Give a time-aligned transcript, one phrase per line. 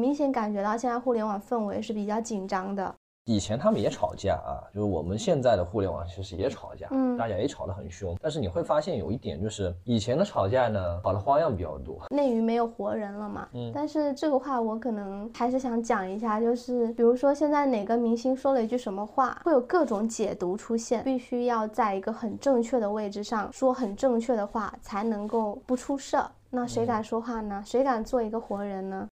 [0.00, 2.92] 明显感觉到现在互联网氛围是比较紧张的。
[3.26, 8.16] 以前他们也吵架啊，就是我们现在的互联网其实也吵架，嗯大家也吵得很凶。
[8.20, 12.00] 但是你会发现有一点，就是以前的吵架呢，吵的花样比较多。
[12.08, 26.28] 内娱没有活人了嘛，嗯但是这个话我可能还是想讲一下，就是比如说现在哪个明星说了一句什么话，会有各种解读出现，必须要在一个很正确的位置上说很正确的话，才能够不出事儿。
[26.48, 27.62] 那谁敢说话呢？
[27.64, 29.06] 谁敢做一个活人呢？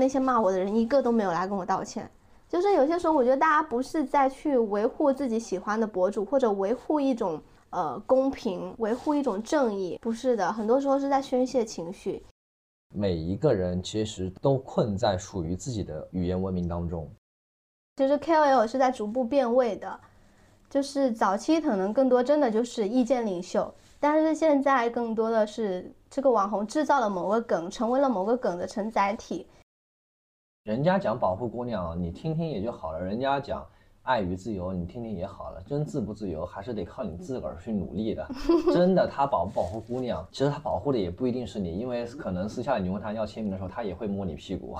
[0.00, 2.10] 那些骂我的人一个都没有来跟我道歉。
[2.48, 12.24] 就是有些时候，我觉得大家不是在去维护自己喜欢的博主，或者维护一种呃公平，维护一种正义，不是的，很多时候是在宣泄情绪。
[12.92, 17.08] 每一个人其实都困在属于自己的语言文明当中。
[17.98, 20.00] 其实 KOL 是在逐步变味的，
[20.68, 29.46] 就是早期可能更多真的就是意见领袖，但是现在更多的是这个网红制造了某个梗，成为了某个梗的承载体。
[30.64, 33.66] 人家讲保护姑娘，你听听也就好了；人家讲
[34.02, 35.62] 爱与自由，你听听也好了。
[35.66, 38.28] 真自不自由，还是得靠你自个儿去努力的。
[38.74, 44.76] 真的，他保不保护姑娘，其实他保护的也不一定是你，因为可能私下你问他要签名的时候，他也会摸你屁股。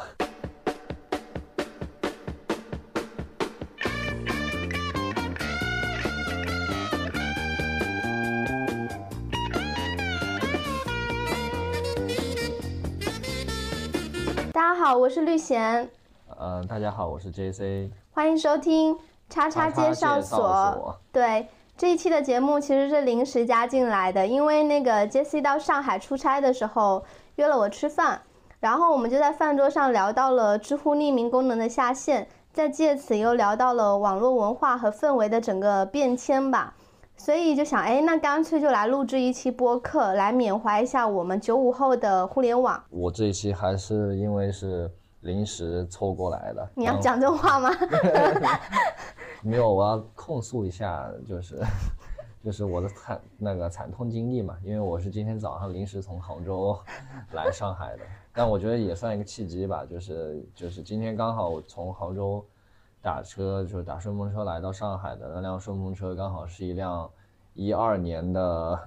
[14.91, 15.89] 好，我是绿贤，
[16.37, 17.89] 呃，大家好，我是 JC。
[18.11, 20.39] 欢迎收听叉叉介绍所。
[20.41, 21.47] 所对，
[21.77, 27.05] 这一期的节目其实是临时加进来的，因为那个 Jessie 到上海出差的时候
[27.37, 28.21] 约了我吃饭，
[28.59, 36.75] 然后我们就在饭桌上聊到了知乎匿名功能的下线，再借此又聊到了网络文化和氛围的整个变迁吧。
[37.21, 42.83] 所以就想，哎，那干脆就来录制一期播客，来缅怀一下我们九五后的互联网。
[42.89, 44.91] 我这一期还是因为是
[45.21, 46.67] 临时凑过来的。
[46.75, 47.69] 你要讲这话吗？
[49.45, 51.63] 没有，我要控诉一下，就是
[52.43, 56.75] 就是我的惨那个惨痛经历嘛，因为我是今天早上临时从杭州
[57.33, 58.03] 来上海的，
[58.33, 62.43] 但我觉得也算一个契机吧，就是就是今天刚好我从杭州
[63.03, 67.11] 打车，就是打顺风车来到上海的那辆顺风车，刚好是一辆
[67.55, 68.79] 一二年的。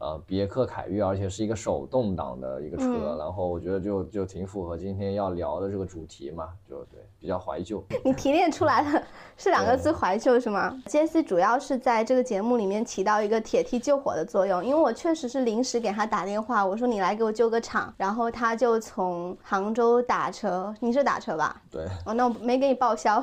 [0.00, 7.82] 呃，别克凯越，而且是一个手动挡的一个车，嗯然后我觉得就就挺符合今天要聊的这个主题嘛，就对，比较怀旧。
[8.04, 9.02] 你提炼出来的
[9.36, 10.76] 是两个字“怀旧”是吗？
[10.86, 21.60] 杰西主要是在这个节目里面起到一个铁梯救火的作用，因为我确实是临时给他打电话，我说你来给我救个场，然后他就从杭州打车，你是打车吧？
[21.70, 23.22] 对，哦，那我没给你报销，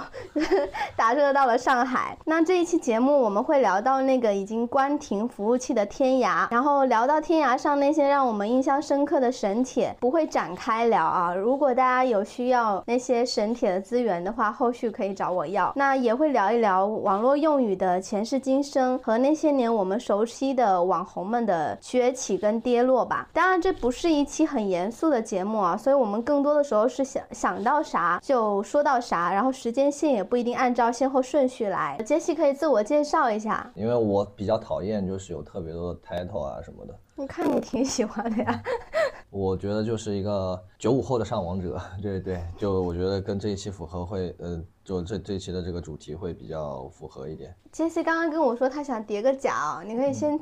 [0.96, 2.18] 打车到了上海。
[2.26, 11.34] 那这一期节目我们会聊到那个已经关停服务器的天涯，然后聊到天涯上那些让我们印象深刻的神帖，不会展开聊啊。
[11.34, 15.72] 如果大家有需要那些神帖的资源的话，后续可以找我要。
[15.76, 23.30] 那也会聊一聊网络用语的前世今生和那些年我们熟悉的网红们的崛起跟跌落吧。
[23.32, 31.96] 当然，这不是一期很严肃的节目啊，所以我们更多的时候是想想到啥就说到啥，然后时间线也不一定按照先后顺序来。
[32.04, 38.64] 杰西可以自我介绍一下，因为我比较讨厌就是有特别多的 title 啊什么的，我看你挺喜欢的呀。
[39.30, 47.54] 我觉得就是一个九五后的上王者，对对，就我觉得跟这一期符合会，呃，就这这一期的这个主题会比较符合一点。
[47.72, 50.40] 杰西刚刚跟我说他想叠个甲，你可以先。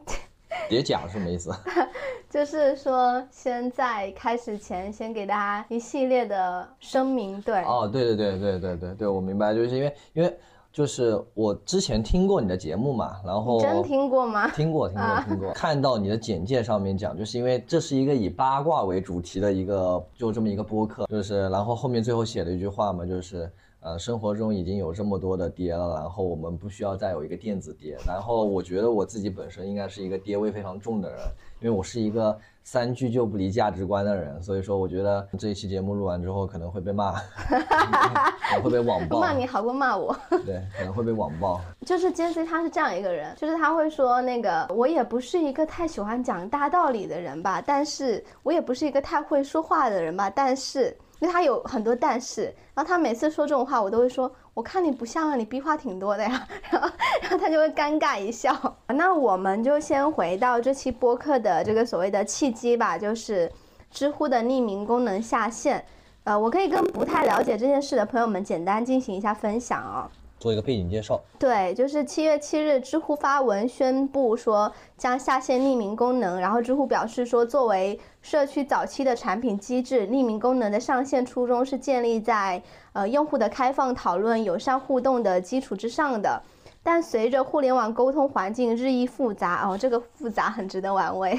[0.69, 1.51] 叠甲是什么意思？
[2.29, 7.41] 就是说，先在开始前，先给大家一系列的声明。
[7.41, 10.39] 对，哦，对对对对对对对，我明白，就是因为因为
[10.73, 14.49] 就是我之前听过你的节目嘛，然后真听过吗？
[14.49, 23.47] 听过听过听过， 看到你的简介上面讲，就是因为这是一个以八卦为主题的一个就这么一个播客，就是然后后面最后写了一句话嘛，就是
[23.81, 27.95] 呃生活中已经有这么多的爹了，然后我们不需要再有一个电子爹。
[28.07, 31.19] 然后我觉得我自己本身应该是一个爹味非常重的人，
[31.61, 40.15] 因为我是一个三句就不离价值观的人， 所以说我觉得这一期节目录完之后可能会被骂， 可能会被网暴，骂你好过骂我。
[40.45, 41.59] 对，可能会被网暴。
[41.85, 50.95] 就是 J C，他是这样一个人，就是他会说那个我也不是一个太喜欢讲大道理的人吧，但是我也不是一个太会说话的人吧，但是。
[51.23, 56.89] 因为他有很多但是，然后他每次说这种话，我都会说，我看你不像啊，你逼话挺多的呀， 然后
[57.21, 58.53] 然后他就会尴尬一笑。
[58.93, 63.49] 那我们就先回到这期播客的这个所谓的契机吧，就是
[63.89, 65.85] 知乎的匿名功能下线。
[66.25, 71.17] 呃，我可以跟不太了解这件事的朋友们简单进行一下分享啊、做一个背景介绍。
[71.39, 76.41] 对，就是七月七日，知乎发文宣布说将下线匿名功能。
[76.41, 86.41] 然后知乎表示说，作为社区早期的产品机制，匿名功能的上线初衷是建立在呃用户的开放讨论、友善互动的基础之上的。
[86.81, 91.37] 但随着互联网沟通环境日益复杂，哦，这个复杂很值得玩味。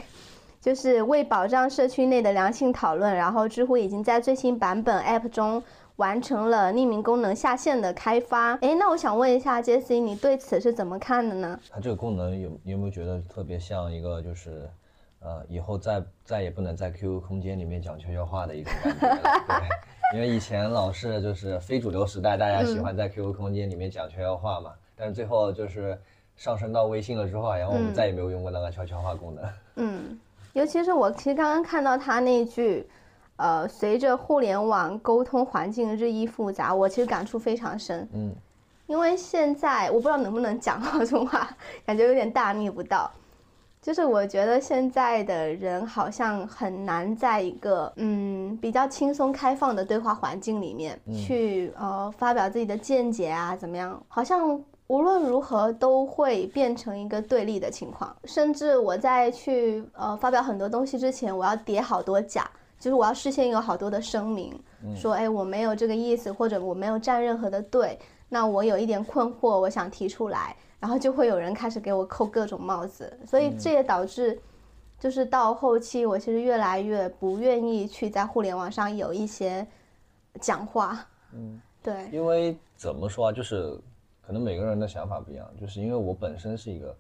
[0.61, 5.63] 就是为保障社区内的良性讨论，然后知乎已经在最新版本 App 中。
[5.97, 11.57] 完成了匿名功能下线的开发，哎，那我想问一下杰西，你对此是怎么看的呢？
[11.71, 14.69] 它这个功能有有没有觉得特别像一个就是，
[15.25, 19.43] 呃，以后再再也不能在 QQ 空间里面讲悄悄话的一种感觉了？
[19.49, 25.99] 对，因为以前老是就是非主流时代，大家喜欢在 QQ 空间里面讲悄悄话嘛，但是最后就是
[26.37, 29.45] 上升到微信了之后，然后我们再也没有用过那个悄悄话功能。
[29.77, 30.21] 嗯，
[30.53, 32.89] 尤其是我其实刚刚看到他那句。
[33.37, 38.09] 呃，随着互联网沟通环境日益复杂，我其实感触非常深。
[38.13, 38.33] 嗯，
[38.87, 41.51] 因为现在我不知道能不能讲这种话，
[41.85, 43.11] 感觉有点大逆不道。
[43.85, 54.03] 就是我觉得现在的人好像很难在一个嗯比较轻松开放的对话环境里面去呃发表自己的见解啊，怎么样？
[54.09, 58.17] 好像无论如何都会变成一个对立的情况。
[58.25, 62.51] 甚至我在去呃发表很多东西之前，我要叠好多假。
[62.81, 64.59] 就是我要事先有好多的声明，
[64.97, 67.99] 说哎我没有这个意思，或者我没有站任何的队，
[68.31, 74.39] 那我有一点困惑，我想提出来，然后就会有人开始给我扣各种帽子，所以这也导致，
[75.01, 79.67] 就是到后期我其实越来越不愿意去在互联网上有一些
[80.43, 81.03] 讲话。
[81.33, 83.75] 嗯，对，因为怎么说啊，就是
[84.21, 86.95] 可能每个人的想法不一样，就是因为我本身是一个，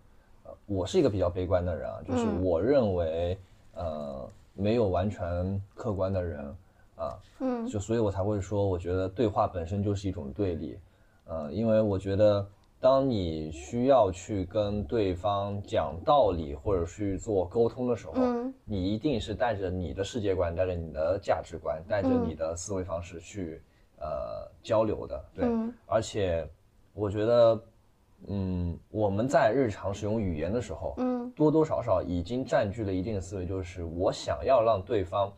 [0.45, 3.39] 呃，我是一个比较悲观的人啊，就是我认为，
[3.75, 4.27] 呃。
[4.57, 6.57] 没有完全客观的人，
[6.95, 10.79] 啊，嗯，就所以我才会说，我觉得对话本身就是一种对立，
[11.27, 12.47] 呃，因为我觉得
[12.85, 23.63] 当你需要去跟对方讲道理或者去做沟通的时候，嗯，你一定是带着你的世界观，带着你的价值观，带着你的思维方式去
[23.99, 24.07] 呃
[24.63, 25.49] 交流的，对，
[25.87, 26.47] 而且
[26.93, 27.59] 我觉得。
[28.27, 35.31] 嗯，我们在日常使用语言的时候，嗯，多多少少已经占据了一定的思维，就是我想要让对方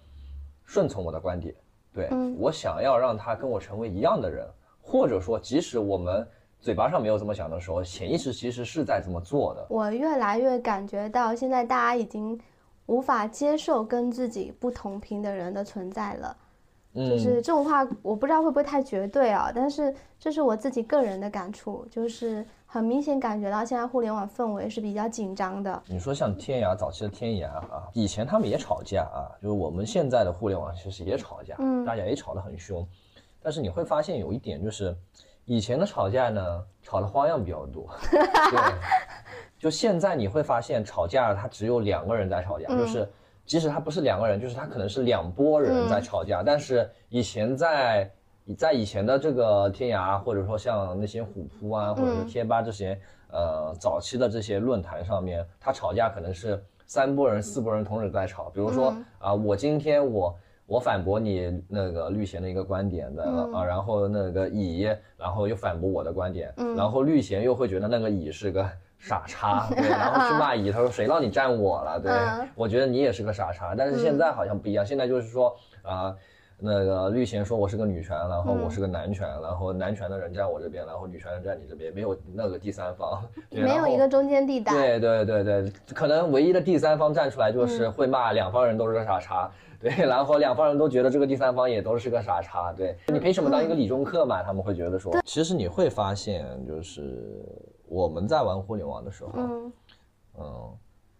[0.64, 1.52] 顺从我的观点，
[1.92, 2.08] 对
[2.38, 4.48] 我想要让他跟我成为一样的人，
[4.80, 6.24] 或者说，即使我们
[6.66, 9.64] 嘴巴上没有这么想的时候，潜意识其实是在这么做的。
[9.70, 12.36] 我越来越感觉到，现在大家已经
[12.86, 16.36] 无法接受跟自己不同频的人的存在了。
[16.94, 25.80] 嗯就是这种话，我不知道会不会太绝对啊，但是这是我自己个人的感触，就是很明显感觉到现在互联网氛围是比较紧张的。
[25.86, 32.84] 你说像天涯早期的天涯啊，以前他们也吵架啊，就是我们现在的互联网其实也吵架，嗯，大家也吵得很凶，
[33.40, 34.96] 但是你会发现有一点就是，
[35.46, 38.74] 以前的吵架呢，吵的花样比较多，对，
[39.58, 43.08] 就现在你会发现吵架它只有两个人在吵架，就是。
[43.46, 46.42] 即使他不是两个人，就是他可能是两拨人在吵架。
[46.42, 48.10] 但是以前在
[48.58, 53.00] 在以前的这个天涯，或者说像那些虎扑啊，或者是贴吧这些
[53.30, 58.50] 呃早期的这些论坛上面，他吵架可能是三拨人、四拨人同时在吵。
[58.50, 63.24] 比如说啊，我今天我我反驳你那个绿贤的一个观点的
[63.54, 64.82] 啊，然后那个乙
[65.16, 68.68] 然后又反驳我的观点，然后绿贤又会觉得那个乙是个。
[68.98, 72.00] 傻叉，对，然后去骂乙，他说谁让你站我了？
[72.00, 72.10] 对，
[72.54, 73.74] 我觉得你也是个傻叉。
[73.76, 76.16] 但是现在好像不一样，现在就是说啊，
[76.58, 84.72] 那个绿贤说我是个女权，然后我是个男权，然后男权的人站我这边，然后女权人站你这边，没有那个第三方，没有一个中间地带。
[84.72, 94.42] 对对对对，可能唯一的第三方站出来就是会骂两方人都是个傻叉，对，然后两方人都觉得这个第三方也都是个傻叉，对你凭什么当一个理中客嘛？
[94.42, 97.44] 他们会觉得说，其实你会发现就是。
[97.88, 99.32] 我们在玩互联网的时候，
[100.40, 100.76] 嗯，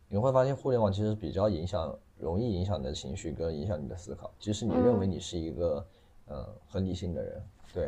[0.08, 4.30] 你会发现互联网其实比较影响，容易影响你的情绪跟影响你的思考。
[4.38, 5.86] 即使你认为你是一个，
[6.28, 7.42] 嗯，很理性的人，
[7.72, 7.86] 对，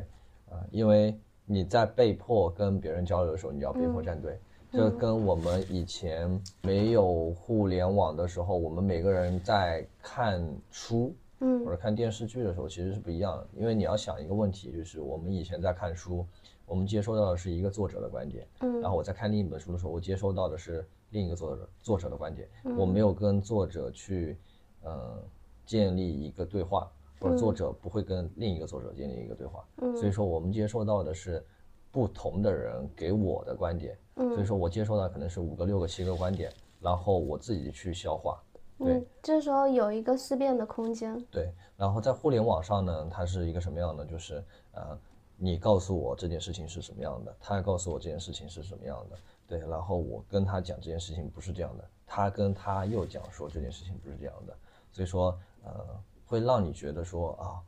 [0.51, 4.39] 啊，因为你在被迫跟别人交流的时候，你要被迫站队。
[4.71, 13.47] 这跟我们以前没有互联网的时候，我们每个人在看书，嗯，或者看电视剧的时候，其实是不一样的。
[13.57, 16.27] 因为你要想一个问题，就是我们以前在看书。
[16.67, 24.39] 我们接收到的是一个作者的观点，嗯，然后我在看另一本书的时候，我接收到的是另一个作者作者的观点，我没有跟作者去，
[24.83, 25.23] 呃，
[25.65, 31.45] 建立一个对话，或者作者不会跟另一个作者建立一个对话，嗯，所以说我们接收到的是
[31.91, 38.43] 不同的人给我的观点，嗯，所以说我接收到可能是五个、六个、七个观点，然后我自己去消化，
[38.79, 44.05] 对，这时候有一个思辨的空间，对，然后在互联网上呢，它是一个什么样的？
[44.05, 44.99] 就是呃。
[45.41, 49.17] 你告诉我这件事情是什么样的，他告诉我这件事情是什么样的，
[49.49, 54.55] 对，然后我跟他讲这件事情不是这样的，他跟他又讲说这件事情不是这样的，
[54.93, 57.59] 所以说呃会让你觉得说啊，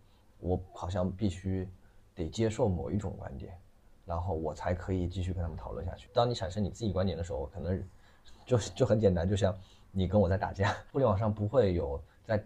[0.41, 1.67] 我好像必须
[2.15, 3.59] 得接受某一种观点，
[4.05, 6.11] 然后我才可以继续跟他们讨论下去。
[6.13, 7.83] 当你产生你自己观点的时候，可能
[8.45, 9.57] 就就很简单，就像
[9.91, 12.45] 你跟我在打架，互联网上不会有在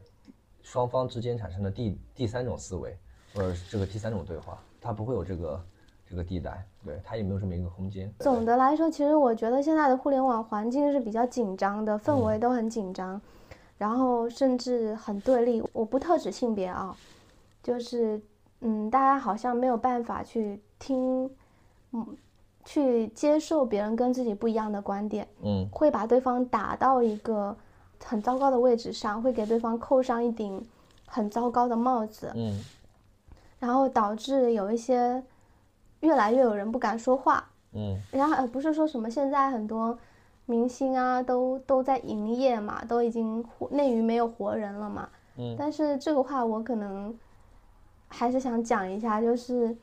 [0.62, 2.96] 双方之间产生的第第三种思维，
[3.34, 4.62] 或者是这个第三种对话。
[4.80, 5.60] 它不会有这个
[6.08, 8.12] 这个地带，对，它也没有这么一个空间。
[8.20, 13.20] 总的来说，其实我觉得现在的互联网环境是比较紧张的，氛围都很紧张，
[13.78, 15.62] 然后甚至很对立。
[15.72, 16.96] 我不特指性别啊，
[17.62, 18.20] 就是
[18.60, 21.30] 嗯，大家好像没有办法去听，
[21.92, 22.06] 嗯，
[22.64, 27.56] 去接受别人跟自己不一样的观点，嗯，会把对方打到一个
[28.04, 30.62] 很糟糕的位置上，会给对方扣上一顶
[31.06, 32.62] 很糟糕的帽子，嗯。
[33.58, 35.22] 然后导致有一些
[36.04, 37.42] 越来越有人不敢说话，
[37.72, 39.98] 嗯，然后呃不是说什么现在很多
[40.44, 45.08] 明星啊都都在营业嘛，都已经内娱没有活人了嘛，
[45.38, 47.12] 嗯，但是这个话我可能
[48.08, 49.74] 还是想讲一下，就是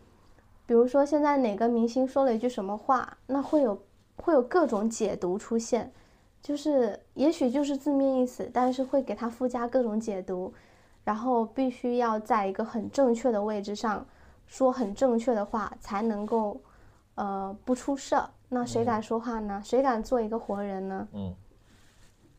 [0.68, 3.82] 比如说现在哪个明星说了一句什么话，那会有
[4.18, 5.92] 会有各种解读出现，
[6.42, 10.54] 就是也许就是字面意思，但是会给他附加各种解读。
[11.04, 14.06] 然后必须要在一个很正确的位置上，
[14.51, 16.60] 说很正确的话，才能够，
[17.15, 18.29] 呃，不出事儿。
[18.50, 19.62] 那谁敢说话呢？
[19.63, 21.08] 谁敢做一个活人呢？
[21.13, 21.34] 嗯，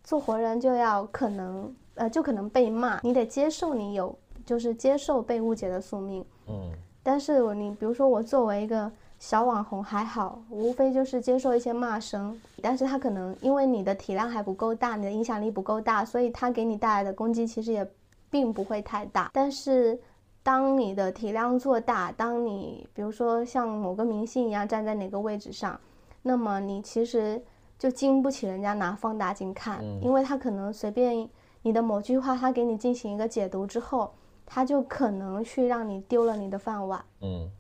[0.05, 3.01] 做活人就要可能，呃，就可能被骂。
[3.03, 4.15] 你得接受你有，
[4.45, 6.23] 就是接受被误解的宿命。
[6.49, 6.71] 嗯，
[7.03, 12.39] 但是你比如说我作为一个小网红还好，无非就是接受一些骂声。
[12.61, 17.91] 但是他可能因为你的体量还不够大，你的影响力不够大，所以他给你带来的攻击其实也。
[18.33, 20.01] 并不会太大，但是
[20.43, 25.79] 当你的体量做大，当你比如说像某个明星一样站在哪个位置上，
[26.23, 27.41] 那么你其实
[27.79, 31.29] 就经不起人家拿放大镜看，因为他可能随便
[31.63, 34.13] 你的某句话，他给你进行一个解读之后，
[34.45, 37.05] 他就可能去让你丢了你的饭碗。
[37.21, 37.51] 嗯。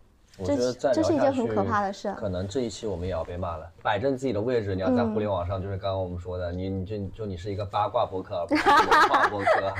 [0.44, 2.12] 这这是一件很可怕的事。
[2.16, 3.68] 可能这一期我们也要被骂了。
[3.82, 8.58] 摆正自己的位置，你要在互联网上，就是刚刚我们说的，你你就就你是一个八卦博客，文
[9.08, 9.72] 化博客，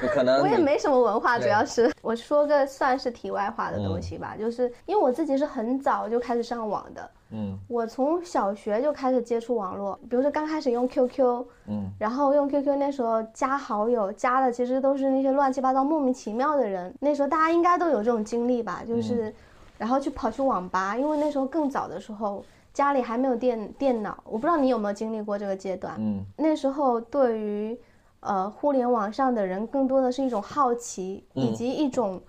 [0.00, 19.32] 对，可能我也没什么文化，主要是我说个算是题外话的东西吧，就是因为我自己是很早就开始上网的，嗯，我从小学就开始接触网络，比如说刚开始用 QQ，嗯，然后用 QQ 那时候加好友，加的其实都是那些乱七八糟、莫名其妙的人，那时候大家应该都有这种经历吧，就是。
[19.78, 25.94] 然后去跑去网吧，因为那时候更早的时候，家里还没有电电脑，我不知道你有没有经历过这个阶段。
[25.98, 27.78] 嗯，那时候对于，
[28.20, 32.20] 呃，互联网上的人更多的是一种好奇，以及一种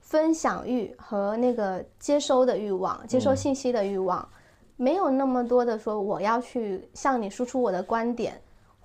[0.00, 4.26] 分享欲和那个接收的欲望，接收信息的欲望，
[4.76, 8.40] 没有那么多的说我要去向你输出我的观点。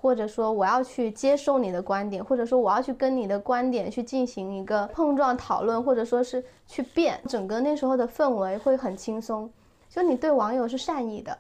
[0.08, 9.52] 或者说我要去接受你的观点，或者说我要去跟你的观点去进行一个碰撞讨论，或者说是去辩，整个那时候的氛围会很轻松。
[9.90, 11.38] 就你对网友是善意的，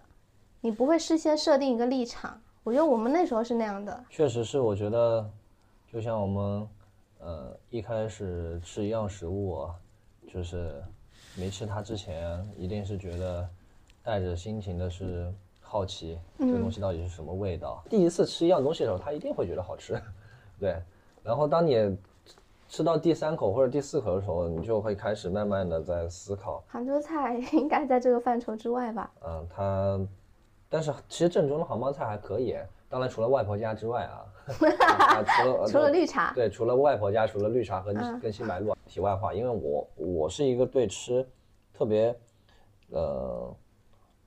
[0.59, 2.38] 你不会事先设定一个立场。
[2.65, 4.03] 我觉得我们那时候是那样的。
[4.09, 5.25] 确实是，我觉得
[5.89, 6.67] 就像我们，
[7.19, 9.65] 呃，一开始吃一样食物，
[10.27, 10.83] 就是
[11.38, 13.47] 没吃它之前，一定是觉得
[14.03, 15.33] 带着心情的是。
[15.67, 17.83] 好奇这个东西到底是什么味道？
[17.89, 20.01] 第一次吃一样东西的时候，他一定会觉得好吃，
[20.59, 20.81] 对。
[21.21, 21.97] 然后当你
[22.69, 26.63] 吃到第三口或者第四口的时候，你就会开始慢慢的在思考。
[26.67, 29.12] 杭州菜 应该在这个范畴之外吧？
[29.25, 30.00] 嗯，它，
[30.69, 32.55] 但是其实正宗的杭帮菜还可以。
[32.89, 38.74] 当然除了外婆家之外啊， 除了除了绿茶，对，除了外婆家，除了绿茶和跟新白露。
[38.86, 41.27] 题外话，因为我我是一个对吃
[41.74, 42.15] 特别，
[42.91, 43.53] 呃。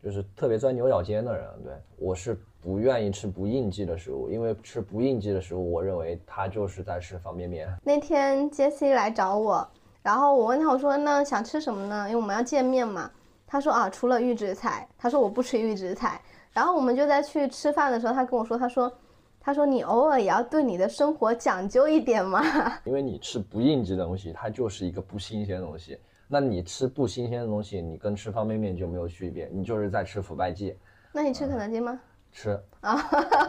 [0.03, 7.69] 就是特别钻牛角尖的人，对我是不愿意吃不应季的食物，因为吃不应季的食物，我认为他就是在吃方便面。
[7.85, 9.67] 那天杰西来找我，
[10.03, 12.07] 然后我问他，我说那想吃什么呢？
[12.09, 13.11] 因为我们要见面嘛。
[13.47, 16.21] 他说啊，除了预制菜，他说我不吃预制菜。
[16.53, 18.93] 然后我们就在去吃饭的时候，他跟我说，他说，
[19.41, 22.43] 他说你偶尔也要对你的生活讲究一点嘛。
[22.85, 25.99] 因为你吃不应季的东西，它就是一个不新鲜的东西。
[26.33, 30.77] 那你吃不新鲜的东西，你跟吃方便面就没有区别，你就是在吃腐败剂。
[31.11, 31.99] 那你吃肯德基吗？
[32.31, 32.97] 吃啊，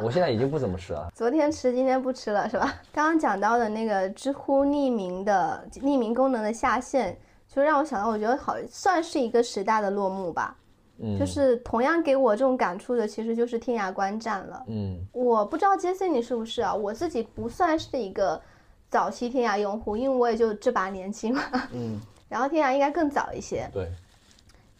[0.01, 1.11] 我现在已经不怎么吃了。
[1.13, 2.73] 昨天吃，今天不吃了，是吧？
[2.91, 7.15] 刚刚讲到的那个知乎匿名的匿名功能的下线，
[7.47, 10.57] 就让我想到，我觉得好算是一个时代的落幕吧。
[10.97, 14.65] 嗯，就是同样给我这种感触的，其实就是天涯观战了。
[14.67, 16.73] 嗯，我不知道杰森你是不是啊？
[16.73, 18.41] 我自己不算是一个
[18.89, 21.43] 早期天涯用户，因为我也就这把年纪嘛。
[21.71, 22.01] 嗯。
[22.31, 23.91] 然后天涯应该更早一些，对。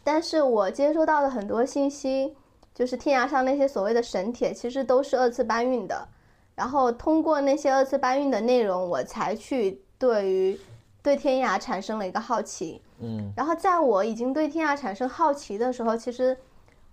[0.02, 2.34] 但是我接收到的很多信息，
[2.74, 6.08] 就是天涯上那些所谓的神帖，其实都是二次搬运的。
[6.54, 10.58] 然后通过那些二次搬运的内容，我才去对于
[11.02, 12.80] 对天涯产生了一个好奇。
[13.00, 16.34] 嗯然后在我已经对天涯产生好奇的时候，其实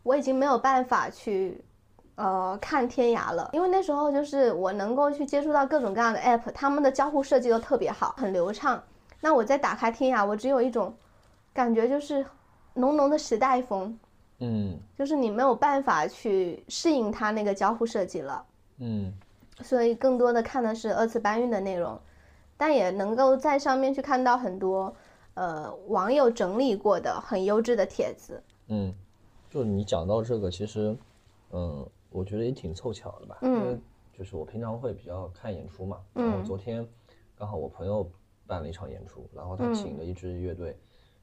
[0.04, 1.64] 我已经没有办法去
[2.16, 8.84] 呃看天涯了，因为那时候就是我能够去接触到各种各样的 app，他们的交互设计都特别好，很流畅。
[9.22, 10.94] 那我再打开天涯，我只有一种
[11.54, 12.26] 感觉，就是
[12.74, 13.98] 浓浓的时代风，
[14.40, 18.46] 嗯就是你没有办法去适应它那个交互设计了。
[18.78, 19.14] 嗯
[19.62, 22.00] 所以更多的看的是二次搬运的内容，
[22.56, 24.96] 但也能够在上面去看到很多
[25.34, 28.42] 呃网友整理过的很优质的帖子。
[28.68, 28.94] 嗯，
[29.50, 30.96] 就你讲到这个，其实，
[31.52, 33.40] 嗯，我觉得也挺凑巧的吧。
[33.42, 33.80] 嗯因为
[34.18, 36.88] 就是我平常会比较看演出嘛，然后嗯昨天
[37.38, 38.10] 刚好我朋友
[38.50, 40.76] 办了一场演出，然后他嗯请了一支乐队，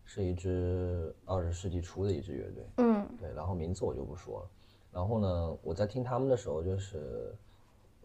[0.05, 4.51] 是一支二十世纪初的一支乐队，嗯对，然后名字我就不说了。
[4.93, 7.35] 然后呢，我在听他们的时候，就是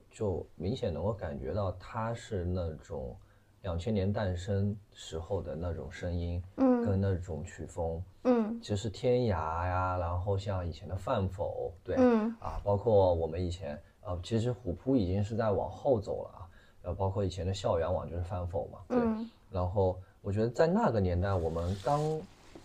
[0.09, 3.15] 就明显能够感觉到他是那种
[3.61, 8.03] 两千年诞生时候的那种声音，嗯跟那种曲风。
[8.23, 16.40] 嗯其实天涯呀，然后像以前的范否，对，嗯啊，包括我们以前，呃，其实虎扑已经是在往后走了啊，
[16.83, 19.29] 呃，包括以前的校园网就是饭否嘛，对，嗯。
[19.49, 22.01] 然后我觉得在那个年代，我们刚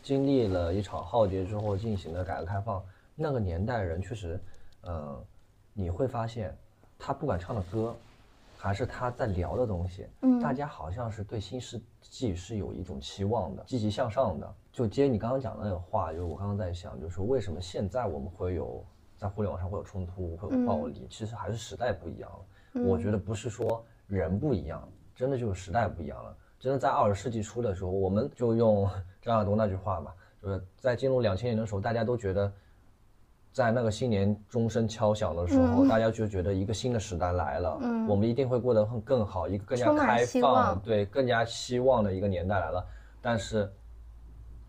[0.03, 2.83] 经历了一场浩劫之后进行的改革开放，
[3.15, 4.41] 那个年代人确实，
[4.83, 5.23] 呃，
[5.73, 6.57] 你会发现，
[6.99, 7.95] 他不管唱的歌，
[8.57, 10.41] 还是他在聊的东西，嗯。
[10.41, 14.55] 大家好像是对新世纪是有一种期望的，积极向上的。
[14.73, 18.85] 就接你刚刚讲的那个话，就是我刚刚在想，就是说为什么现在我们会有
[19.17, 22.83] 在互联网上会有冲突，会有暴力，其实还是时代不一样了。
[22.85, 26.37] 我觉得不是说人不一样，真的就是时代不一样了。
[26.59, 28.89] 真的在二十世纪初的时候，我们就用
[29.21, 32.51] 张亚东那句话嘛，就是在进入两千年的时候，大家都觉得，
[33.53, 42.85] 在那个新年钟声敲响的时候，大家就觉得一个新的时代来了，嗯我们一定会过得很更好，一个更加开放，对，更加希望的一个年代来了。
[43.21, 43.71] 但是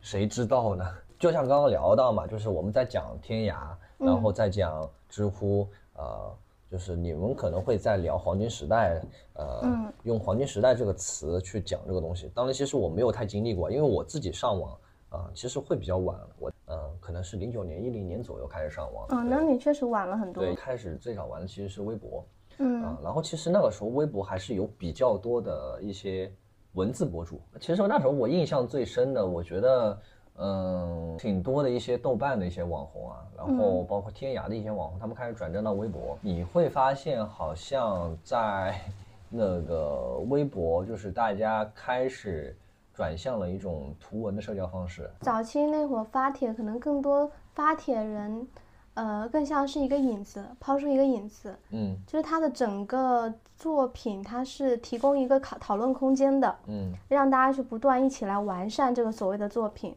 [0.02, 0.86] 谁知道呢？
[1.19, 3.56] 就像刚刚聊到嘛，就是我们在讲天涯，
[3.97, 6.36] 然嗯后再讲知乎，呃，
[6.69, 9.01] 就是你们可能会在聊黄金时代，
[9.34, 12.30] 呃，嗯用黄金时代这个词去讲这个东西。
[12.34, 14.77] 当然，其实我没有太经历过，因为我自己上网
[15.10, 19.08] 啊、其实会比较晚，我呃可能是零九年、一零年左右开始上网。
[19.10, 20.43] 嗯，那你确实晚了很多。
[20.43, 22.25] 对，开始最早玩的其实是微博，
[22.58, 26.30] 嗯啊，然后其实那个时候微博还是有比较多的一些
[26.73, 27.39] 文字博主。
[27.62, 29.97] 其实那时候我印象最深的，我觉得，
[30.39, 36.17] 嗯，挺多的一些豆瓣的一些网红啊，然后包括天涯的一些网红，他们开始转战到微博。
[36.21, 38.80] 你会发现，好像在
[39.30, 42.56] 那个微博，就是大家开始
[42.93, 45.10] 转向了一种图文的社交方式。
[45.21, 48.47] 早期那会儿发帖，可能更多发帖人，
[48.93, 56.56] 呃，更像是一个引子，抛出一个引子，嗯就是他的整个作品，它是提供一个讨讨论空间的。
[56.67, 59.95] 嗯让大家去不断一起来完善这个所谓的作品。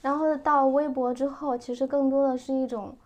[0.00, 2.96] 然后到微博之后，其实更多的是一种，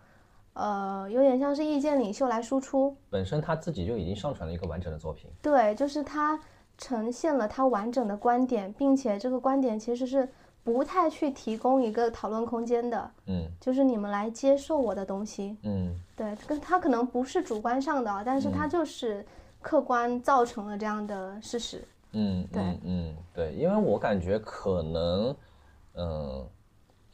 [0.53, 2.95] 呃，有点像是意见领袖来输出。
[3.09, 5.29] 本身他自己就已经上传了一个完整的作品。
[5.41, 6.39] 对，就是他
[6.77, 10.27] 呈现了他完整的观点，并且这个观点其实是
[10.63, 15.57] 不太去提供一个讨论空间的，嗯就是你们来接受我的东西。
[15.63, 19.25] 嗯对，跟他可能不是主观上的，但是他就是
[19.61, 21.83] 客观造成了这样的事实。
[22.13, 25.35] 嗯，对嗯嗯，对，因为我感觉可能，
[25.95, 26.47] 嗯，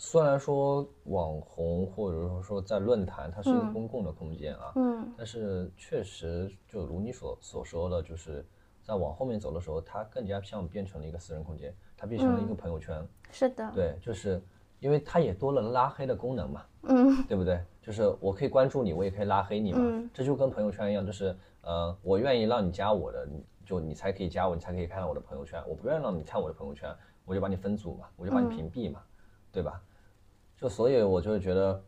[0.04, 8.44] 虽然说网红或者说在论坛它是一个嗯公共的空间啊，嗯但是确实就如你所所说的，就是
[8.82, 13.08] 在往后面走的时候，它更加像变成了一个私人空间，它变成了一个朋友圈。
[13.32, 13.72] 是的。
[13.76, 14.42] 对，就是
[14.80, 17.64] 因为它也多了拉黑的功能嘛，嗯 对不对？
[17.80, 23.30] 就是我可以关注你，我也可以拉黑你嘛，嗯这就跟朋友圈一样，就是呃，我愿意让你加我的，
[23.64, 25.64] 就你才可以加我，你才可以看到我的朋友圈。
[25.68, 26.90] 我不愿意让你看我的朋友圈，
[27.24, 29.00] 我就把你分组嘛，我就把你屏蔽嘛，
[29.52, 29.80] 对吧？
[30.62, 31.84] 就所以我就觉得，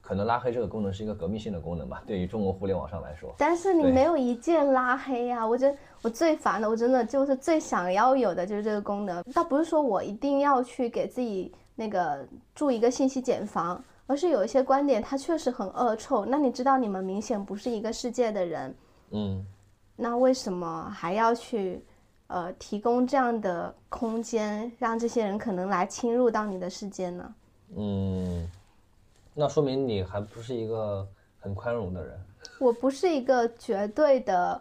[0.00, 3.34] 可能拉黑这个功能是一个革命性的功能吧，对于中国互联网上来说。
[3.36, 9.22] 但是你没有一键拉黑呀、我觉得我最烦的，我真的就是最想要有的就是这个功能。
[9.34, 16.24] 倒不是说我一定要去给自己那个住一个信息茧房，而是有一些观点它确实很恶臭。
[16.24, 18.74] 那你知道你们明显不是一个世界的人，
[19.10, 19.44] 嗯
[19.96, 21.84] 那为什么还要去
[22.28, 27.34] 呃提供这样的空间，让这些人可能来侵入到你的世界呢？
[27.76, 28.50] 嗯，
[29.34, 31.06] 那说明你还不是一个
[31.40, 32.18] 很宽容的人。
[32.58, 34.60] 我不是一个绝对的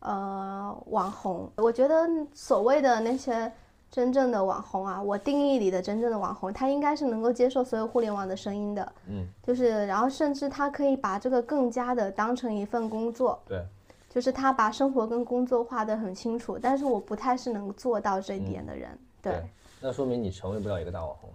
[0.00, 3.50] 呃网红，我觉得所谓的那些
[3.90, 13.62] 真正的网红啊，我定义里的真正的网红，他应该是能够接受所有互联网的声音的，嗯，就是然后甚至他可以把这个更加的当成一份工作，对，
[14.08, 19.32] 就是他把生活跟工作划得很清楚，但是我不太是能做到这一点的人，对。
[19.34, 19.42] 对，
[19.80, 21.30] 那说明你成为不了一个大网红。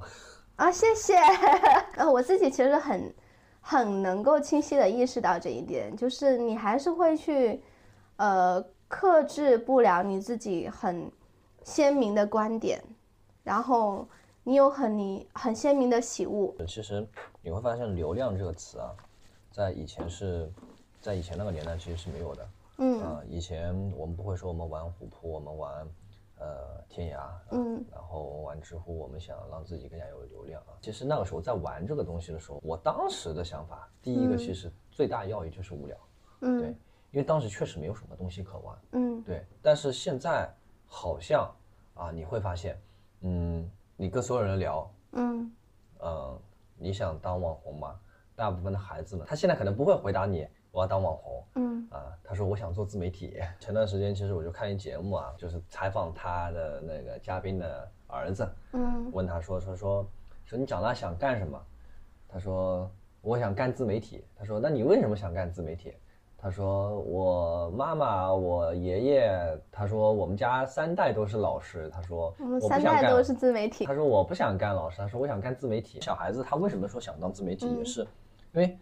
[0.57, 1.15] 啊，谢谢。
[1.97, 3.13] 呃，我自己其实很
[3.61, 7.61] 很能够清晰的意识到这一点，就是你还是会去，
[8.17, 11.11] 呃，克制不了你自己很
[11.63, 12.83] 鲜明的观点，
[13.43, 14.07] 然后
[14.43, 16.53] 你有很你很鲜明的喜恶。
[16.67, 17.07] 其实
[17.41, 18.89] 你会发现“流量”这个词啊，
[19.51, 20.51] 在以前是
[20.99, 22.49] 在以前那个年代其实是没有的。
[22.79, 25.87] 嗯啊，以前我们不会说我们玩虎扑，我们玩
[26.39, 30.77] 呃天涯，嗯，然后玩知乎，我们想让自己更加有流量啊。
[30.81, 35.97] 其实那个时候在玩这个东西的时候，我当时的想法，第一个其实最大要义就是无聊，
[36.41, 36.79] 嗯对，嗯
[37.11, 39.45] 因为当时确实没有什么东西可玩，嗯对。
[39.61, 40.49] 但是现在
[40.85, 41.49] 好像
[41.95, 42.79] 啊，你会发现，
[43.21, 45.51] 嗯，你跟所有人聊，嗯
[45.99, 46.39] 嗯，
[46.75, 47.99] 你想当网红吗？
[48.35, 53.41] 大部分的孩子们，他现在可能不会回答你我要当网红，嗯啊，他说我想做自媒体。
[53.59, 60.07] 前段时间其实我就看一节目啊，就是采访他的那个嘉宾的儿子，嗯问他说说说
[60.45, 61.59] 说你长大想干什么？
[62.29, 62.87] 他说
[63.21, 64.23] 我想干自媒体。
[64.37, 65.95] 他说那你为什么想干自媒体？
[66.37, 71.89] 他说我妈妈我爷爷，他说我们家三代都是老师。
[71.89, 73.83] 他说我们三代都是自媒体。
[73.83, 75.99] 他说我不想干老师，他说我想干自媒体。
[76.01, 78.01] 小孩子他为什么说想当自媒体，也是
[78.53, 78.77] 因为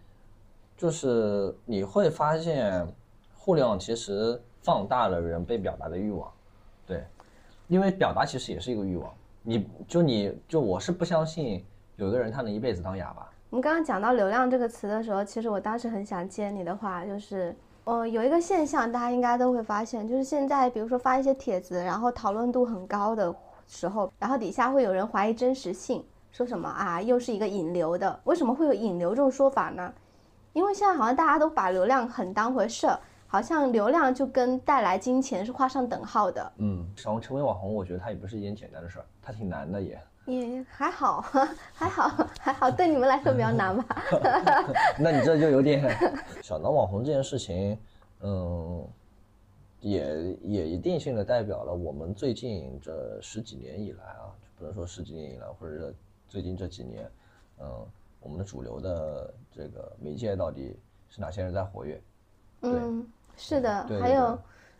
[0.77, 2.87] 就是你会发现，
[3.33, 6.29] 互联网其实放大了人被表达的欲望，
[6.85, 7.03] 对，
[7.67, 9.13] 因为表达其实也是一个欲望。
[9.41, 11.63] 你就你就我是不相信
[11.95, 13.29] 有一个人他能一辈子当哑巴。
[13.51, 23.33] 我们刚刚讲到“流量”这个词的时候，其实我当时很想接你的话，就是，呃，有一个现象，大家应该都会发现，就是现在，比如说发一些帖子，然后讨论度很高的
[23.65, 29.93] 时候，然后底下会有人怀疑真实性，说什么啊，又是一个引流的，为什么会有引流这种说法呢？
[30.55, 40.01] 因为现在好像大家都把流量很当回事儿，好像流量就跟带来金钱是画上等号的，嗯，想成为网红，我觉得它也不是一件简单的事儿，它挺难的也。
[40.27, 41.19] 也还好，
[41.75, 44.03] 还好，还好，对你们来说比较难吧？
[44.97, 45.93] 那你这就有点
[46.41, 47.77] 想当网红这件事情，
[48.21, 48.87] 嗯，
[49.81, 55.93] 也也一定性的代表了我们最近这十几年以来啊，就不能说十几年以来，或者是
[56.29, 57.11] 最近这几年，
[57.59, 57.85] 嗯，
[58.25, 60.75] 我们的主流的这个媒介到底
[61.09, 62.01] 是哪些人在活跃？
[62.61, 63.05] 嗯，
[63.37, 64.39] 是的，还有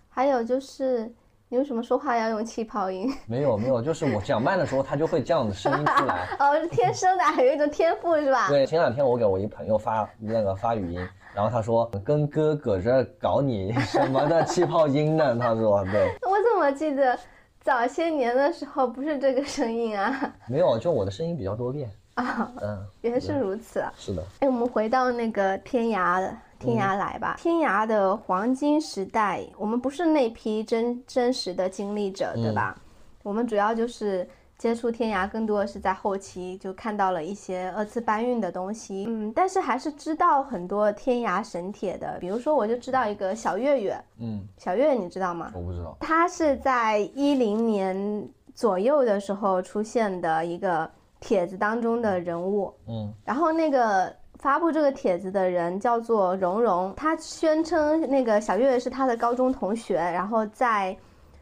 [0.10, 1.14] 还有就是，
[1.48, 3.08] 你为什么说话要用气泡音？
[3.30, 6.36] 没有没有，就是我讲慢的时候，它就会这样的声音出来。
[6.40, 8.48] 哦，是天生的，有一种天赋是吧？
[8.50, 15.38] 对，前两天我给我一朋友发那个发语音，然后他说跟哥搁这搞你什么的气泡音呢？
[15.40, 16.18] 他说对。
[16.24, 17.16] 我怎么记得
[17.62, 20.34] 早些年的时候不是这个声音啊？
[20.48, 21.88] 没有，就我的声音比较多变。
[22.16, 23.94] 啊，嗯， 原来是如此啊！
[23.98, 27.36] 是的，哎，我们回到那个天涯的天涯来吧。
[27.38, 32.78] 天涯的黄金时代，我们不是那批真真实的经历者，对吧？
[33.24, 39.06] 我们主要就是接触天涯，更多的是在后期就看到了一些二次搬运的东西。
[39.10, 45.52] 嗯，但是还是知道很多天涯神帖的，比如说我就知道一个小月月，嗯，小月月你知道吗？
[45.54, 45.98] 我不知道。
[46.00, 50.90] 他是在一零年左右的时候出现的一个
[51.26, 52.72] 帖子当中的人物。
[52.88, 60.96] 嗯然后那个发布这个帖子的人叫做蓉蓉，她宣称那个小月月是她的高中同学，然后在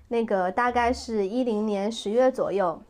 [0.07, 2.81] 那个大概是一零年十月左右，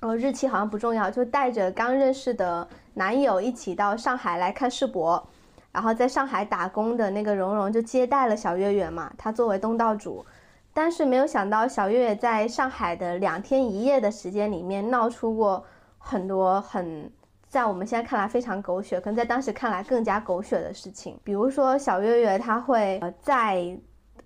[0.00, 5.22] 哦，日期好像不重要，就带着刚认识的男友一起到上海来看世博，
[5.70, 10.24] 然后在上海打工的那个蓉蓉就接待了小月月嘛，她作为东道主。
[10.72, 15.64] 但是没有想到，小月月在上海的两天一夜的时间里面闹出过
[16.08, 17.10] 很多很
[17.48, 21.18] 在我们现在看来非常狗血，可能在当时看来更加狗血的事情。
[21.24, 23.76] 比如说，小月月她会呃在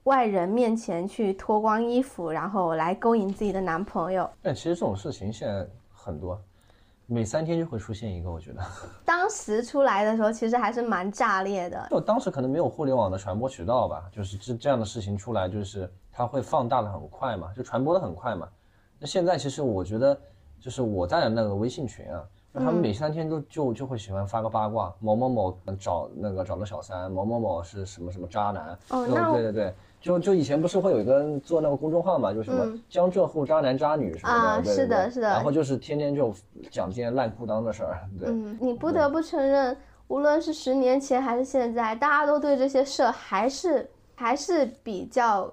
[0.03, 4.29] 外人面前去脱光衣服，然后来勾引自己的男朋友。
[4.43, 6.39] 但其实这种事情现在很多，
[7.07, 8.63] 每三天就会出现一个，我觉得。
[9.07, 11.87] 当时出来的时候，其实还是蛮炸裂的。
[11.91, 18.47] 就当时可能没有互联网的传播渠道吧，就是这这样的事情出来，就是它会放大的很快嘛，就传播的很快嘛。
[18.99, 20.19] 那现在其实我觉得，
[20.61, 22.23] 就是我在的那个微信群啊，
[22.55, 28.79] 他们每三天都就就会喜欢发个八卦，某某某找那个找了小三，某某某是什么什么渣男。
[28.91, 36.35] 哦那对对对，就就以前不是会有一个人做那个公众号嘛，就什么江浙沪渣男渣女什么的，对是的是的然后就是天天就
[36.71, 38.29] 讲这些烂裤裆的事儿，对。
[38.29, 39.77] 嗯，你不得不承认，
[40.09, 45.51] 无论是十年前还是现在，大家都对这些事儿还是还是比较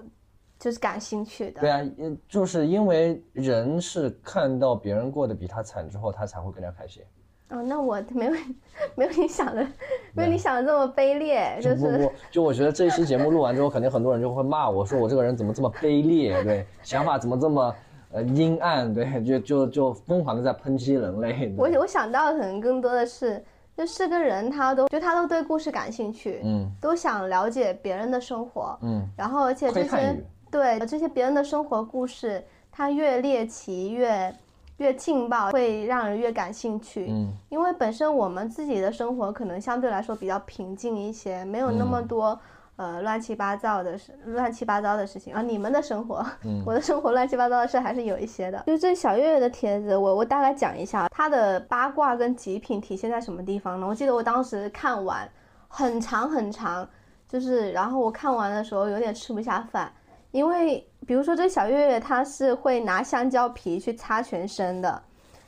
[0.59, 1.61] 就是感兴趣的。
[1.61, 7.03] 对啊，嗯就是因为人是看到别人过得比他惨之后，他才会更加开心。
[7.49, 8.31] 哦，那我没有
[8.95, 9.65] 没有你想的，
[10.13, 17.75] 没有你想的这么卑劣，就不是不，就我觉得这一期节目录完之后，肯定很多人就会骂我说我这个人怎么这么卑劣，对，想法怎么这么
[18.11, 21.53] 呃阴暗，对，就就就疯狂的在抨击人类。
[21.57, 23.41] 我我想到的可能更多的是，
[23.77, 34.33] 就是个人他都就他都对故事感兴趣，嗯都想了解别人的生活，嗯，然后而且这些对这些别人的生活故事，它越猎奇越
[34.77, 37.07] 越劲爆，会让人越感兴趣。
[37.09, 42.39] 嗯因为本身我们自己的生活可能相对来说比较平静一些，没有那么嗯多、
[42.75, 45.33] 呃乱七八糟的事、乱七八糟的事情。
[45.33, 48.63] 啊，你们的生活，嗯 我的生活乱七八糟的事还是有一些的。
[48.67, 53.87] 就是这小月月的帖子，我我大概讲一下她的八卦跟极品体现在什么地方呢？
[53.87, 55.27] 我记得我当时看完
[55.67, 56.87] 很长很长，
[57.27, 59.91] 就是然后我看完的时候有点吃不下饭，
[60.31, 65.01] 因为比如说这小月月她是会拿香蕉皮去擦全身的，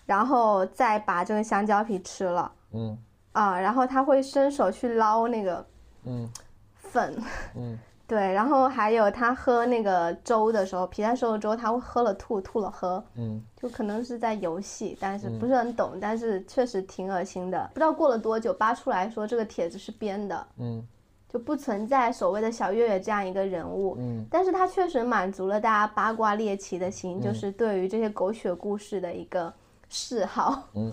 [0.06, 2.98] 然后再把这个香蕉皮吃了嗯。
[3.32, 5.66] 啊，然后她会伸手去捞那个
[6.06, 6.30] 嗯。
[6.76, 7.16] 粉，
[7.56, 7.78] 嗯。
[8.10, 13.40] 对，然后还有她喝那个粥的时候，皮蛋瘦肉粥，她会喝了吐，吐了喝，嗯。
[13.56, 17.70] 就可能是在游戏，但是不是很懂，但是确实挺恶心的。
[17.72, 20.84] 不知道过了多久，扒出来说这个帖子是编的，嗯
[21.30, 23.96] 就不存在所谓的小月月这样一个人物。
[24.00, 29.54] 嗯但是他确实满足了大家八卦猎奇的心，就是对于这些狗血故事的一个
[29.88, 30.64] 嗜好。
[30.74, 30.92] 嗯。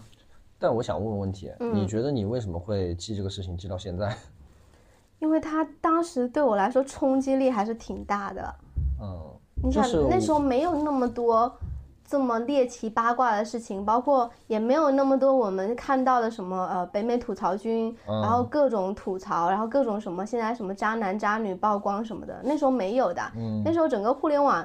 [0.59, 4.17] 但我想问个问题，嗯你觉得你为什么会记这个事情记到现在？
[5.19, 8.55] 因为他当时对我来说冲击力还是挺大的。
[9.01, 9.21] 嗯，
[9.63, 11.51] 你想、就是那时候没有那么多
[12.09, 23.23] 这么猎奇八卦的事情，包括也没有那么多我们看到的什么呃北美吐槽君，嗯然后各种吐槽，然后各种什么现在什么渣男渣女曝光什么的，那时候没有的。
[23.37, 24.65] 嗯那时候整个互联网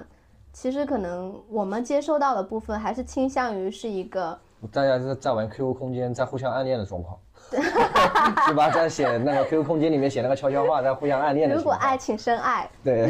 [0.53, 4.37] 其实可能我们接收到的部分还是倾向于是一个
[4.71, 7.17] 大家在在玩 QQ 空间，在互相暗恋的状况，
[8.47, 8.69] 是吧？
[8.69, 11.55] 在写那个 QQ 空间里面写那个悄悄话，在互相暗恋的。
[11.55, 12.69] 如果爱，请深爱。
[12.83, 13.09] 对，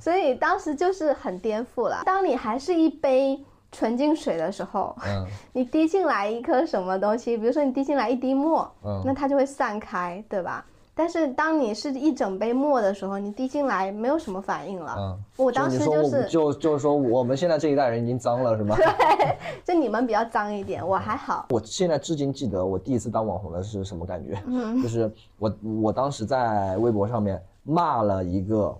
[0.00, 2.02] 所以当时就是很颠覆了。
[2.04, 10.64] 当你还是一杯纯净水的时候，嗯 你滴进来一颗什么东西，比如说你滴进来一滴墨，嗯那它就会散开，对吧？
[10.98, 14.94] 但是当你是一整杯墨的时候，你滴进来没有什么反应了。
[14.98, 15.18] 嗯。
[15.36, 18.74] 我当时就是，就就是说我们现在这一代人已经脏了，是吗？
[18.76, 19.36] 对？
[19.62, 21.44] 就你们比较脏一点，我还好。
[21.50, 28.74] 我现在至今记得我第一次当网红的是什么感觉，嗯 就是我我当时在微博上面骂了一个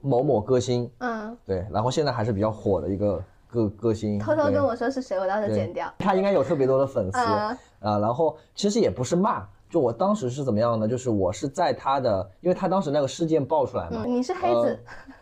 [0.00, 3.20] 某某歌星，嗯，对，然后现在还是比较火的一个
[3.52, 5.92] 歌歌星，偷偷跟我说是谁，我到时候剪掉。
[5.98, 10.88] 他应该有特别多的粉丝啊、嗯然后其实也不是骂，就我当时是怎么样呢？
[10.88, 14.78] 就是我是在他的，因为他当时那个事件爆出来嘛，嗯，你是黑子，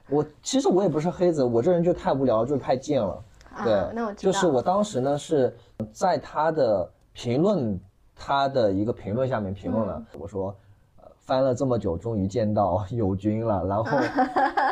[0.09, 3.25] 我其实我也不是黑子，我这人就太无聊，就是太贱了。
[3.65, 4.33] 对，啊，那我知道。
[4.33, 5.57] 就是我当时呢是
[5.93, 7.81] 在他的评论，
[8.15, 10.55] 他的一个评论下面评论了，嗯我说，
[11.03, 13.85] 呃，翻了这么久，终于见到友军了，然后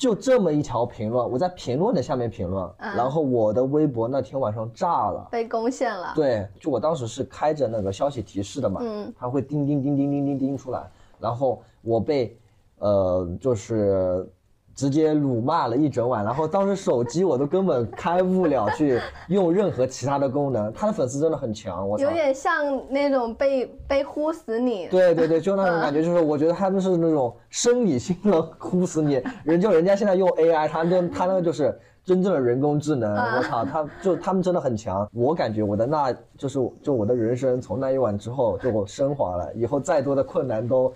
[0.00, 5.28] 就这么一条评论，我在评论的下面评论，嗯然后我的微博那天晚上炸了。
[5.30, 6.14] 被攻陷了。
[6.14, 12.34] 对，就我当时是开着那个消息提示的嘛，嗯它会叮叮叮叮叮叮叮出来，然后我被
[12.78, 14.26] 呃就是
[14.74, 22.10] 直接辱骂了一整晚，然后当时手机我都根本开不了去用任何其他的功能，他的粉丝真的很强，我有。
[22.10, 24.86] 点像那种被被呼死你。
[24.88, 35.08] 对对对，就那种感觉，就是我觉得他们是那种生理性的呼死你，人就人家现在用 AI，他就他那个就是真正的人工智能，我操，他就他们真的很强。
[35.12, 40.92] 我感觉我的那就是就我的人生从那一晚之后就升华了，以后再多的困难都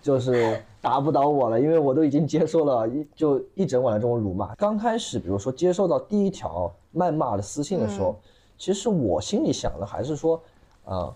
[0.00, 4.54] 就是打不倒我了，因为我都已经接受了一就一整晚的这种辱骂。
[4.54, 8.14] 刚开始比如说接受到第一条谩骂的私信的时候，
[8.56, 10.40] 其实我心里想的还是说，
[10.84, 11.12] 呃。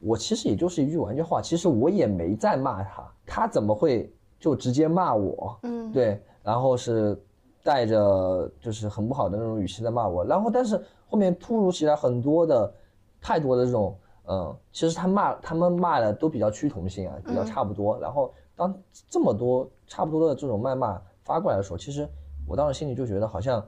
[0.00, 5.58] 我其实也就是一句玩笑话，其实我也没在骂他，他怎么会就直接骂我？
[5.62, 7.18] 嗯，对，然后是
[7.62, 12.70] 带着就是很不好的那种语气在骂我，然后但是后面突如其来很多的
[13.18, 13.96] 太多的这种，
[14.28, 17.98] 嗯，其实他骂他们骂的都比较趋同性啊，比较差不多。
[17.98, 18.74] 然后当
[19.08, 22.08] 这么多差不多的这种谩骂发过来的时候，其实
[22.46, 23.66] 我当时心里就觉得好像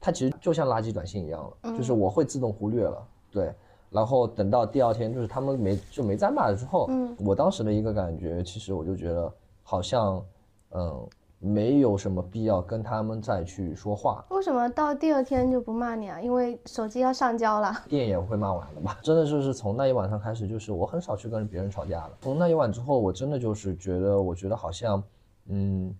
[0.00, 3.52] 他其实就像垃圾短信一样了，就是我会自动忽略了，对。
[3.90, 9.32] 然后等到第二天，就是他们没就没再骂了之后，嗯我当时的一个感觉，其实我就觉得
[9.64, 10.24] 好像，
[10.70, 11.08] 嗯，
[11.42, 14.22] 没有什么必要跟他们再去说话。
[14.28, 16.20] 为什么到第二天就不骂你啊？
[16.20, 17.74] 因为手机要上交了。
[17.88, 18.98] 电也会骂完了吧？
[19.02, 22.10] 真的就是从那一晚上开始，就是我很少去跟别人吵架了。
[22.20, 25.02] 从那一晚之后，我真的就是觉得，我觉得好像，
[25.46, 25.94] 嗯，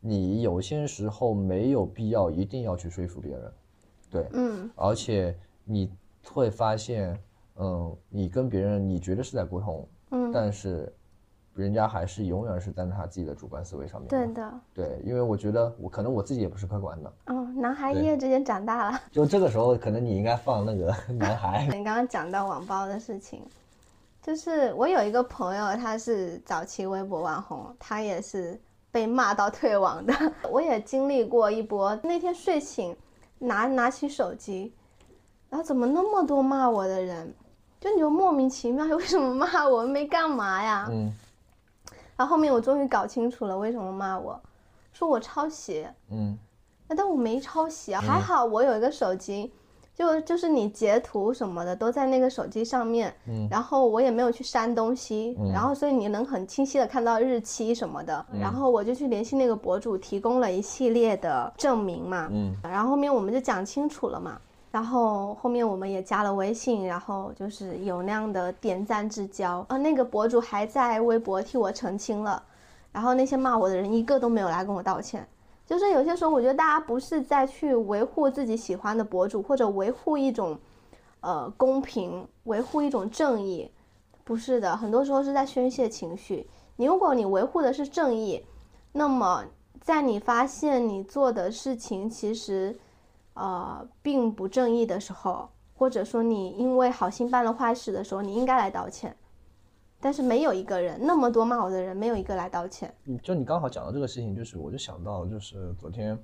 [0.00, 3.52] 你有些时候没有必要一定要去说服别人，
[4.10, 5.90] 对，嗯而且你
[6.32, 7.18] 会发现，
[7.56, 10.92] 嗯，你跟别人你觉得是在沟通，嗯，但是
[11.54, 14.08] 人家还是永远是在他自己的主观思维上面。
[14.08, 19.00] 对，的，对，因为我觉得我可能我自己也不是客观的，嗯，男孩一夜之间长大了。
[19.10, 23.42] 就这个时候可能你应该放那个 男孩，你刚刚讲到网暴的事情，
[24.20, 30.12] 就是我有一个朋友，他是早期微博网红，他也是被骂到退网的。
[30.50, 32.96] 我也经历过一波，那天睡醒
[33.38, 34.72] 拿拿起手机，
[35.48, 37.32] 然后怎么那么多骂我的人？
[37.80, 39.82] 就你就莫名其妙， 为什么骂我？
[39.82, 40.88] 没干嘛呀？
[40.90, 41.12] 嗯
[42.16, 44.40] 然后后面我终于搞清楚了为什么骂我，
[44.92, 45.86] 说我抄袭。
[46.10, 46.38] 嗯。
[46.86, 49.50] 那但我没抄袭啊，还好我有一个手机，
[49.94, 53.48] 就就是你截图什么的都在那个手机上面，嗯。
[53.50, 55.50] 然后我也没有去删东西，嗯。
[55.50, 62.54] 然后所以你能很清晰的看到日期什么的，然后我就去联系那个博主，提供了一系列的证明嘛，嗯。
[62.62, 64.38] 然后后面我们就讲清楚了嘛，
[64.74, 72.42] 然后后面我们也加了微信，然后就是有那样的点赞之交，啊，那个博主还在微博替我澄清了，
[72.90, 75.24] 然后那些骂我的人一个都没有来跟我道歉。
[75.64, 80.58] 就是有些时候，我觉得大家不是在去维护自己喜欢的博主，或者维护一种，
[81.20, 83.70] 呃，公平，维护一种正义，
[84.24, 86.50] 不是的，很多时候是在宣泄情绪。
[86.74, 88.44] 你如果你维护的是正义，
[88.90, 89.44] 那么
[89.80, 92.76] 在你发现你做的事情其实，
[93.34, 99.16] 呃，并不正义的时候，或者说你因为好心办了坏事的时候，你应该来道歉。
[100.00, 102.94] 但是没有一个人，那么多骂我的人，没有一个来道歉。
[103.06, 106.18] 嗯，就你刚好讲到这个事情，就是我就想到，就是昨天，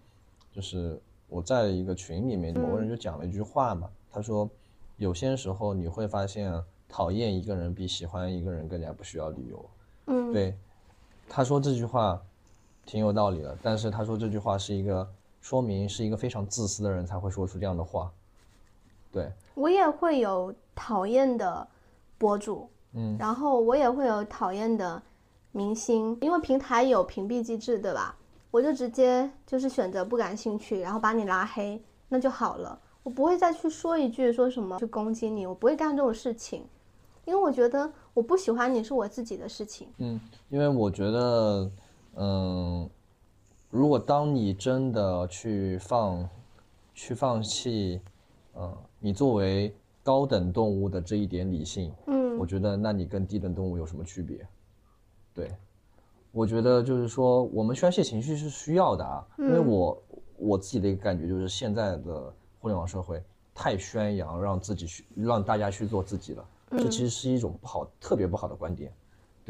[0.52, 4.48] 就是我在一个群里面，某个人就讲了一句话嘛，他说，
[4.98, 6.52] 有些时候你会发现，
[6.88, 9.70] 讨厌一个人比喜欢一个人更加不需要理由。
[10.08, 10.54] 嗯，对，
[11.26, 12.20] 他说这句话
[12.84, 18.10] 挺有道理的，但是他说这句话是一个说明是一个非常自私的人才会说出这样的话。
[19.12, 21.66] 对，我也会有讨厌的
[22.16, 25.02] 博主，嗯然后我也会有讨厌的
[25.52, 28.16] 明星，因为平台有屏蔽机制，对吧？
[28.52, 32.78] 我就直接就是选择不感兴趣，然后把你拉黑，那就好了。
[33.02, 36.64] 我不会再去说一句说什么去攻击你，我不会干这种事情，
[37.24, 39.88] 因为我觉得我不喜欢你是我自己的事情。
[39.98, 41.70] 嗯，因为我觉得，
[42.14, 42.90] 嗯，
[43.70, 46.28] 如果当你真的去放，
[46.92, 48.00] 去放弃，
[48.56, 54.44] 嗯，你作为高等动物的这一点理性，嗯我觉得那你跟低等动物有什么区别？
[55.32, 55.56] 对，
[56.32, 60.02] 我觉得就是说，我们宣泄情绪是需要的啊，因为我
[60.36, 63.22] 我自己的一个感觉就是，现在的互联网社会
[63.54, 68.92] 太宣扬让自己去让大家去做自己了，这其实是一种不好、特别不好的观点。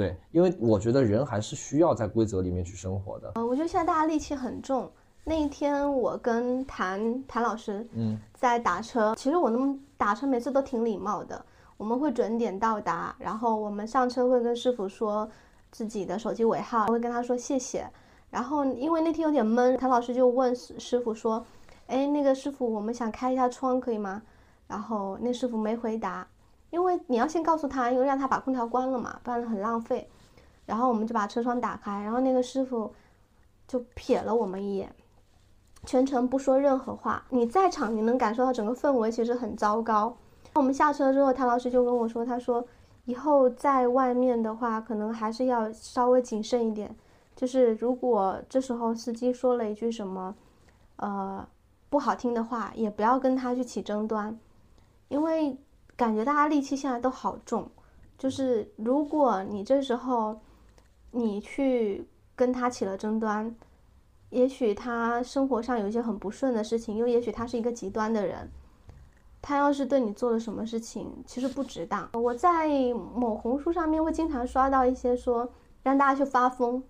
[0.00, 3.32] 对，因为我觉得人还是需要在规则里面去生活的。
[3.34, 4.90] 嗯，我觉得现在大家戾气很重。
[5.24, 11.44] 那一天我跟谭谭老师，嗯，在打车，其实我们打车每次都挺礼貌的，
[11.76, 15.28] 我们会准点到达，然后我们上车会跟师傅说
[15.70, 17.86] 自己的手机尾号，会跟他说谢谢。
[18.30, 21.44] 然后因为那天有点闷，谭老师就问师师傅说
[21.88, 24.22] ：“哎，那个师傅，我们想开一下窗，可以吗？”
[24.66, 26.26] 然后那师傅没回答，
[26.70, 30.08] 因为你要先告诉他，因为让他把空调关了嘛，不然很浪费。
[30.66, 32.92] 然后我们就把车窗打开，然后那个师傅
[33.66, 34.94] 就瞥了我们一眼，
[35.84, 37.24] 全程不说任何话。
[37.30, 40.16] 你在场，你能感受到整个氛围其实很糟糕。
[40.54, 42.64] 我们下车之后，谭老师就跟我说，他说
[43.04, 46.94] 以后在外面的话，可能还是要稍微谨慎一点。
[47.34, 50.34] 就是如果这时候司机说了一句什么，
[50.96, 51.44] 呃，
[51.88, 54.38] 不好听的话，也不要跟他去起争端，
[55.08, 55.56] 因为
[56.00, 57.70] 感觉大家戾气现在都好重。
[58.16, 60.40] 就是如果你这时候
[61.10, 63.54] 你去跟他起了争端，
[64.30, 68.50] 也许他生活上有一些很不顺的事情，又也许他是一个极端的人，
[69.42, 72.08] 他要是对你做了什么事情，其实不值当。
[72.14, 72.66] 我在
[73.14, 75.46] 某红书上面会经常刷到一些说
[75.82, 76.82] 让大家去发疯，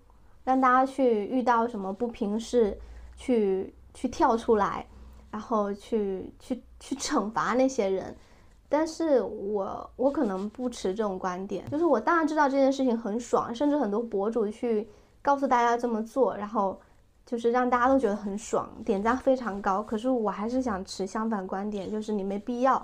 [0.45, 2.79] 让大家去遇到什么不平事，
[3.17, 4.87] 去去跳出来，
[5.29, 8.15] 然后去去去惩罚那些人。
[8.71, 14.87] 但是我我可能不持这种观点，就是我当然知道这件事情很爽，甚至很多博主去
[15.21, 16.79] 告诉大家这么做，然后
[17.25, 19.83] 就是让大家都觉得很爽，点赞非常高。
[19.83, 22.81] 可是我还是想持相反观点，就是你没必要。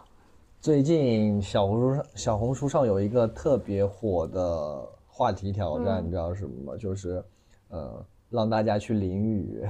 [0.60, 6.78] 最近小红书上小红书上有一个特别火的话题挑战，你知道是什么吗？
[6.78, 7.24] 就是，
[7.70, 9.68] 呃，让大家去淋雨。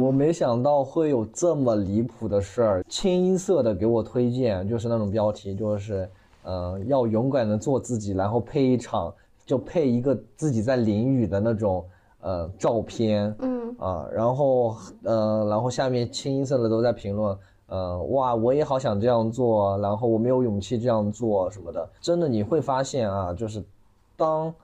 [0.00, 6.08] 我没想到会有这么离谱的事儿，清一色的给我推荐，就是那种标题，就是，
[6.42, 9.12] 呃，要勇敢的做自己，然后配一场，
[9.44, 11.84] 就配一个自己在淋雨的那种，
[12.20, 13.34] 呃，照片。
[13.40, 17.36] 嗯嗯啊，然后呃，然后下面清一色的都在评论，
[17.66, 21.86] 呃，哇，我也好想这样做，然后我没有勇气这样做什么的。
[22.00, 23.62] 真的你会发现啊，就是
[24.16, 24.54] 当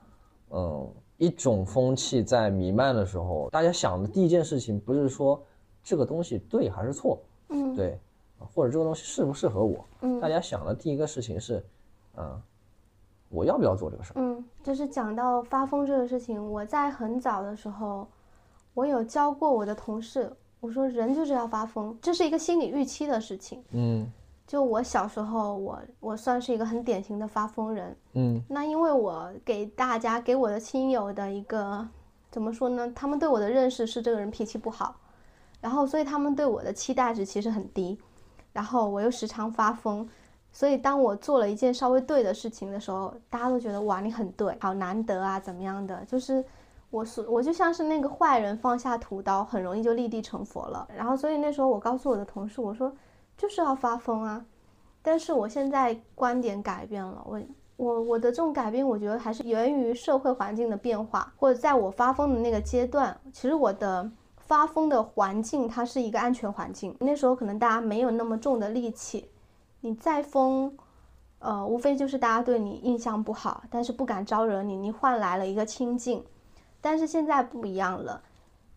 [0.51, 0.87] 嗯
[1.17, 5.41] 一种风气在弥漫的时候，大家想的第一件事情不是说
[5.83, 7.99] 这个东西对还是错，嗯，对，
[8.37, 11.63] 或者这个东西适不适合我，嗯大家想的第一个事情是，
[12.17, 12.41] 嗯，
[13.29, 14.15] 我要不要做这个事儿？
[14.17, 18.07] 嗯，就是讲到发疯这个事情，我在很早的时候，
[18.73, 23.63] 我有教过我的同事，我说人就是要发疯，这是一个心理预期的事情。
[23.71, 24.11] 嗯
[24.45, 27.95] 就我小时候，我我算是一个很典型的发疯人。
[28.13, 31.87] 嗯那因为我给大家给我的亲友的一个
[32.29, 32.91] 怎么说呢？
[32.95, 34.95] 他们对我的认识是这个人脾气不好，
[35.61, 37.97] 然后所以他们对我的期待值其实很低，
[38.51, 40.07] 然后我又时常发疯，
[40.51, 46.03] 所以当我做了一件稍微对的事情的时候，大家都觉得哇你很对，好难得啊怎么样的？
[46.05, 46.43] 就是
[46.91, 50.87] 我是我就像是那个坏人放下屠刀，很容易就立地成佛了。
[50.95, 52.93] 然后所以那时候我告诉我的同事，我说
[53.43, 54.45] 就是要发疯啊。
[55.01, 57.41] 但是我现在观点改变了，我
[57.75, 66.95] 我我的这种改变，我觉得还是源于社会环境的变化，或者在我发疯的那个阶段，其实我的发疯的环境它是一个安全环境。
[67.01, 69.29] 那时候可能大家没有那么重的戾气，
[69.81, 70.73] 你再疯，
[71.39, 76.23] 呃，无非就是大家对你印象不好，但是不敢招惹你，你换来了一个清静。
[76.79, 78.23] 但是现在不一样了，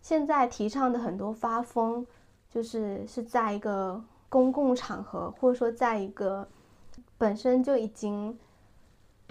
[0.00, 2.04] 现在提倡的很多发疯，
[2.50, 6.46] 就是是在一个公共场合，或者说在一个
[7.16, 8.36] 本身就已经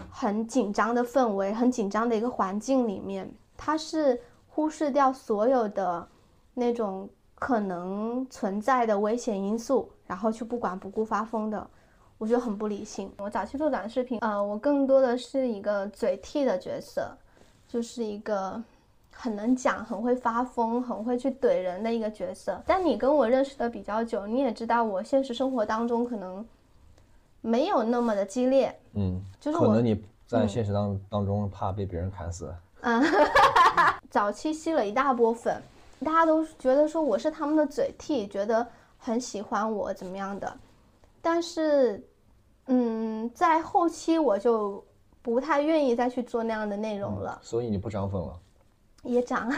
[0.10, 6.08] 很紧张的氛围、很紧张的一个环境里面，它是忽视掉所有的
[6.54, 11.70] 那种可能存在的危险因素，然后去不管不顾发疯的，
[12.18, 13.12] 我觉得很不理性。
[13.18, 17.16] 我早期做短视频，呃，我更多的是一个嘴替的角色，
[17.68, 18.64] 就是一个
[19.18, 22.61] 很能讲、很会发疯、很会去怼人的一个角色。
[22.68, 26.45] 但你跟我认识的比较久，你也知道我现实生活当中可能
[27.41, 28.78] 没有那么的激烈。
[28.93, 32.53] 嗯，就是我可能你在现实当当中怕被别人砍死。
[32.82, 33.01] 嗯
[34.11, 35.59] 早期吸了一大波粉，
[36.03, 40.57] 大家都觉得说我是他们的嘴替，觉得很喜欢我怎么样的。
[41.22, 42.05] 但是，
[42.68, 44.84] 嗯，在后期我就
[45.24, 48.39] 不太愿意再去做那样的内容了，所以你不涨粉了？
[49.06, 49.51] 也涨，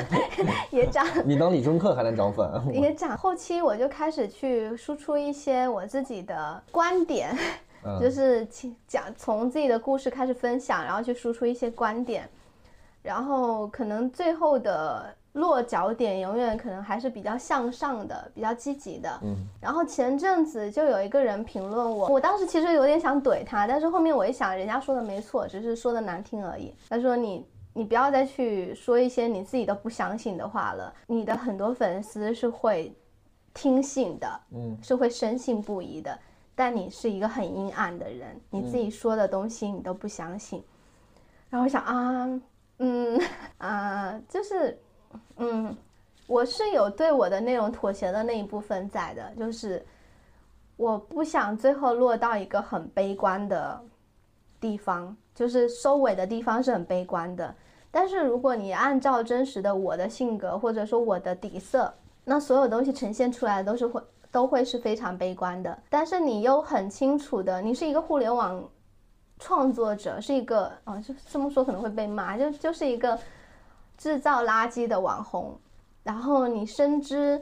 [0.70, 1.06] 也涨。
[1.24, 2.48] 你当理中客还能涨粉？
[2.72, 7.36] 也涨，后期我就开始去输出一些我自己的观点，
[7.84, 12.28] 嗯就是其讲从自己的故事开始分享，然后去输出一些观点，
[13.02, 19.10] 然后可能最后的落脚点永远可能还是比较向上的，比较积极的。
[19.22, 26.72] 嗯然后前阵子就有一个人评论我，我当时其实有点想怼他，但是后面我一想，人家说的没错，只是说的难听而已。
[26.88, 27.44] 他说你
[27.76, 32.90] 你不要再去说一些你自己都不相信的话了，你的很多粉丝是会
[33.52, 36.18] 听信的，嗯是会深信不疑的。
[36.54, 40.64] 但你是一个很阴暗的人，你自己说的东西你都不相信。
[41.50, 42.40] 然后我想啊，
[42.78, 43.20] 嗯
[43.58, 44.78] 啊，就是
[45.36, 45.76] 嗯，
[46.26, 49.84] 我是有对我的内容妥协的那一部分在的，就是
[50.78, 53.78] 我不想最后落到一个很悲观的
[54.58, 57.54] 地方，就是收尾的地方是很悲观的。
[57.98, 61.90] 但是如果你按照真实的我的性格或者说我的底色，
[62.24, 65.78] 那所有东西呈现出来都是会都会是非常悲观的。
[65.88, 68.62] 但是你又很清楚的，你是一个互联网
[69.38, 73.18] 创作者，是一个哦，就这么说可能会被骂，就就是一个
[73.96, 75.58] 制造垃圾的网红。
[76.02, 77.40] 然后你深知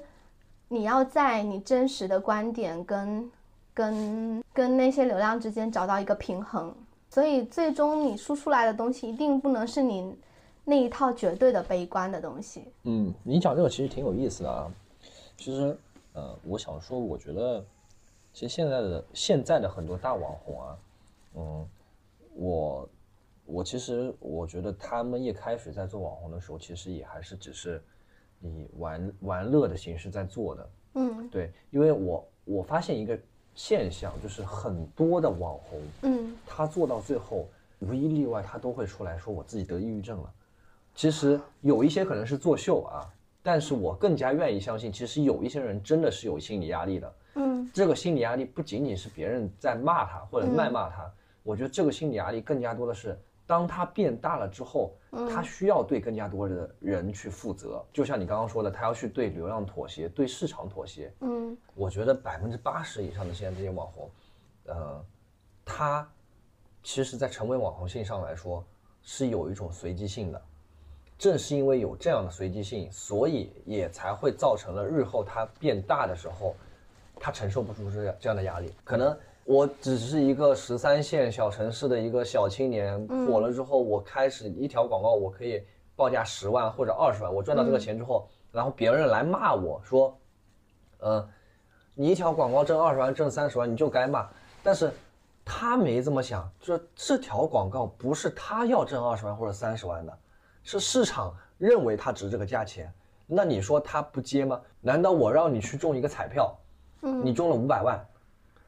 [0.69, 3.29] 你要在你真实的观点跟
[3.75, 6.73] 跟跟那些流量之间找到一个平衡，
[7.11, 10.17] 所以最终你输出来的东西一定不能是你
[10.65, 12.65] 那一套绝对的悲观的东西。
[12.85, 14.73] 嗯，你讲这个其实挺有意思的啊。
[15.37, 15.77] 其实，
[16.15, 17.65] 呃，我想说，我觉得，
[18.33, 20.79] 其实现在的现在的很多大网红啊，
[21.35, 21.69] 嗯，
[22.35, 22.89] 我
[23.45, 27.83] 我其实我觉得他们一开始在做网红的时候，其实也还是只是
[28.41, 30.71] 以玩玩乐的形式在做的。
[30.95, 33.19] 嗯对，因为我我发现一个
[33.55, 37.47] 现象，就是很多的网红，嗯他做到最后，
[37.81, 40.33] 无一例外，他都会出来说我自己得抑郁症了。
[40.95, 43.03] 其实有一些可能是作秀啊，
[43.43, 47.15] 但是我更加愿意相信，其实有一些人真的是有心理压力的。
[47.37, 57.85] 嗯这个心理压力不仅仅是别人在骂他或者谩骂他，我觉得这个心理压力更加多的是，当他变大了之后，他需要对更加多的人去负责。
[57.93, 61.13] 就像你刚刚说的，他要去对流量妥协，对市场妥协。
[61.21, 64.09] 嗯我觉得百分之八十以上的现在这些网红，
[64.67, 65.05] 呃，
[65.65, 66.09] 他
[66.85, 68.65] 其实，在成为网红性上来说，
[69.03, 70.41] 是有一种随机性的。
[71.17, 76.55] 正是因为有这样的随机性，所以也才会造成了日后它变大的时候，
[77.21, 78.73] 它承受不住这样这样的压力。
[78.83, 85.63] 可能我只是一个十三线小城市的一个小青年，火了之后，我开始一条广告我可以
[85.95, 90.19] 报价十万或者二十万，我赚到这个钱之后，然后别人来骂我说，
[90.99, 91.27] 呃，
[91.95, 94.29] 你一条广告挣二十万挣三十万你就该骂，
[94.63, 94.91] 但是
[95.45, 100.19] 他没这么想，就是这条广告不是他要挣二十万或者三十万的。
[100.65, 102.93] 是市场认为它值这个价钱，
[103.27, 104.61] 那你说他不接吗？
[104.81, 106.53] 难道我让你去中一个彩票，
[107.03, 108.03] 嗯，你中了五百万，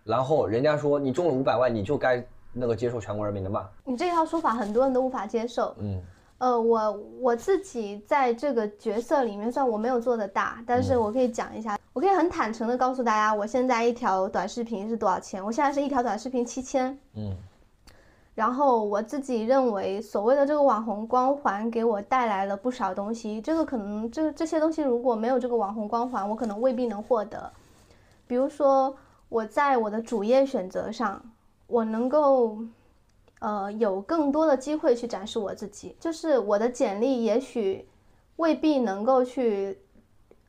[0.04, 3.66] 然后人家说你中了五百万，你就该那个接受全国人民的骂？
[3.84, 5.74] 你这套说法很多人都无法接受。
[5.78, 6.02] 嗯，
[6.38, 15.44] 呃，我我自己在这个角色里面，虽然我没有做的大，但是我可以讲一下，我可以很坦诚的告诉大家，我现在一条短视频是多少钱？
[15.44, 16.98] 我现在是一条短视频七千。
[17.14, 17.34] 嗯。
[18.36, 23.40] 然后我自己认为，所谓的这个网红光环给我带来了不少东西。
[23.40, 27.50] 这个可能这这些东西如果没有这个网红光环，我可能未必能获得。
[28.26, 28.94] 比如说，
[29.30, 31.22] 我在我的主业选择上，
[31.66, 32.58] 我能够，
[33.38, 35.96] 呃，有更多的机会去展示我自己。
[35.98, 37.88] 就是我的简历也许
[38.36, 39.80] 未必能够去，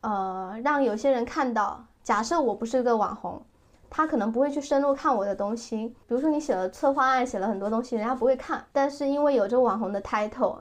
[0.02, 1.82] 呃，让有些人看到。
[2.04, 3.42] 假设我不是个网红。
[3.90, 8.64] 他可能不会去深入看我的东西，比如说你写了策划案，写了很多东西，人家不会看。
[8.72, 10.58] 但是因为有这个网红的 title，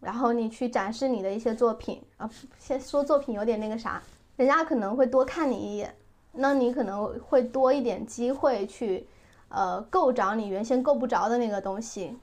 [0.00, 4.02] 然后你去展示你的一些作品啊，先说作品有点那个啥，
[4.36, 5.94] 人家可能会多看你一眼，
[6.32, 9.06] 那你可能会多一点机会去，
[9.48, 12.16] 呃，够着你原先够不着的那个东西。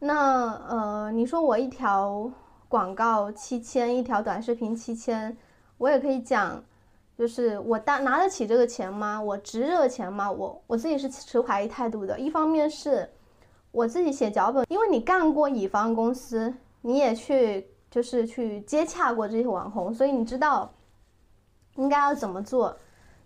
[0.00, 2.30] 那呃，你说我一条
[2.68, 5.36] 广告七千，一条短视频七千，
[5.78, 6.62] 我也可以讲。
[7.18, 9.20] 就是我拿拿得起这个钱吗？
[9.20, 10.30] 我值这个钱吗？
[10.30, 12.16] 我我自己是持怀疑态度的。
[12.16, 13.10] 一方面是
[13.72, 20.72] 我自己写脚本，因为你干过乙方公司，你也去就是去接洽过这些网红，所以你知道
[21.74, 22.76] 应该要怎么做。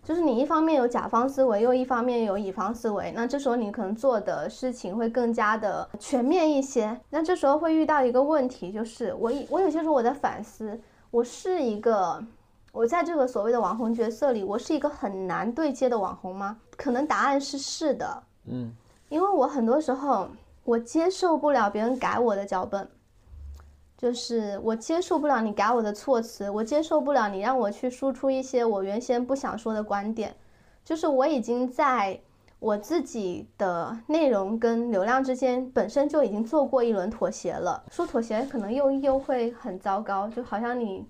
[0.03, 6.99] 就是你一方面有甲方思维，又一方面有乙方思维，那这时候你可能做的事情会更加的全面一些。
[7.11, 10.80] 那这时候会遇到一个问题，就是我我有些时候我在反思，
[11.11, 12.24] 我是一个。
[12.73, 16.57] 我在这个所谓的网红角色里，我是一个很难对接的网红吗？
[16.75, 18.23] 可能答案是是的。
[18.47, 18.73] 嗯，
[19.11, 20.27] 因为我很多时候
[20.64, 22.89] 我接受不了别人改我的脚本，
[23.99, 30.35] 就是我接受不了你改我的措辞，我接受不了你让我去输出一些我原先不想说的观点，
[30.83, 32.18] 就是我已经在
[32.59, 37.85] 我自己的内容跟流量之间本身就已经做过一轮妥协了。
[37.91, 41.07] 说妥协可能又又会很糟糕，就好像你。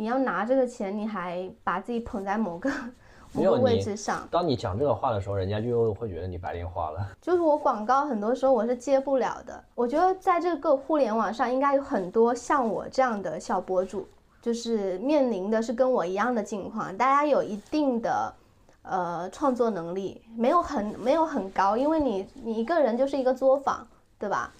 [0.00, 2.70] 你要拿这个钱，你还把自己捧在某个
[3.34, 4.26] 某个位置上。
[4.30, 7.06] 当你讲这个话的时候，人家就会觉得你白莲花了。
[7.20, 9.62] 就是我广告很多时候我是接不了的。
[9.74, 14.08] 我觉得在这个互联网上，应该有很多像我这样的小博主，
[14.40, 16.96] 就是面临的是跟我一样的境况。
[16.96, 18.32] 大家有一定的
[18.80, 23.86] 呃创作能力，没有很没有很高，因为你你一个人就是一个作坊，
[24.18, 24.50] 对吧？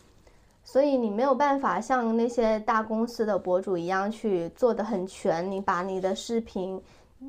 [0.70, 6.80] 所以你没有办法像那些大公司的博主一样去做的很全，你把你的视频，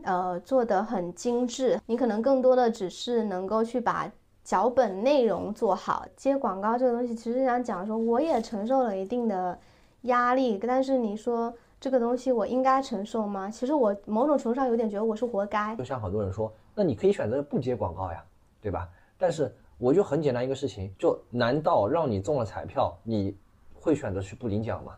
[0.03, 1.81] 呃，做的很精致。
[1.87, 4.07] 你可能更多的只是能够去把
[4.43, 6.05] 脚本内容做好。
[6.15, 9.57] 接广告这个东西，其实想讲说，我也承受了一定的
[10.01, 10.59] 压力。
[10.59, 13.49] 但是你说这个东西我应该承受吗？
[13.49, 15.75] 其实我某种程度上有点觉得我是活该。
[15.77, 18.23] 就像很多人说，那你可以选择不接广告呀，
[18.61, 18.87] 对吧？
[19.17, 19.51] 但是。
[19.81, 23.35] 我就很简单一个事情，就难道让你中了彩票，你
[23.73, 24.93] 会选择去不领奖吗？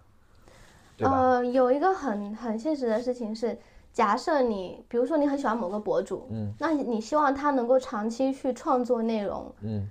[0.98, 1.18] 对吧？
[1.18, 3.58] 呃，有一个很很现实的事情是，
[3.94, 9.88] 假设你，比如说你很喜欢某个博主，嗯，那你希望他能够长期去创作内容，嗯，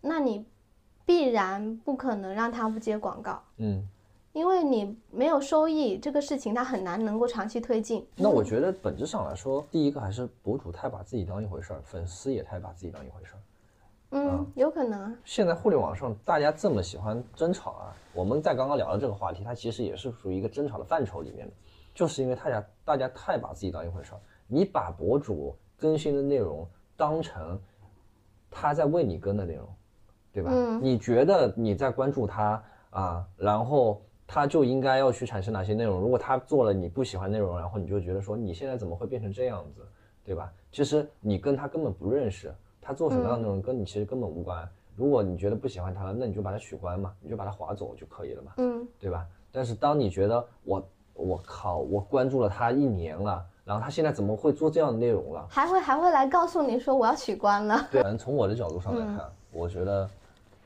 [0.00, 0.46] 那你
[1.04, 3.84] 必然不可能让他不接广告，嗯，
[4.32, 8.06] 因为你没有收益，这个事情他很难能够长期推进。
[8.14, 13.40] 那我觉得本质上来说，第一个还是博主太把自己当一回事儿，粉丝也太把自己当一回事儿。
[14.10, 15.16] 嗯，有可能。
[15.24, 21.52] 现在互联网上大家这么喜欢争吵啊，我们在刚刚聊的这个话题，它其实也是属于一个争吵的范畴里面的，
[21.92, 27.60] 就是因为大家大家太把自己当一回事儿，你把博主更新的内容当成
[28.50, 29.68] 他在为你更的内容，
[30.32, 30.50] 对吧？
[30.52, 30.80] 嗯。
[30.82, 36.00] 你觉得你在关注他啊，然后他就应该要去产生哪些内容？
[36.00, 39.84] 如果他做了你不喜欢内容，然后你就觉得说你现在怎么会变成这样子，
[40.24, 40.52] 对吧？
[40.70, 42.54] 其实你跟他根本不认识。
[42.86, 44.66] 他做什么样的内容跟你其实根本无关。
[44.94, 49.26] 如果你觉得不喜欢他了，那你就把他取关嘛，你就把他划走就可以了嘛，嗯，对吧？
[49.50, 55.44] 但是当你觉得我我靠，我关注了他一年了，然后他现在怎么会做这样的内容了？
[55.50, 57.88] 还会还会来告诉你说我要取关了？
[57.90, 60.08] 对，反正从我的角度上来看，我觉得，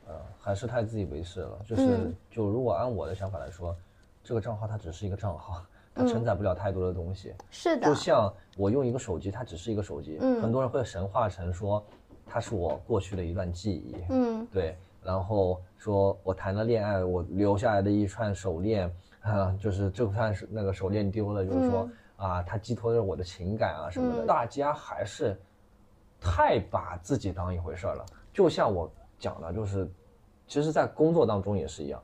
[0.06, 1.58] 呃，还是太自以为是了。
[1.66, 3.74] 就是就如果按我的想法来说，
[4.22, 5.64] 这个账号它只是一个账号，
[5.94, 7.34] 它承载不了太多的东西。
[7.50, 11.84] 是的，就像我用一个手机，它只是一个手机，嗯很多人会神化成说
[12.32, 14.46] 它是我过去的一段记忆，嗯。
[14.52, 18.88] 对，然后说我谈了恋爱，我留下来的一串手链，
[19.22, 24.26] 啊，就是就算是那个手链丢了，就是说、啊，它寄托着我的情感啊什么的，嗯。
[24.26, 25.36] 大家还是
[26.20, 28.06] 太把自己当一回事儿了。
[28.32, 29.90] 就像我讲的，就是
[30.46, 32.00] 其实，在工作当中也是一样，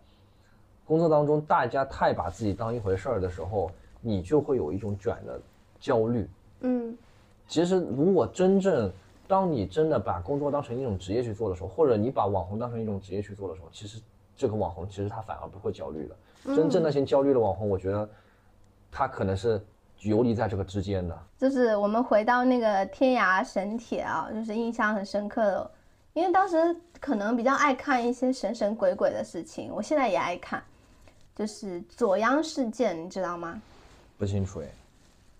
[0.84, 3.70] 工作当中大家太把自己当一回事儿的时候，
[4.00, 5.40] 你就会有一种卷的
[5.78, 6.28] 焦虑。
[6.60, 6.96] 嗯。
[7.48, 8.90] 其实，如果真正
[9.28, 14.00] 当你真的把工作当成一种职业去做的时候，或者你把网红当成一种职业去做的时候，其实
[14.36, 16.16] 这个网红其实他反而不会焦虑的。
[16.54, 18.08] 真正那些焦虑的网红，我觉得
[18.90, 19.60] 他可能是
[20.00, 21.18] 游离在这个之间的。
[21.36, 25.70] 就是我们回到那个天涯神帖啊，就是印象很深刻的，
[26.12, 30.62] 因为当时可能比较爱看一些神神鬼鬼的事情，我现在也爱看，
[31.34, 33.60] 就是左央事件，你知道吗？
[34.16, 34.66] 不清楚哎，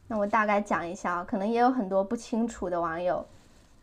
[0.09, 3.25] 那我大概讲一下啊，可能也有很多不清楚的网友，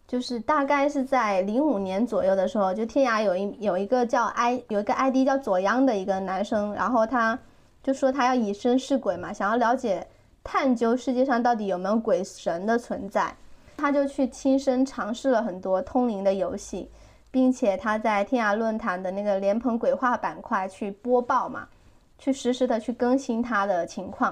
[0.07, 7.37] 就是大概是在零五年左右的时候，就天涯有一有一个叫 i 有一个 ID 叫左央的一个男生，然后他
[7.81, 10.05] 就说他要以身试鬼嘛，想要了解
[10.43, 13.35] 探究世界上到底有没有鬼神的存在，
[13.77, 16.91] 他就去亲身尝试了很多通灵的游戏，
[17.31, 21.67] 并且他在天涯论坛的那个莲蓬鬼话板块去播报嘛，
[22.19, 24.31] 去实时的去更新他的情况。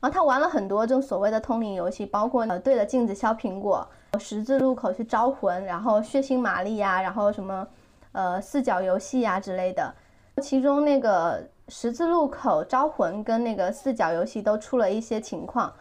[0.00, 3.86] 然后他玩了很多这种所谓的通灵游戏，包括呃对着镜子削苹果、
[4.18, 7.66] 十字路口去招魂，然后血腥玛丽呀，然后什么
[8.12, 9.94] 呃四角游戏呀之类的。
[10.42, 15.72] 其中那个十字路口招魂跟那个四角游戏都出了一些情况，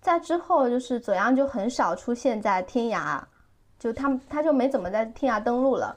[0.00, 3.20] 在之后就是左阳就很少出现在天涯，
[3.78, 5.96] 就他他就没怎么在天涯登录了。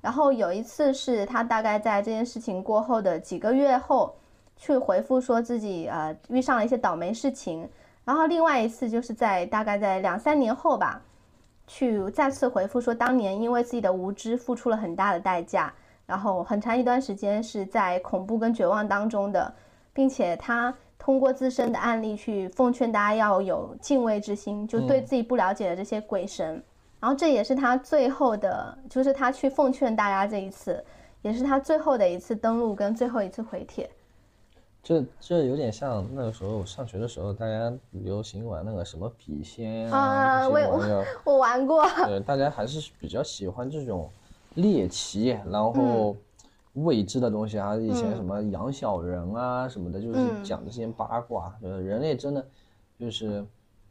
[0.00, 4.14] 然后有一次是他大概在这件事情过后的几个月后。
[4.54, 7.68] 去回复说自己呃遇上了一些倒霉事情，
[8.04, 11.02] 然后另外一次就是在大概在两三年后吧，
[11.66, 15.72] 去再次回复说当年因为自己的无知付出了很大的代价，
[16.06, 19.54] 然后很长一段时间是在恐怖跟绝望当中的，
[19.92, 26.62] 并且他通过自身的案例去奉劝大家要有敬畏之心，就对自己不了解的这些鬼神，
[27.00, 30.84] 然后这也是他最后的，就是他去奉劝大家这一次，
[31.22, 33.88] 也是他最后的一次登录跟最后一次回帖。
[34.82, 41.06] 这这有点像那个时候上学的时候，大家流行玩那个什么笔仙啊我也这些玩意。
[41.24, 44.10] 我玩过，对，大家还是比较喜欢这种
[44.54, 46.16] 猎奇，然后
[46.74, 51.54] 未知的东西啊，以前什么养小人啊什么的，就是嗯讲这些八卦。
[51.62, 52.44] 呃，人类真的
[52.98, 53.46] 就是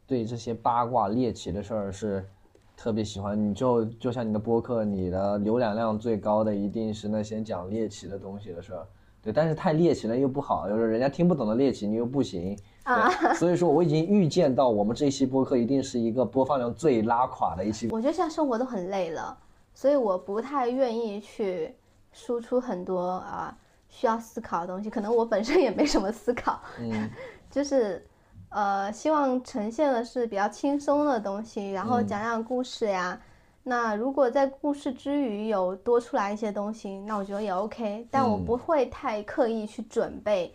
[0.06, 2.28] 对这些八卦猎奇的事儿是
[2.76, 3.50] 特别喜欢。
[3.50, 8.86] 你就就像你的播客，你的浏览量最高的一定是那些讲猎奇的东西的事儿。
[9.22, 12.58] 对，但是太猎奇了又不好，就是人家听不懂的猎奇你又不行。
[12.82, 13.08] 啊
[13.38, 17.88] 所以说我已经预见到我们这一期播客一定是一个播放量最拉垮的一期。
[17.92, 19.38] 我觉得现在生活都很累了，
[19.72, 21.72] 所以我不太愿意去
[22.12, 23.56] 输出很多啊、
[23.88, 24.90] 需要思考的东西。
[24.90, 27.08] 可能我本身也没什么思考，嗯，
[27.48, 28.04] 就是
[28.48, 33.20] 呃，希望呈现的是比较轻松的东西，然后嗯讲讲故事呀。
[33.64, 40.52] 那如果在故事之余有多出来一些东西，那我觉得也 OK，但我嗯不会太刻意去准备，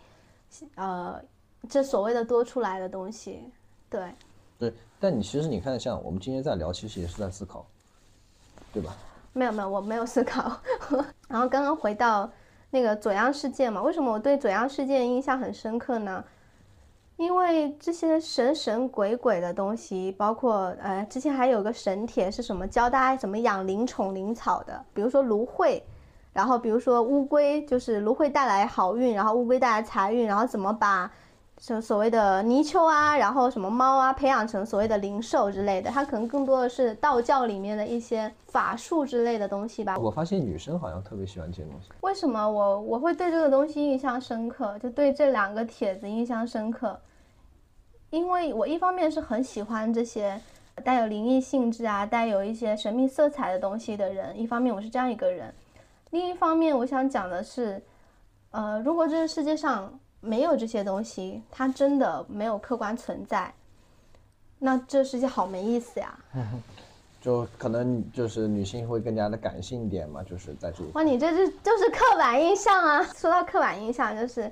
[0.74, 1.18] 呃，
[1.68, 3.50] 这所谓的多出来的东西。
[3.88, 4.12] 对，
[4.58, 7.64] 对，但你其实你看，像我们今天在聊，其实也是在思考，
[8.72, 8.94] 对吧？
[9.32, 10.60] 没有没有，我没有思考。
[11.28, 12.30] 然后刚刚回到
[12.70, 16.22] 那个左阳事件嘛，为什么我对左阳事件印象很深刻呢？
[17.18, 25.82] 因为这些神神鬼鬼的东西，包括呃，之前还有个神帖是什么教大家怎么养灵宠灵草的，比如说芦荟，
[26.32, 31.10] 然后比如说乌龟，就是芦荟带来好运，然后乌龟带来财运，然后怎么把
[31.60, 39.98] 所所谓的泥鳅啊，然后什么猫啊，培养成所谓的灵兽之类的，它可能更多的是道教里面的一些法术之类的东西吧。
[39.98, 41.88] 我发现女生好像特别喜欢这些东西。
[42.02, 44.78] 为什么我我会对这个东西印象深刻？
[44.78, 46.98] 就对这两个帖子印象深刻，
[48.10, 50.40] 因为我一方面是很喜欢这些
[50.84, 55.52] 带有灵异性质啊、带有一些神秘色彩的东西的人，一方面我是这样一个人，
[56.10, 57.82] 另一方面我想讲的是，
[58.52, 63.52] 呃，如果这个世界上没有这些东西，它真的没有客观存在，
[64.58, 66.18] 那这世界好没意思呀！
[67.20, 73.02] 就可能就是女性会更加的感性一点嘛，就是在这里哇，你这是就是刻板印象啊！
[73.02, 74.50] 说到刻板印象，就是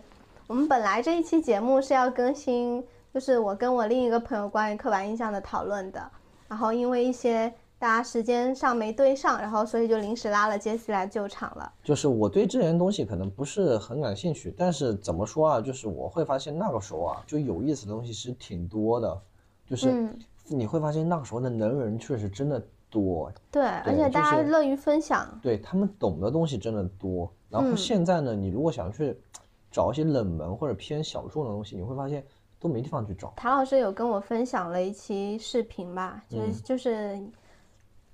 [0.48, 6.10] 我们本来这一期节目是要更新，就是我跟我另一个朋友关于刻板印象的讨论的，
[6.48, 11.72] 然后因为一些大家时间上没对上，然后所以就临时拉了杰西来救场了。
[11.82, 15.60] 就是我对这些东西可能不是很感兴趣，但是怎么说啊？
[15.60, 19.20] 就是我会发现那个时候啊，就有意思的东西其实挺多的，
[19.68, 20.18] 就是嗯
[20.48, 25.38] 你会发现那个时候的能人确实真的多，对，而且大家乐于分享。
[25.42, 27.30] 对他们懂的东西真的多。
[27.50, 29.18] 然后嗯现在呢，你如果想去
[29.70, 32.24] 找一些冷门或者偏小众的东西，你会发现
[32.58, 33.34] 都没地方去找。
[33.36, 37.20] 谭老师有跟我分享了一期视频吧，就是、嗯就是，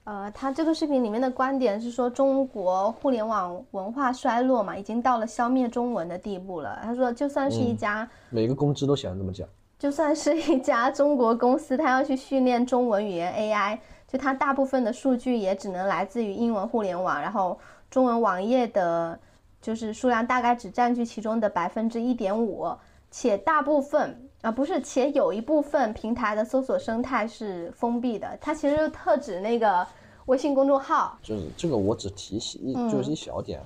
[0.05, 6.79] 呃，他这个视频里面的观点是说中国互联网文化衰落嘛，已经到了消灭中文的地步了。
[6.83, 9.49] 他说，就算是一嗯家、每个公知都喜欢这么讲。
[9.79, 13.79] 就算是一家中国公司，他要去训练中文语言 AI，
[14.09, 17.59] 就它大部分的数据也只能来自于英文互联网，然后
[17.91, 19.19] 中文网页的，
[19.61, 22.69] 就是数量大概只占据其中的百分之一点五，
[23.11, 29.87] 且大部分啊不是，且有一部分平台的搜索生态是封闭的，它其实就特指那个
[30.27, 31.17] 微信公众号。
[31.23, 33.61] 就是这个，我只提起一嗯就是一小点，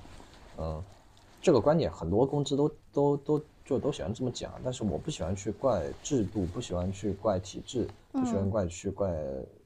[0.59, 0.81] 嗯，
[1.41, 9.11] 这个观点很多公知都都都就都喜欢这么讲，但是我不喜欢去怪制度，不喜欢去怪体制，不喜嗯欢怪去怪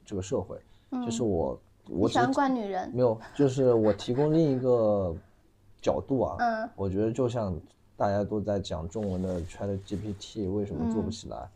[0.06, 0.56] 这个社会，
[1.04, 1.60] 就是我
[1.90, 2.90] 我喜欢怪女人？
[2.94, 5.14] 没有，就是我提供另一个
[5.82, 7.54] 角度啊，嗯我觉得就像
[8.02, 11.48] 大家都在讲中文的 Chat GPT 为什么做不起来，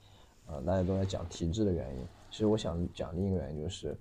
[0.46, 1.96] 呃，大家都在讲体制的原因。
[2.30, 3.98] 其实我想讲另一个原因就是，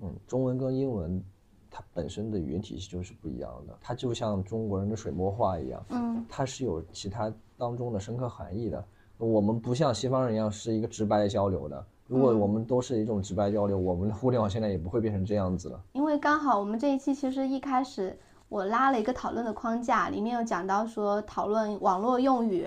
[0.00, 1.20] 嗯，中文跟英文
[1.68, 8.84] 它本身的语言体系就是不一样的，它就像中国人的水墨画一样，嗯它是有其他当中的深刻含义的。
[9.16, 11.84] 我们不像西方人一样是一个直白的交流的。
[12.06, 15.82] 如果我们都是一种直白交流，我们的互联网现在也不会变成这样子了。
[15.94, 18.16] 因为刚好我们这一期其实一开始
[18.48, 22.66] 我拉了一个讨论的框架，里面有讲到说讨论网络用语，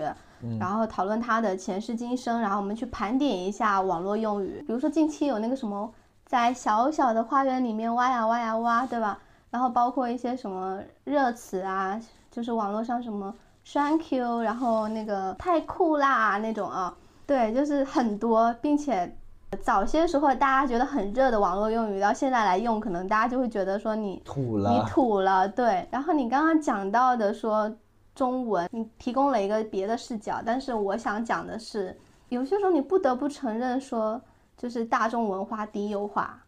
[0.60, 5.92] 然后讨论它的前世今生，然后我们去盘点一下网络用语，比如说近期有那个什么
[6.26, 9.20] 在小小的花园里面挖呀挖呀挖，对吧？
[9.50, 12.00] 然后包括一些什么热词啊，
[12.32, 13.34] 就是网络上什么
[13.66, 19.14] thank you，然后那个太酷啦那种啊，对，就是很多，并且
[19.60, 25.88] 早些时候大家觉得很热的网络用语，到现在来用，可能大家就会觉得说你土了，你，土了，对。
[25.92, 27.72] 然后你刚刚讲到的说
[28.16, 31.96] 中文，你提供了一个别的视角，但是我想讲的是，
[32.30, 34.20] 有些时候你不得不承认说，
[34.58, 36.42] 就是大众文化低幼化，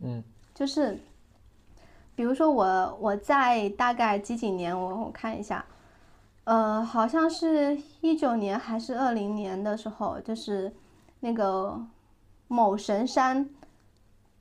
[0.00, 0.22] 嗯。
[0.54, 0.96] 就是，
[2.14, 5.64] 比如说我我在大概几几年，我我看一下，
[6.44, 10.72] 呃，好像是一九年还是二零年的时候，就是
[11.18, 11.76] 那个
[12.48, 13.48] 某神山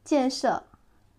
[0.04, 0.64] 建设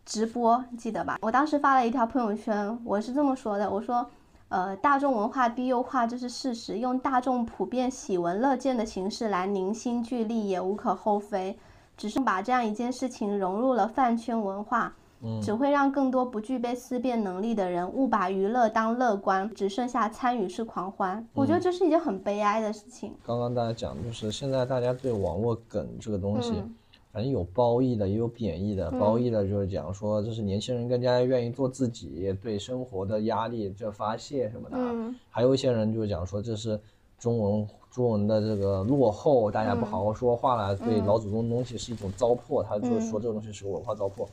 [0.05, 1.19] 直播，记得吧？
[1.23, 4.11] 我当时发了一条朋友圈，我是这么说的，我说。
[4.51, 11.59] 呃，大众文化低幼化这是事实，用大众普遍喜闻乐见的形式来凝心聚力也无可厚非。
[11.97, 21.27] 只是把这样一件事情融入了饭圈文化，嗯只会让更多不具备思辨能力的人误把娱乐当乐观，只剩下参与式狂欢。
[21.33, 23.13] 我觉得这是一件很悲哀的事情。
[23.27, 26.75] 刚刚大家讲，就是现在大家对网络梗这个东西，嗯
[27.13, 28.91] 反正有褒义的，也有贬义的。
[28.91, 34.77] 褒义的就是讲说，这是年轻人更加愿意做自己，对生活的压力这发泄什么的。
[34.77, 36.79] 嗯还有一些人就是讲说，这是
[37.17, 44.27] 中文中文的这个落后，大家不好好说话了，对老祖宗的东西是一种糟粕，他就说这个东西是个文化糟粕。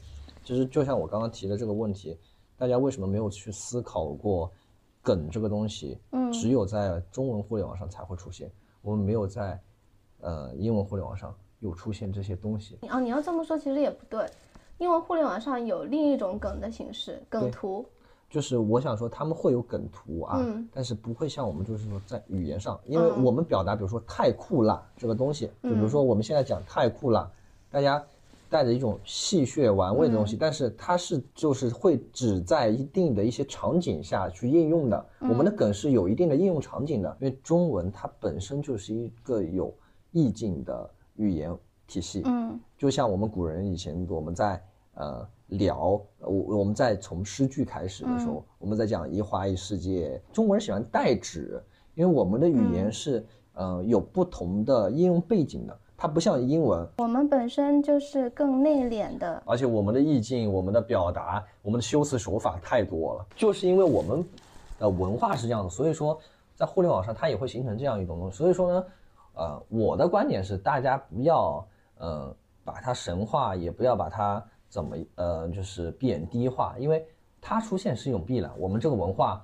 [0.44, 2.18] 其实就像我刚刚提的这个问题，
[2.58, 4.52] 大家为什么没有去思考过
[5.02, 5.98] 梗这个东西？
[6.12, 8.50] 嗯只有在中文互联网上才会出现，
[8.82, 9.60] 我们没有在
[10.22, 12.78] 呃英文互联网上有出现这些东西。
[12.88, 14.26] 啊，你要这么说其实也不对，
[14.78, 17.86] 因为互联网上有另一种梗的形式，梗图。
[18.30, 27.30] 就是我想说，他们会有梗图啊，嗯但是不会像我们就是说在语言上，因为我们表达，比如说太酷啦这个东西，就比如说我们现在讲太酷啦，
[27.70, 28.02] 大家
[28.52, 35.06] 带着一种戏谑玩味的东西，但是它是就是会只在一定的一些场景下去应用的。
[35.22, 39.74] 我们的梗是有一定的应用场景的，因为中文它本身就是一个有
[40.12, 42.24] 意境的语言体系。
[42.26, 44.62] 嗯就像我们古人以前我们在
[44.96, 51.64] 呃聊，呃我我们在从诗句开始的时候，我们在讲一花一世界，中国人喜欢代指，
[51.96, 59.44] 因为我们的语言是、呃有不同的应用背景的，它不像英文，我们本身就是更内敛的。
[59.46, 64.26] 而且我们的意境、我们的表达、我们的修辞手法太多了，就是因为我们
[64.80, 66.20] 的文化是这样的，所以说
[66.56, 68.36] 在互联网上它也会形成这样一种东西。
[68.36, 68.86] 所以说呢，
[69.36, 71.64] 呃，我的观点是，大家不要
[72.00, 77.06] 呃把它神化，也不要把它怎么呃就是贬低化，因为
[77.40, 78.52] 它出现是一种必然。
[78.58, 79.40] 我们这个文化，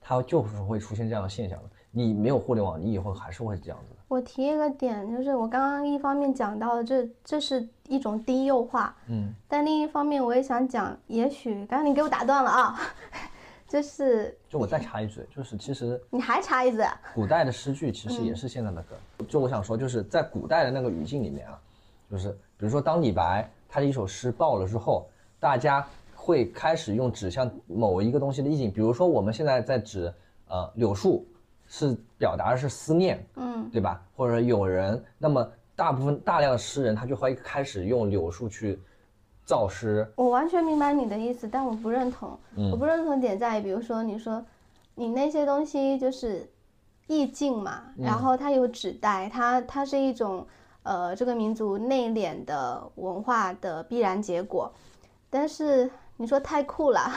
[0.00, 1.64] 它就是会出现这样的现象的。
[1.90, 3.95] 你没有互联网，你以后还是会这样子的。
[4.08, 12.80] 我提一个点，就是我刚刚一方面讲到的，这这是一种低幼化，嗯，但另一方面我也想讲，也许刚刚你给我打断了啊，
[13.66, 16.86] 就是就我再插一嘴，就是其实你还插一嘴，
[17.16, 19.26] 古代的诗句其实也是现在的梗。
[19.26, 21.58] 就我想说，就是在古代的那个语境里面啊，
[22.08, 25.08] 就是比如说当李白他的一首诗爆了之后，
[25.40, 25.84] 大家
[26.14, 30.14] 会开始用指向某一个东西的意境，比如说我们现在在指
[30.46, 31.26] 呃柳树。
[31.68, 34.00] 是表达的是思念，嗯，对吧？
[34.16, 38.78] 或者有人，那么大部分大量的诗人，他就会开始用柳树去
[39.44, 40.08] 造诗。
[40.16, 42.38] 我完全明白你的意思，但我不认同。
[42.56, 44.44] 嗯我不认同点在于，比如说你说
[44.94, 46.48] 你那些东西就是
[47.08, 50.46] 意境嘛，然后它有指代，它它是一种
[50.84, 54.72] 呃这个民族内敛的文化的必然结果。
[55.28, 57.10] 但是你说太酷了，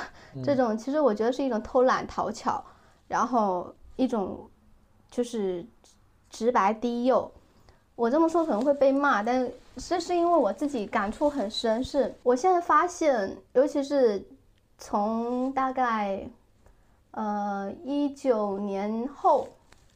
[0.44, 2.64] 这种其实我觉得是一种偷懒讨巧，
[3.08, 3.74] 然后。
[4.00, 4.50] 一种
[5.12, 5.66] 就是
[6.30, 7.30] 直白低幼，
[7.96, 11.84] 我这么说可能会被骂，但这是因为我自己感触很深。
[11.84, 14.26] 是我现在发现，尤其是
[14.78, 16.26] 从大概
[17.12, 19.46] 呃一九年后，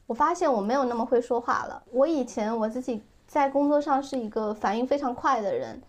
[0.05, 1.81] 我发现我没有那么会说话了。
[1.89, 5.81] 我以前我自己在工作上是一个反应非常快的人，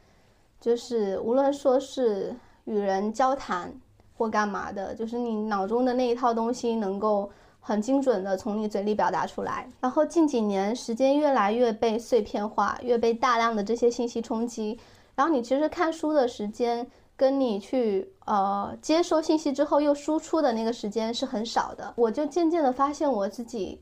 [0.60, 2.32] 就是无论说是
[2.66, 3.74] 与人交谈
[4.16, 7.28] 或干嘛的，就是你脑中的那一套东西能够。
[7.66, 14.78] 很精准的从你嘴里表达出来，然后近几年时间越来越被碎片化，越被大量的这些信息冲击，
[15.14, 16.86] 然后你其实看书的时间
[17.16, 23.80] 跟你去呃接收信息之后又输出的那个时间是很少的，我就渐渐的发现我自己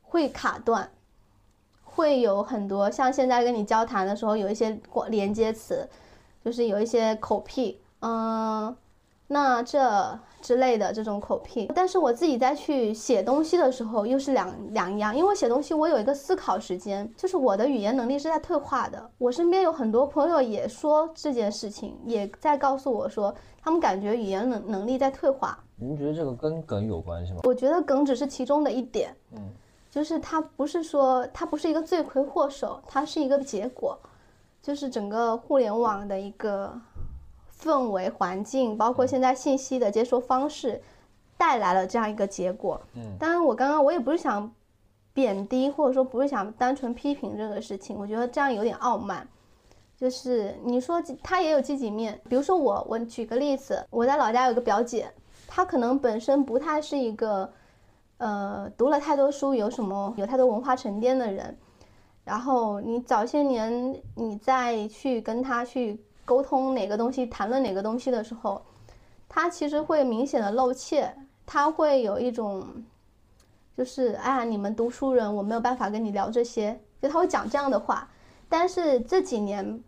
[0.00, 0.90] 会卡断，
[1.84, 5.86] 会有很多像现在跟你交谈的时候有一些连接词，
[6.42, 8.74] 就是有一些口癖，嗯。
[9.30, 19.10] 那这之类的这种口癖，但是我自己在去写东西的时候又是两两样，因为写东西我有一个思考时间，就是我的语言能力是在退化的。
[19.18, 25.62] 我身边有很多朋友也说这件事情，也在告诉我说，他们感觉语言能能力在退化。
[25.76, 27.40] 您觉得这个跟梗有关系吗？
[27.44, 29.50] 我觉得梗只是其中的一点，嗯，
[29.90, 33.98] 就是它不是说它不是一个罪魁祸首，它是一个结果，
[34.62, 36.72] 就是整个互联网的一个。
[37.60, 40.80] 氛围环境，包括现在信息的接收方式，
[41.36, 42.80] 带来了这样一个结果。
[42.94, 44.50] 嗯，当然，我刚刚我也不是想
[45.12, 47.98] 贬低，或者说不是想单纯批评这个事情。
[47.98, 49.26] 我觉得这样有点傲慢。
[49.96, 55.10] 就是你说他也有积极面，比如说我，我举个例子，我在老家有个表姐，
[55.48, 57.52] 她可能本身不太是一个，
[58.18, 61.58] 呃，读了太多书，有什么有太多文化沉淀的人。
[62.24, 66.00] 然后你早些年你再去跟她去。
[66.28, 68.60] 沟通哪个东西，谈论哪个东西的时候，
[69.30, 71.10] 他其实会明显的露怯，
[71.46, 72.84] 他会有一种，
[73.74, 78.10] 就是哎呀，你们读书人，我没有办法跟你聊这些，就他会讲这样的话。
[78.46, 79.82] 但是这几年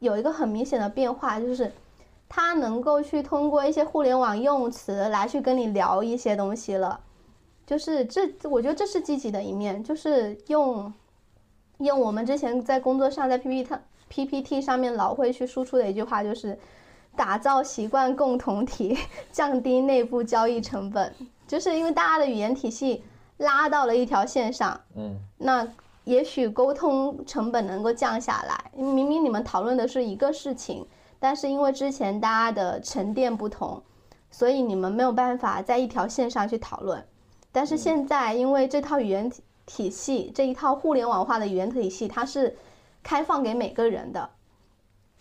[0.00, 1.72] 有一个很明显的变化，就是
[2.28, 7.00] 他能够去通过一些互联网用词来去跟你聊一些东西了，
[7.66, 10.92] 就是这，我觉得这是积极的一面，就是用
[11.78, 13.74] 用我们之前在工作上在 PPT。
[14.08, 16.58] PPT 上面老会去输出的一句话就是，
[17.16, 18.96] 打造习惯共同体，
[19.32, 21.12] 降低内部交易成本。
[21.46, 23.02] 就是因为大家的语言体系
[23.38, 25.66] 拉到了一条线上，嗯，那
[26.04, 28.70] 也许沟通成本能够降下来。
[28.74, 30.86] 明明你们讨论的是一个事情，
[31.18, 33.82] 但是因为之前大家的沉淀不同，
[34.30, 37.04] 所以你们没有办法在一条线上去讨论。
[37.52, 42.56] 但是现在因为这套语言体体系，这一套互联网化的语言体系，它是。
[43.06, 44.28] 开放给每个人的，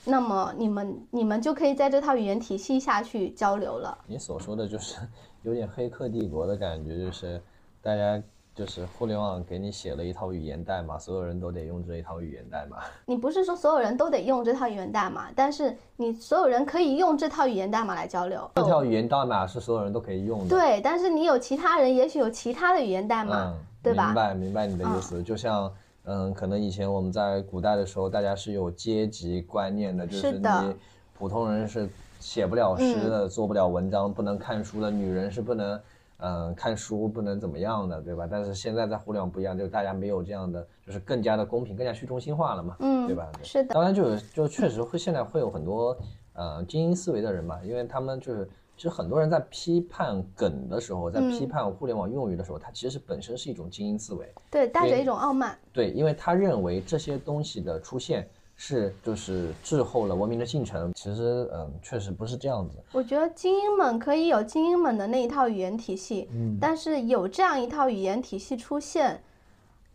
[0.05, 3.95] 那么你们你们就可以在这套语言体系下去交流了。
[4.07, 4.95] 你所说的就是
[5.43, 7.39] 有点黑客帝国的感觉，就是
[7.83, 8.19] 大家
[8.55, 12.77] 就是互联网给你写了一套语言代码，所有人都得用这一套语言代码。
[13.05, 18.49] 你不是说所有人都得用这套语言代码，但是你所有人可以用这套语言代码来交流。
[18.55, 20.49] 这套语言代码是所有人都可以用的。
[20.49, 24.07] 对，但是你有其他人，也许有其他的语言代码，对吧？
[24.07, 25.71] 明白明白你的意思，就像。
[26.05, 30.75] 嗯，可能以前我们在古代的时候，大家是有阶级观念的，就是你
[31.17, 31.89] 普通人是
[32.19, 35.81] 写不了诗的，做不了文章，不能看书的，女人是不能，
[36.17, 38.27] 嗯，看书不能怎么样的，对吧？
[38.29, 43.29] 但是现在在互联网不一样，就大家没有这样的，就是更加的公平，更加去中心化了嘛，嗯，对吧？
[43.41, 43.73] 是的。
[43.73, 45.97] 当然就就确实会现在会有很多，
[46.33, 48.47] 呃，精英思维的人嘛，因为他们就是。
[48.75, 55.57] 其实很多人在批判梗的时候，在批判互联网用语的时候，它其实本身是一种精英思维，对，带着一种傲慢。
[55.71, 60.91] 对，因为他认为这些东西的出现是就是滞后了文明的进程。
[60.93, 62.77] 其实，嗯，确实不是这样子。
[62.91, 69.23] 我觉得精英们可以有精英们的那一套语言体系，嗯，但是有这样一套语言体系出现，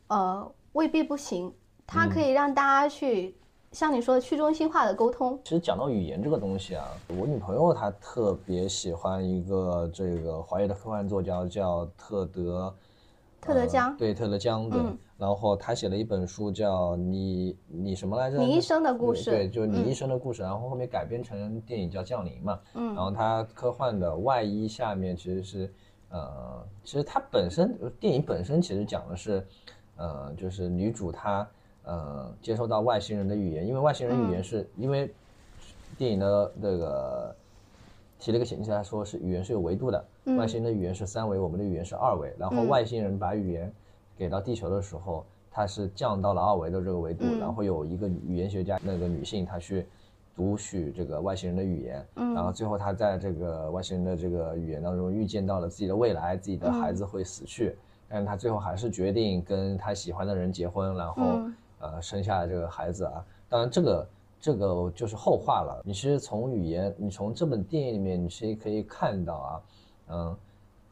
[0.09, 1.53] 呃，未必不行。
[1.87, 3.35] 它可以让大家去。
[3.73, 12.75] 像你说的去中心化的沟通，其实讲到语言这个东西啊，我女朋友她特别喜欢一个这个华裔的科幻作家叫特德，
[13.41, 14.81] 特德江，对特德江，对，
[15.17, 18.39] 然后他写了一本书叫你你什么来着？
[18.39, 25.73] 你一生的故事，对，就是你一生的故事，然后后面改编成电影叫降临嘛，嗯，然后他科幻的外衣下面其实是，
[26.09, 29.47] 呃，其实它本身电影本身其实讲的是，
[29.95, 31.49] 呃，就是女主她。
[31.91, 35.13] 呃，接受到外星人的语言，因为外星人语言是因为
[35.99, 37.35] 电影的这个
[38.17, 40.05] 提了一个前提来说是语言是有维度的，
[40.39, 42.33] 外星人的语言是三维，我们的语言是二维。
[42.39, 43.73] 然后外星人把语言
[44.17, 49.85] 给到地球的时候，它是降到了二维的这个维度，然后有一个语言学家，那个女性她去
[50.37, 57.75] 读取这个外星人的语言，然后最后她在这个外星人的这个语言当中预见到了自己的未来，自己的孩子会死去，
[58.09, 61.41] 但是她最后还是决定跟她喜欢的人结婚，然后。
[61.81, 64.09] 呃，生下这个孩子啊，当然这个
[64.41, 65.83] 这个就是后话了。
[65.85, 69.63] 你其实从语言，你从这本电影里面，你其实可以看到啊，
[70.09, 70.37] 嗯，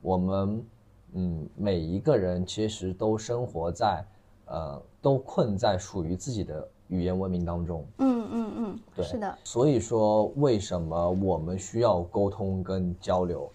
[0.03, 0.65] 我们
[1.13, 4.05] 嗯每一个人其实都生活在
[4.47, 7.85] 呃都困在属于自己的语言文明当中。
[7.99, 9.39] 嗯嗯嗯，对，是的。
[9.45, 13.51] 所以说，为什么我们需要沟通跟交流？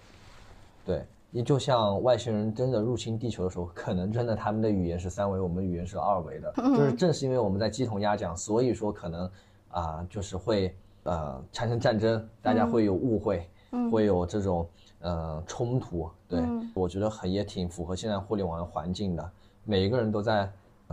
[0.86, 1.04] 对。
[1.36, 6.54] 你就像外星人真的入侵地球的时候，可能真的他们的语言是三维，我们的语言是二维的。
[6.56, 9.28] 就是正是因为我们在鸡同鸭讲，所以说可能
[9.70, 13.50] 啊，就是会呃产生战争，大家会有误会，
[13.92, 14.70] 会有这种
[15.00, 16.08] 呃冲突。
[16.28, 16.40] 对
[16.76, 19.32] 我觉得很也挺符合现在互联网环境的，
[19.64, 20.48] 每一个人都在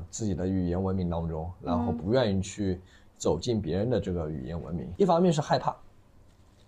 [0.08, 2.80] 自己的语言文明当中，然后不愿意去
[3.18, 4.90] 走进别人的这个语言文明。
[4.96, 5.76] 一方面是害怕，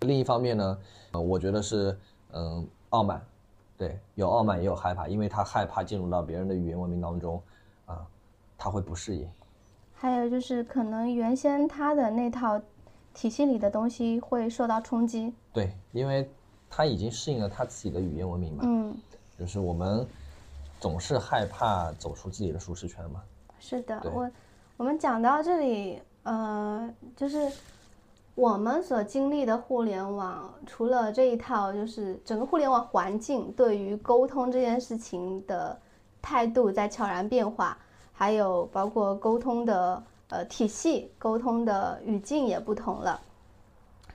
[0.01, 0.77] 另一方面呢，
[1.13, 1.97] 呃，我觉得是
[2.33, 3.19] 嗯傲慢。
[3.83, 7.41] 对，有傲慢也有害怕，因为他害怕进入到别人的语言文明当中，
[7.85, 8.07] 啊，
[8.57, 9.29] 他会不适应。
[9.93, 12.61] 还有就是可能原先他的那套
[13.13, 15.33] 体系里的东西会受到冲击。
[15.51, 16.31] 对，因为
[16.69, 18.63] 他已经适应了他自己的语言文明嘛。
[18.65, 18.95] 嗯。
[19.37, 20.07] 就是我们
[20.79, 23.21] 总是害怕走出自己的舒适圈嘛。
[23.59, 24.31] 是的，我
[24.77, 27.51] 我们讲到这里，呃，就是。
[28.35, 35.77] 我们所经历的互联网，除了这一套，就是整个互联网环境对于沟通这件事情的
[36.19, 37.77] 态度在悄然变化，
[38.11, 43.21] 还有包括沟通的呃体系、沟通的语境也不同了，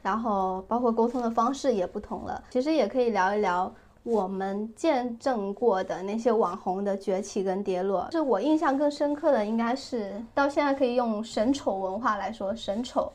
[0.02, 2.42] 然后包括沟通的方式也不同了。
[2.50, 8.08] 其实也可以聊一聊我们见证过的那些网红的崛起跟跌落。
[8.10, 13.12] 是我印象更深刻的，应该是到现在可以用“神丑”文化来说，“神丑”。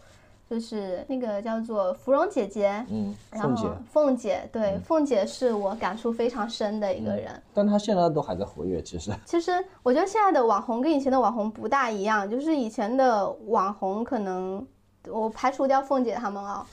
[0.50, 9.12] 就是那个叫做芙蓉姐姐，嗯，凤姐，凤姐，对，凤姐是我感触非常深的一个人，但她现在都还在活跃，其实。
[9.26, 14.64] 其实我觉得现在的网红跟以前的网红不大一样，就是以前的网红可能
[15.08, 16.68] 我排除掉凤姐他们啊，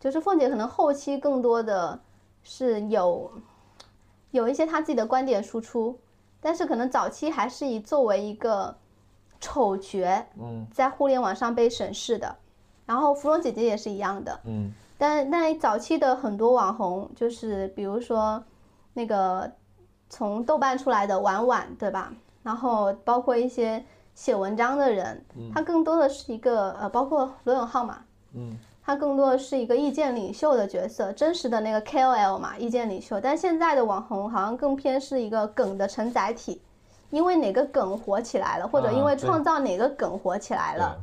[0.00, 1.98] 就是凤姐可能后期更多的
[2.42, 3.30] 是有
[4.30, 5.98] 有一些她自己的观点输出，
[6.40, 8.74] 但是可能早期还是以作为一个
[9.40, 12.34] 丑角，嗯，在互联网上被审视的。
[12.86, 18.42] 然后芙蓉姐姐也是一样的，嗯，但但早期的很多网红，就是比如说
[18.92, 19.50] 那个
[20.10, 22.12] 从豆瓣出来的婉婉，对吧？
[22.42, 23.82] 然后包括一些
[24.14, 25.24] 写文章的人，
[25.54, 28.04] 他更多的是一个呃，包括罗永浩嘛，
[28.34, 33.18] 嗯，他更多的是一个意见领袖的角色，真实的那个 KOL 嘛，意见领袖。
[33.18, 36.60] 但现在的网红好像更偏是一个梗的承载体，
[37.08, 40.98] 因为哪个梗火起来了，或者因为创造哪个梗火起来了，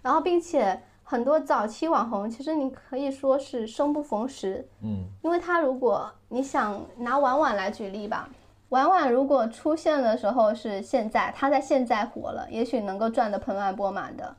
[0.00, 0.80] 然后并且。
[1.10, 8.28] 很多早期网红，其实你可以说是生不逢时，嗯，因为他如果你想拿婉婉来举例吧，
[8.68, 14.36] 婉婉如果出现的时候是现在，他在现在火了，也许能够赚得盆满钵满的。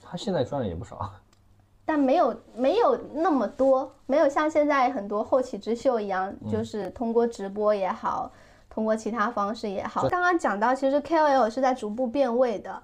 [0.00, 1.10] 他现在赚的也不少，
[1.84, 8.30] 但没有没有那么多，没有像现在很多后起之秀一样，就是通过直播也好，
[8.70, 10.08] 通过其他方式也好。
[10.08, 12.80] 刚刚讲到，其实 KOL 是在逐步变味的。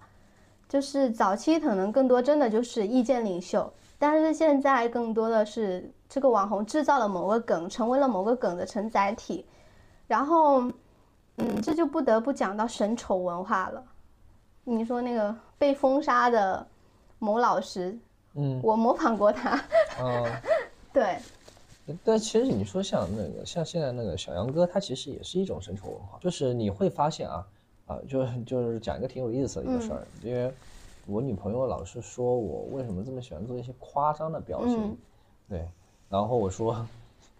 [0.73, 9.45] 就是早期可能更多真的就是意见领袖，但是现在更多的是这个网红制造了某个梗，成为了某个梗的承载体，
[10.07, 10.63] 然后，
[11.37, 13.85] 嗯，这就不得不讲到神丑文化了。
[14.65, 16.67] 你说那个被封杀的
[17.19, 17.95] 某老师，
[18.33, 19.63] 嗯，我模仿过他，
[20.01, 20.25] 嗯，
[20.91, 21.19] 对。
[22.03, 27.47] 但其实你说像那个像现在那个小杨哥，他其实也是一种神丑文化，就是你会发现啊。
[27.87, 30.53] 啊，就就是讲一个挺有意思的一个事儿，因为，
[31.07, 34.97] 我女朋友老是说我为什么这么喜欢做一些夸张的表情，嗯。
[35.49, 35.69] 对，
[36.09, 36.87] 然后我说，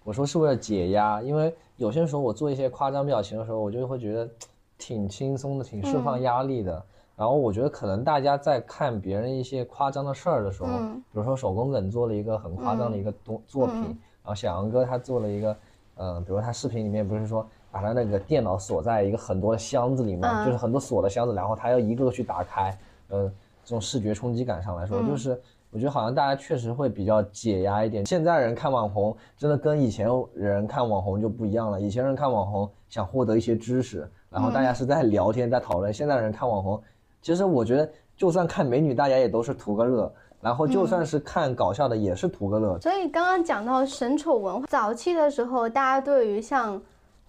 [0.05, 4.29] 我说是为了解压，因为有些时候我做一些夸张表情的时候，我就会觉得
[4.77, 6.83] 挺轻松的，挺释放压力的。
[7.15, 10.97] 然后我觉得可能大家在看别人一些夸张的事儿的时候，嗯。
[11.13, 15.57] 比如说手工梗做了一个很夸张的一个作作品，然后小杨哥他做了一个，
[15.97, 23.33] 嗯、比如他视频里面不是说把他那个电脑锁在一个很多的箱子里面，嗯就是很多锁的箱子，然后他要一个个去打开，嗯、
[23.65, 28.05] 这种视觉冲击感上来说，就是我觉得好像大家确实会比较解压一点。
[28.05, 36.81] 现在人看网红真的跟以前人看网红就不一样了，以前人看网红想获得一些知识，然后大家是在聊天在讨论，现在人看网红，
[37.23, 40.13] 其实我觉得就算看美女，大家也都是图个乐。
[40.43, 42.77] 然后就算是看搞笑的，也是图个乐。
[42.81, 46.83] 所以刚刚讲到神丑文化，早期的时候，大家对于像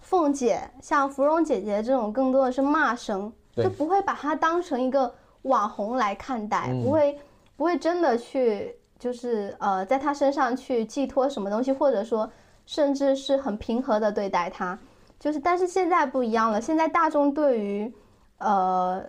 [0.04, 7.18] 凤姐、像芙蓉姐姐这种，更多的是骂声，就不会把她当成一个网红来看待，嗯不会
[7.56, 12.30] 不会真的去就是呃在她身上去寄托什么东西，或者说
[12.66, 14.78] 甚至是很平和的对待她。
[15.18, 17.90] 就是，但是现在不一样了，现在大众对于
[18.38, 19.02] 呃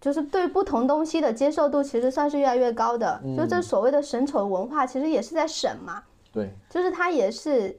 [0.00, 3.22] 就是对不同东西的接受度其实算是越来越高的。
[3.36, 6.02] 就这所谓的审丑文化，其实也是在审嘛，
[6.32, 7.78] 对，就是它也是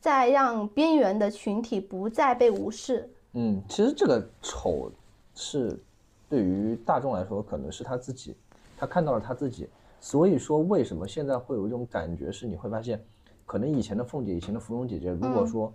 [0.00, 3.08] 在让边缘的群体不再被无视。
[3.32, 4.90] 嗯，其实这个丑
[5.34, 5.78] 是
[6.28, 8.36] 对于大众来说，可能是他自己，
[8.76, 9.68] 他看到了他自己。
[10.00, 13.02] 所以说，为什么现在会有一种感觉是，你会发现，
[13.44, 15.72] 可能以前的凤姐、以前的芙蓉姐姐，如果说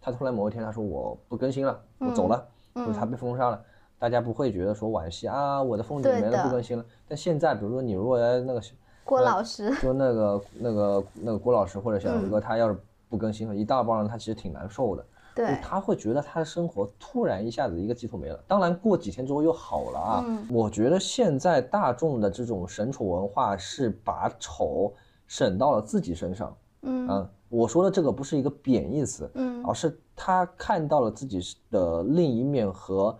[0.00, 3.60] 她突然某一天她说我不更新了，我走了，或者她被封杀了，
[3.98, 6.84] 大家不会觉得说惋惜啊，我的凤姐没了不更新了。
[7.08, 8.62] 但现在，比如说你如果那个
[9.04, 12.78] 郭老师，就那个那个那个郭老师或者小杨哥，他要是
[13.12, 15.04] 不更新了，一大帮人他其实挺难受的。
[15.34, 18.42] 对，他会觉得他的生活突然一下子一个寄托没了。
[18.48, 20.24] 当然过几天之后又好了啊。
[20.50, 24.94] 我觉得现在大众的这种审丑文化是把丑
[25.26, 26.56] 审到了自己身上。
[26.84, 31.38] 嗯啊，我说的这个不是一个贬义词，嗯而是他看到了自己
[31.70, 33.16] 的另一面和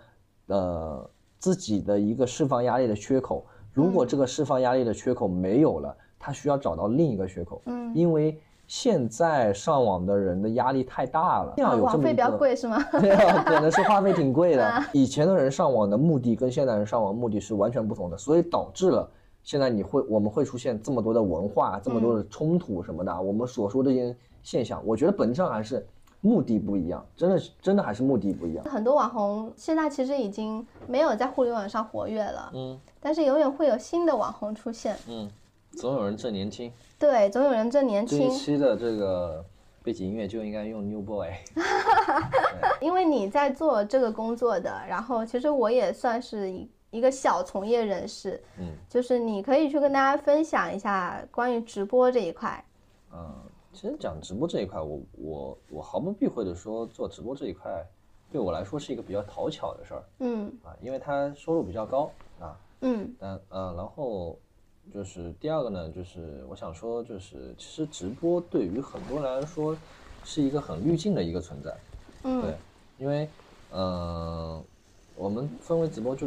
[0.47, 3.47] 呃自己的一个释放压力的缺口。
[3.73, 7.63] 如果这个释放压力的缺口没有了，他需要找到另一个缺口。
[7.67, 8.39] 嗯，因为
[8.73, 12.83] 现在上网的人的压力太大了， 这样有这网费比较么一个，贵是吗？
[12.99, 14.83] 对啊，可能是话费挺贵的。
[14.95, 19.07] 以前的人上网的目的跟现在人上网目的是完全不同的，所以导致了
[19.43, 23.21] 现在你会我们会出现这么多的文化、这么多的冲突什么的。
[23.21, 25.87] 我们所说的这些现象，我觉得本质上还是
[26.23, 28.65] 目的不一样，真的是真的还是目的不一样。
[28.65, 34.97] 很多网红现在其实已经没有在互联网上活跃了，嗯但是永远会有新的网红出现。
[35.11, 35.29] 嗯，
[35.77, 36.73] 总有人正年轻。
[36.99, 39.45] 对，总有人正年这一轻，期的这个
[39.83, 41.31] 背景音乐就应该用 New Boy。
[42.81, 52.65] 因为你在做这个工作的，然后其实我也算是一一个小从业人士，嗯就是你可以去跟大家分享一下关于直播这一块。
[53.13, 53.35] 嗯，
[53.73, 57.85] 其实讲直播这一块，我我我毫不避讳的说，做直播这一块
[58.31, 62.57] 对我来说是一个比较讨巧的事儿嗯啊，因为它收入比较高啊。
[62.81, 64.39] 嗯但呃，然后
[64.93, 69.77] 就是第二个呢，就是我想说，就是其实直播对于很多人来说
[70.25, 71.75] 是一个很滤镜的一个存在。
[72.25, 72.55] 嗯对，
[72.99, 73.29] 因为
[73.71, 74.65] 嗯、呃
[75.15, 76.27] 我们分为直播就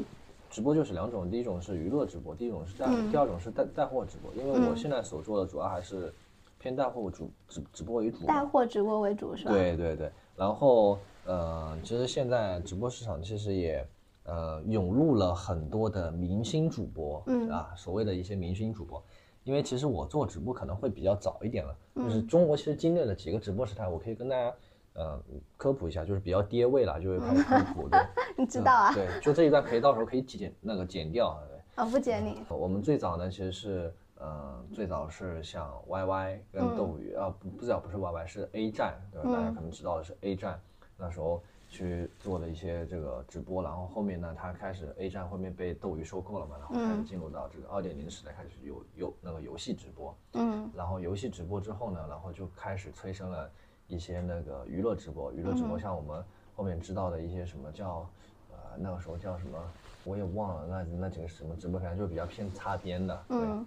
[0.49, 4.31] 直播就是两种，第一种是娱乐直播，第一种是带，嗯第二种是带带货直播。
[4.35, 6.13] 因为我现在所做的主要还是
[6.59, 8.25] 偏带货主直直播为主。
[8.25, 13.85] 带货直播为主是吧？，对对对，然后呃，其实现在直播市场其实也
[14.25, 19.01] 呃涌入了很多的明星主播，嗯啊，所谓的一些明星主播。
[19.43, 24.51] 因为其实我做直播可能会比较早一点了，就是嗯中国其实经历了几个直播时代，我可以跟大家
[24.93, 25.21] 呃
[25.55, 27.99] 科普一下，就是比较跌位了，就会开始科普，对，
[28.35, 28.91] 你知道啊？
[28.95, 31.55] 对，就这一段可以到时候可以剪那个剪掉，对。
[31.75, 32.41] 啊，不剪你。
[32.49, 39.29] 我们最早呢，其实是呃，最早是像 YY 跟嗯斗鱼、啊，不不知道不是 YY 是 A 站，对吧？
[39.31, 40.59] 大家可能知道的是 A 站，
[40.97, 41.43] 那时候
[41.75, 50.71] 去做了一些这个直播，然后后面呢，他开始 A 站后面被斗鱼收购了嘛，然后开始进入到这个二点零时代，开始有有那个游戏直播，嗯。
[50.73, 53.51] 然后游戏直播之后呢，然后就开始催生了
[53.87, 56.23] 一些那个娱乐直播，娱乐直播像我们
[56.55, 58.07] 后面知道的一些什么叫，
[58.51, 59.59] 呃，那个时候叫什么，
[60.05, 63.65] 我也忘了，那那几个什么直播，反正就比较偏擦边的，对、嗯。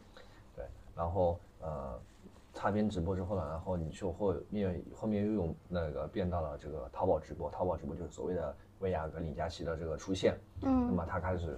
[0.56, 0.64] 对，
[0.96, 2.00] 然后呃，
[2.58, 11.56] 擦边直播之后呢，然后你就后面后面又用那个变到了这个淘宝直播，淘宝直播就是所谓的薇娅跟李佳琦的这个出现，嗯那嗯么他开始，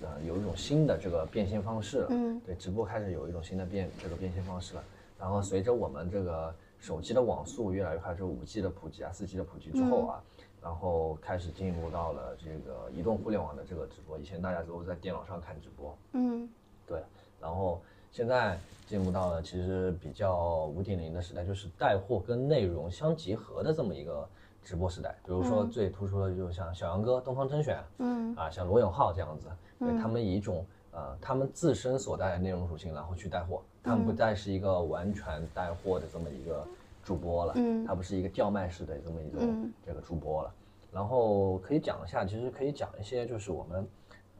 [0.00, 2.06] 呃，有一种新的这个变现方式了。
[2.08, 4.82] 嗯对，直播开始有一种新的变这个变现方式了。
[5.18, 10.24] 然后随着我们这个手机的网速越来越快，就五 G 的普及啊、四 G 的普及之后啊，
[10.62, 14.18] 然后开始进入到了这个移动互联网的这个直播。
[14.18, 16.48] 以前大家都在电脑上看直播，嗯
[16.86, 17.02] 对，
[17.38, 18.58] 然后现在
[18.90, 24.28] 进入到了其实比较五点零的时代，就是带货跟内容相结合的这么一个
[24.64, 25.16] 直播时代。
[25.24, 28.34] 比如说最突出的，就像小杨哥、东方甄选，嗯。
[28.34, 29.46] 啊，像罗永浩这样子，
[29.78, 36.66] 对他们以一种呃他们自身所带的内容属性，然后去带货，他们不再是一个完全带货的这么一个
[37.04, 39.72] 主播了，嗯他不是一个叫卖式的这么一种嗯。
[39.86, 40.52] 这个主播了。
[40.90, 43.86] 然后可以讲一下，其实可以讲一些就是我们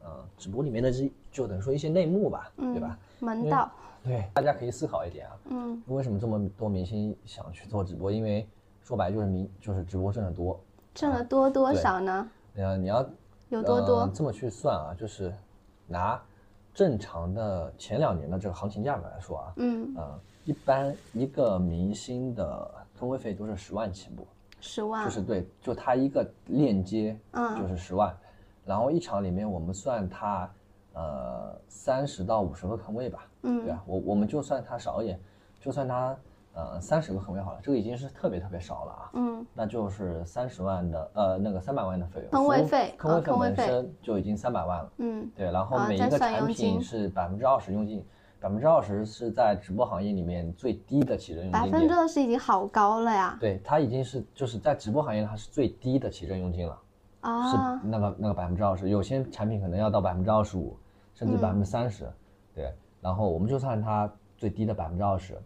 [0.03, 2.99] 呃直播里面的这就等于说一些内幕吧，对吧？
[3.19, 3.71] 门道，
[4.03, 8.11] 对，大家可以思考一点啊，嗯为什么这么多明星想去做直播？
[8.11, 8.47] 因为
[8.81, 10.59] 说白就是明就是直播挣得多，
[10.93, 12.29] 挣得多多少呢？
[12.55, 13.07] 呃，你要
[13.49, 14.11] 有多多呃？
[14.13, 15.33] 这么去算啊，就是
[15.87, 16.21] 拿
[16.73, 24.25] 正常的前两年的这个行情价格来说啊，嗯，呃，一般一个明星的坑位费都是十万起步，
[24.59, 28.15] 十万，就是对，就他一个链接嗯就是十万，
[28.65, 30.49] 然后一场里面我们算他
[30.93, 35.19] 呃三十到五十个坑位吧，嗯对啊，我我们就算它少一点，
[35.59, 36.15] 就算它
[36.53, 48.05] 呃三十个坑位好了，这个已经是特别特别少了啊，嗯那就是三十万的呃那个三百万的费用，坑位费坑位费本身就已经三百万了，嗯对，然后每一个产品是百分之二十佣金，
[48.39, 53.37] 百分之二十是在直播行业里面最低的起征佣金点，百分之二十已经好高了呀！
[53.39, 56.77] 对，它已经是就是在直播行业它是最低的起征佣金了。
[57.21, 60.75] 啊，是那个那个百分之二十，有些产品可能要到百分之二十五，
[61.13, 62.11] 甚至嗯百分之三十，对。
[63.01, 65.37] 然后我们就算它最低的百分之二十，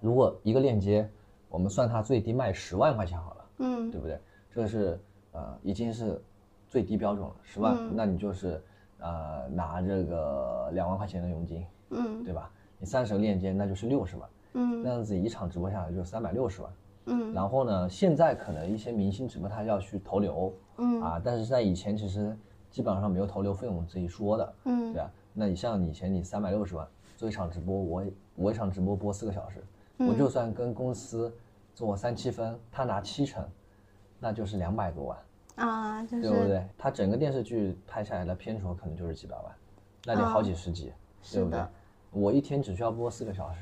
[0.00, 1.08] 如果一个链接，
[1.48, 4.18] 我们算它最低卖十万块钱好了，嗯对不对？
[4.50, 4.98] 这个是
[5.32, 6.20] 呃已经是
[6.68, 8.62] 最低标准了，十万，嗯那你就是
[8.98, 12.50] 呃拿这个两万块钱的佣金，嗯对吧？
[12.78, 16.72] 你三十个链接，那就是六十万，嗯那样子一场直播下来就三百六十万。
[17.04, 22.36] 嗯然后呢，现在可能一些明星直播他要去投流，嗯啊，但是在以前其实
[22.70, 25.10] 基本上没有投流费用这一说的，嗯对啊。
[25.32, 26.86] 那你像以前你三百六十万
[27.16, 28.04] 做一场直播，我
[28.34, 29.62] 我一场直播播四个小时，
[29.98, 31.32] 嗯我就算跟公司
[31.74, 33.46] 做三七分，他拿七成，
[34.18, 35.18] 那就是两百多万，
[35.56, 36.66] 啊，就对不对？
[36.76, 39.54] 他整个电视剧拍下来的片酬可能就是几百万，
[40.04, 40.92] 那得好几十集，
[41.32, 41.64] 对不对？
[42.10, 43.60] 我一天只需要播四个小时，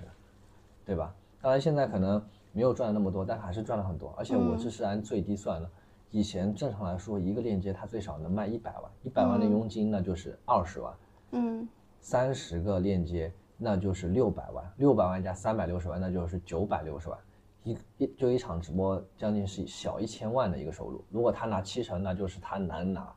[0.85, 1.15] 对吧？
[1.41, 2.21] 当然现在可能
[2.53, 4.13] 没有赚那么多，但还是赚了很多。
[4.19, 5.71] 而且我这是按最低算的，
[6.11, 10.93] 以前正常来说一个链接它最少能卖一百万，一百万的佣金那就是二十万，
[11.33, 11.69] 嗯
[12.01, 17.19] 三十个链接那就是六百万，六百万加三百六十万那就是九百六十万。
[17.63, 23.15] 一一就一场直播将近是小一千万的一个收入，如果他拿七成，那就是他能拿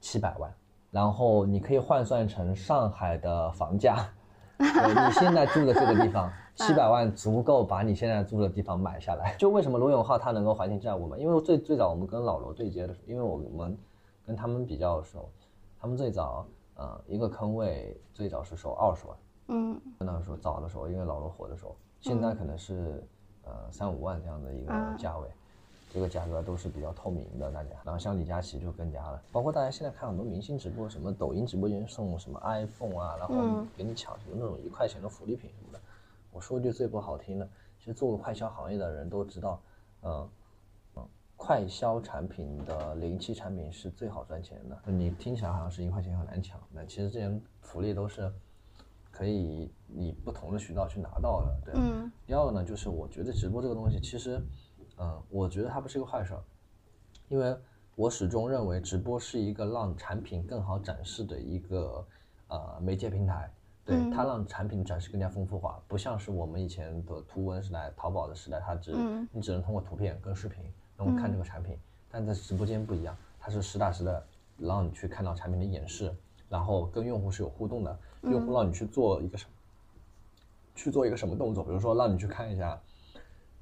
[0.00, 0.54] 七百万，
[0.90, 4.06] 然后你可以换算成上海的房价，
[4.58, 9.34] 对你现在住的这个地方， 七百万足够把你现在住的地方买下来。
[9.38, 11.16] 就为什么罗永浩他能够还清债务嘛？
[11.16, 13.74] 因为最最早我们跟老罗对接的时候，因为我们
[14.26, 15.30] 跟他们比较熟，
[15.80, 16.46] 他们最早
[16.80, 19.16] 呃一个坑位最早是收二十万。
[19.48, 23.06] 嗯那个时候早的时候，因为老罗火的时候，现在可能是
[23.44, 25.28] 呃三五万这样的一个啊价位，
[25.92, 27.70] 这个价格都是比较透明的，大家。
[27.84, 35.80] 然后像李佳琦就更加了，包括大家现在看很多明星直播，什么抖音直播间送什么 iPhone 啊，然后嗯给你抢什么那种一块钱的福利品什么的。
[36.32, 37.48] 我说句最不好听的，
[37.78, 39.60] 其实做过快销行业的人都知道，
[40.02, 40.12] 嗯。
[40.12, 40.28] 嗯，
[41.40, 44.78] 快销产品的零期产品是最好赚钱的。
[44.92, 48.30] 你听起来好像是一块钱很难抢，那其实这些福利都是
[49.10, 51.72] 可以以不同的渠道去拿到的。
[51.72, 54.38] 对，嗯第二个呢，就是我觉得直播这个东西，其实，
[54.98, 56.42] 嗯，我觉得它不是一个坏事儿，
[57.28, 57.56] 因为
[57.96, 62.06] 我始终认为直播是一个让产品更好展示的一个
[62.48, 63.50] 呃媒介平台。
[63.82, 70.62] 对，嗯它让产品展示更加丰富化，不像是我们以前的图文时代、淘宝的时代，它只、嗯你只能通过图片跟视频
[71.04, 71.76] 能够看这个产品，
[72.10, 74.24] 但在直播间不一样，它是实打实的
[74.58, 76.14] 让你去看到产品的演示，
[76.48, 79.50] 然后跟用户是有互动的，用户让你去做一个什么。
[80.72, 82.80] 去做一个什么动作，比如说让你去看一下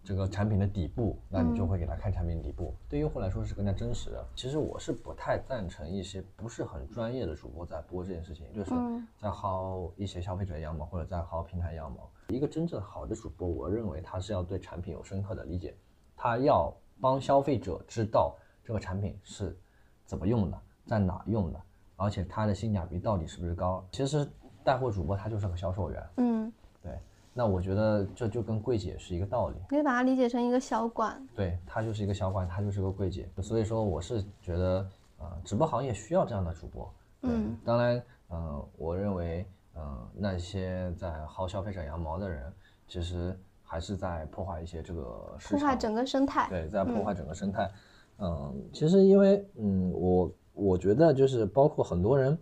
[0.04, 4.24] 这个产品的底部，那你就会给他看产品底部，对用户来说是更加真实的。
[4.36, 8.70] 其实我是不太赞成一些不是很专业的主播在播这件事情，就是
[9.18, 12.08] 在薅一些消费者羊毛或者在薅平台羊毛。
[12.28, 15.74] 一个真正好的主播，我认为他是要对产品有深刻的理解，
[16.14, 19.56] 他要帮消费者知道这个产品是
[20.04, 21.60] 怎么用的，在哪用的，
[21.96, 23.84] 而且它的性价比到底是不是高。
[23.92, 24.28] 其实
[24.64, 26.52] 带货主播他就是个销售员，嗯，
[26.82, 26.98] 对，
[27.32, 31.26] 那我觉得这就跟柜姐是一个道理，你可以把它理解成一个小馆。
[31.34, 36.92] 对，它就是一个小馆，它就是个柜姐，所以说我是觉得，呃，直播行业需要这样的主播。
[37.20, 42.52] 对，嗯当然，呃，我认为，呃，那些在薅消费者羊毛的人，
[42.86, 43.38] 其实
[43.70, 46.46] 还是在破坏一些这个市场，破坏整个生态。
[46.48, 47.70] 对，在破坏整个生态。
[48.18, 52.36] 嗯，其实因为，嗯，我我觉得就是包括很多人，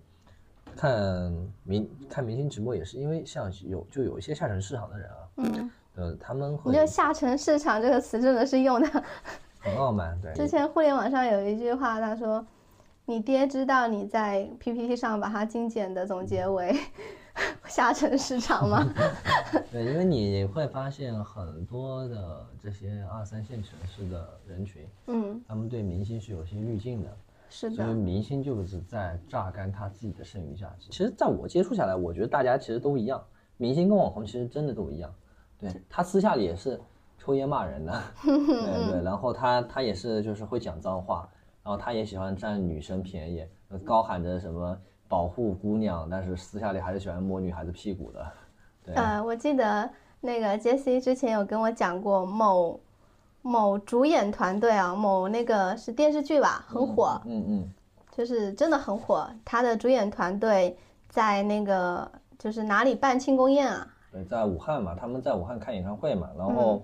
[0.76, 1.32] 看
[1.64, 8.88] 明看明星直播也是，因为像有就有一些下沉市场的人啊，嗯，呃，他们你会这下沉市场这个词真的是用的。
[9.58, 12.46] 很傲慢，对，之前互联网上有一句话，他说
[13.04, 16.72] ：“你爹知道你在 PPT 上把它精简的总结为
[17.68, 18.86] 下沉市场吗？”
[19.70, 27.16] 对，因为你会发现很多的这些二三线城市的人群，嗯，他们对明星是有些滤镜的，
[27.48, 30.88] 是的所以，明星就是在榨干他自己的剩余价值。
[30.90, 33.22] 其实，在我接触下来，我觉得大家其实都一样，
[33.56, 35.12] 明星跟网红其实真的都一样。
[35.58, 36.78] 对他私下里也是
[37.18, 41.26] 抽烟骂人的， 对对，然后他他也是就是会讲脏话，
[41.62, 48.26] 然后他也喜欢占女生便宜，呃高喊着什么保护姑娘，但是私下里还是喜欢摸女孩子屁股的。
[48.84, 49.88] 对，呃，我记得
[50.20, 52.80] 那个杰西之前有跟我讲过某
[53.42, 57.72] 某主演团队啊，某那个是电视剧吧，很火，嗯嗯，
[58.10, 59.28] 就是真的很火。
[59.44, 60.76] 他的主演团队
[61.08, 63.86] 在那个就是哪里办庆功宴啊？
[64.10, 66.82] 对，在武汉嘛，他们在武汉开演唱会嘛，然后，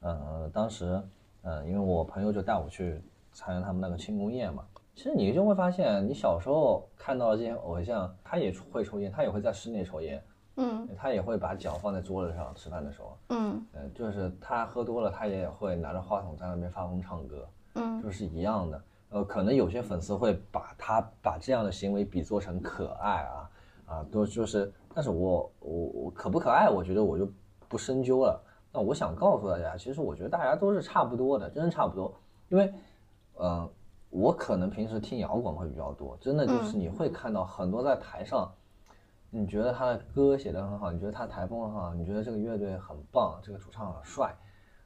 [0.00, 1.02] 呃，当时，
[1.42, 3.00] 呃，因为我朋友就带我去
[3.32, 4.62] 参加他们那个庆功宴嘛。
[4.96, 10.20] 其实你就会发现，你小时候看到这些偶像，他也会抽烟，他也会在室内抽烟，
[10.56, 18.82] 嗯他也会把脚放在桌子上吃饭的时候，嗯呃，就是他喝多了，他也会拿着话筒在那边发疯唱歌，嗯就是一样的。
[19.10, 23.50] 呃，可能有些粉丝会把他把这样的行为比作成可爱啊
[23.86, 27.30] 啊，都就是，但是我我我可不可爱，我觉得我就
[27.68, 28.42] 不深究了。
[28.72, 32.12] 那我想告诉大家，其实我觉得大家都是差不多的，真的差不多。
[32.48, 32.72] 因为，
[33.34, 33.68] 呃，
[34.16, 38.50] 我可能平时听摇滚会比较多，真的就是你会看到很多在台上，
[39.28, 44.34] 你觉得他的歌写得很好，你觉得他台风很好，你觉得这个乐队很棒，这个主唱很帅，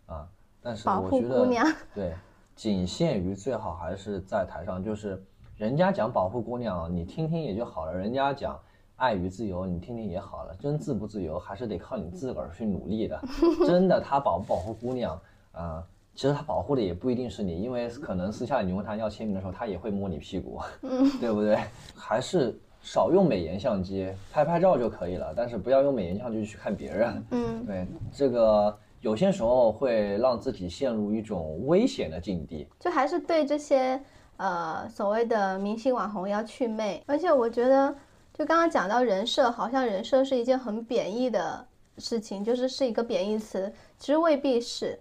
[0.06, 0.28] 啊，
[0.60, 1.46] 但是我觉得
[1.94, 2.12] 对，
[2.56, 5.24] 仅限于最好还是在台上，就是
[5.56, 8.58] 人家讲保护姑娘，你听听也就好了；人家讲
[8.96, 10.54] 爱与自由，你听听也好了。
[10.56, 13.22] 真自不自由，还是得靠你自个儿去努力的。
[13.64, 15.20] 真的，他保不保护姑娘
[15.52, 21.58] 啊、其实他保护的也不一定是你，因为可能私下你问他要签名的时候，他也会摸你屁股，嗯 对不对？
[21.94, 27.24] 还是少用美颜相机，拍拍照就可以了，但是不要用美颜相机去看别人。
[27.30, 32.66] 嗯对，这个有些时候会让自己陷入一种危险的境地。
[32.78, 33.98] 就还是对这些
[34.36, 37.94] 呃所谓的明星网红要祛魅，而且我觉得，
[38.34, 41.66] 就刚刚讲到人设，好像人设是一件很贬义的
[41.98, 44.98] 事情，就是是一个贬义词，其实未必是，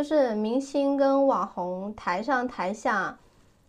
[0.00, 3.14] 就是明星跟网红台上台下，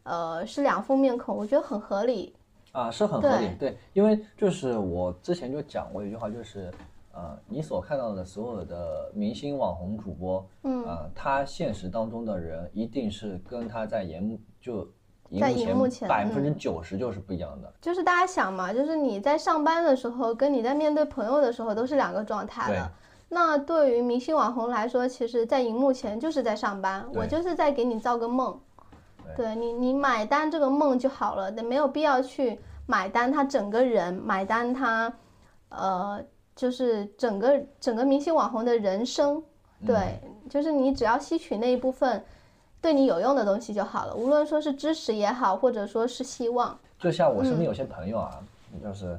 [0.03, 2.33] 呃是两副面孔，我觉得很合理。
[2.71, 6.71] 啊，是很合理，对，因为就是我之前就讲过一句话，就是，
[7.11, 14.89] 呃，你所看到的所有的明星网红主播，嗯呃，他现实当中的人一定是跟他在荧幕就
[15.31, 22.89] 荧在幕荧幕前百分之九十就是不一样的，就是大家想嘛，就是你在上班的时候，跟你在面对朋友的时候都是两个状态对了。
[23.33, 28.59] 那对于明星网红来说，其实，在荧幕前就是在上班，我就是在给你造个梦，
[29.37, 29.55] 对。
[29.55, 35.13] 你，你买单这个梦就好了，没有必要去买单他整个人，买单他，
[35.69, 36.21] 呃，
[36.57, 39.41] 就是整个整个明星网红的人生，
[39.85, 42.21] 对，就是你只要吸取那一部分
[42.81, 47.59] 对你有用的东西就好了，无论说是知识也好，或者说是希望，就像我身嗯。
[47.59, 48.43] 边有些朋友啊，
[48.83, 49.17] 就是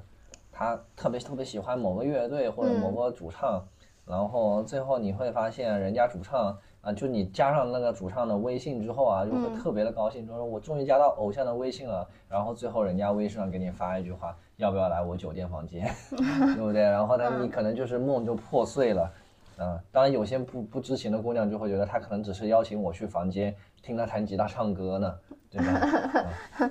[0.53, 2.95] 他特别特别喜欢某个乐队或者某嗯。
[2.97, 3.63] 个主唱，
[4.07, 12.07] 然后最后你会发现人家主唱啊，就你加上那个主唱的微信之后啊，就会嗯特别的高兴，就说我终于加到偶像的微信了。
[12.29, 16.83] 然后最后人家微信上给你发一句话，要不要来我酒店房间， 对不对？
[16.83, 19.11] 然后呢，嗯你可能就是梦就破碎了。
[19.59, 25.15] 嗯，当然有些不不知情的姑娘就会觉得他可能只是邀请我去房间听他弹吉他唱歌呢，
[25.51, 26.71] 对吧？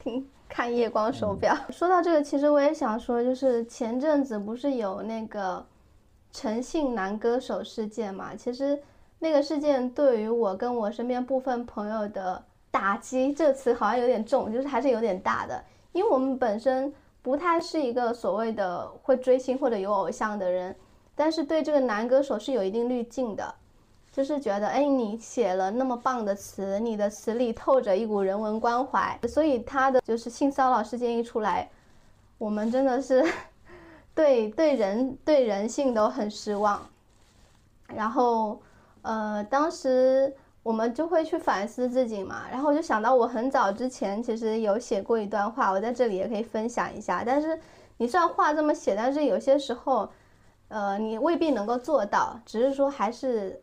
[0.00, 1.54] 听看夜光手表。
[1.70, 5.64] 说到这个，其实我也想说，就是前阵子不是有那个
[6.32, 8.34] 诚信男歌手事件嘛？
[8.34, 8.78] 其实
[9.18, 16.92] 那个事件对于我跟我身边部分朋友的打击，这词好像有点重，就是还是有点大的，因为我们本身
[17.22, 20.74] 不太是一个所谓的会追星或者有偶像的人，
[21.14, 23.54] 但是对这个男歌手是有一定滤镜的。
[24.14, 31.66] 就是觉得，哎，你写了那么棒的词，你的词里透着一股人文关怀，所以他的就是性骚扰事件一出来，
[32.36, 33.24] 我们真的是
[34.14, 36.80] 对对人对人性都很失望。
[37.88, 38.60] 然后，
[39.02, 47.22] 呃，当时我们就会去反思自己嘛，然后我就想到我很早之前其实有写过一段话，我在这里也可以分享一下。
[47.24, 47.58] 但是
[47.96, 50.08] 你虽然话这么写，但是有些时候，
[50.68, 53.62] 呃，你未必能够做到，只是说还是。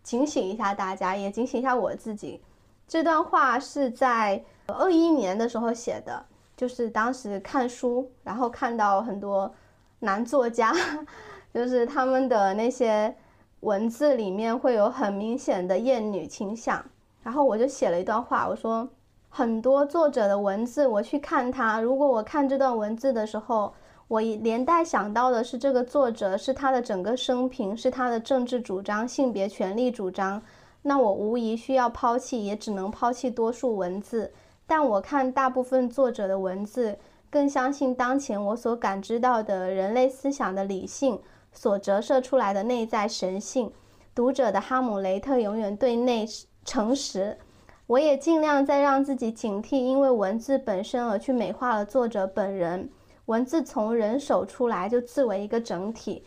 [0.00, 2.40] 警醒一下大家，也警醒一下我自己。
[2.86, 6.24] 这段话是在二一年的时候写的，
[6.58, 9.54] 就是当时看书，然后看到很多
[10.00, 10.74] 男作家，
[11.54, 13.14] 就是他们的那些
[13.60, 16.84] 文字里面会有很明显的厌女倾向，
[17.22, 18.88] 然后我就写了一段话，我说
[19.28, 23.72] 很多作者的文字，我去看他，如果我看这段文字的时候，
[24.08, 30.42] 我连带想到的是这个作者是他的整个生平，是他的政治主张、性别权利主张。
[30.82, 34.32] 那我无疑需要抛弃，也只能抛弃多数文字。
[34.68, 36.98] 但我看大部分作者的文字，
[37.30, 41.18] 更相信当前我所感知到的人类思想的理性
[41.50, 43.72] 所折射出来的内在神性。
[44.14, 46.26] 读者的哈姆雷特永远对内
[46.66, 47.38] 诚实。
[47.86, 52.90] 我也尽量在让自己警惕，因为文字本身而去美化了作者本人。
[53.24, 56.22] 文字从人手出来就自为一个整体。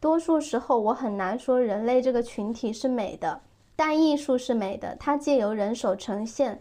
[0.00, 3.40] 多数时候，我很难说人类这个群体是美的。
[3.76, 6.60] 但艺术是美的，它借由人手呈现，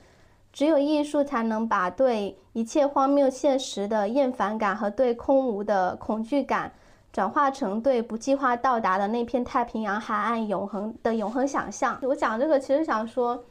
[0.53, 6.71] 只有艺术才能把对一切荒谬现实的厌烦感和对空无的恐惧感，
[7.11, 11.97] 转化成对不计划到达的那片太平洋海岸永恒的永恒想象。
[12.03, 13.43] 我讲这个其实想说，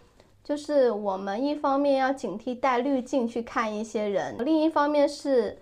[0.44, 5.58] 就是我们一方面要警惕带滤镜去看一些人，另一方面是，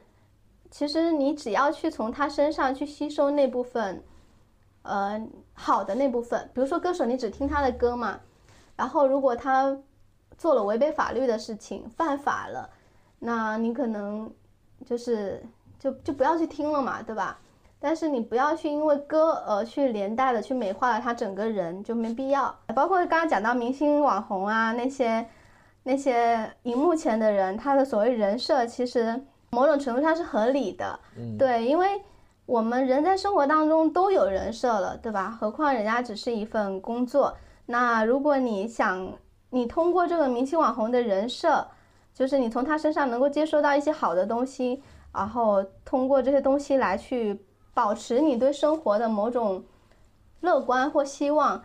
[0.71, 4.03] 其实你只要去从他身上去吸收那部分。
[4.83, 5.21] 呃，
[5.53, 8.19] 好的那部分，比如说歌手，你只听他的歌嘛，
[8.77, 9.77] 然后如果他
[10.41, 12.71] 做了违背法律的事情，犯法了，
[13.19, 14.33] 那你可能
[14.87, 15.45] 就是
[15.79, 17.39] 就就不要去听了嘛，对吧？
[17.79, 22.55] 但是你不要去因为歌而去连带的去美化了他整个人，就没必要。
[22.75, 25.29] 包括刚刚讲到明星网红啊，那些
[25.83, 30.99] 那些荧幕前的人，他的所谓人设，其实某种程度上是合理的，
[31.39, 32.03] 对，因为。
[32.47, 35.31] 我们人在生活当中都有人设了，对吧？
[35.31, 37.33] 何况人家只是一份工作。
[37.67, 39.09] 那如果你想，
[39.51, 41.67] 你通过这个明星网红的人设，
[42.15, 44.81] 就是你从他身上能够接收到一些好的东西，
[45.13, 47.39] 然后通过这些东西来去
[47.75, 49.63] 保持你对生活的某种
[50.41, 51.63] 乐观或希望，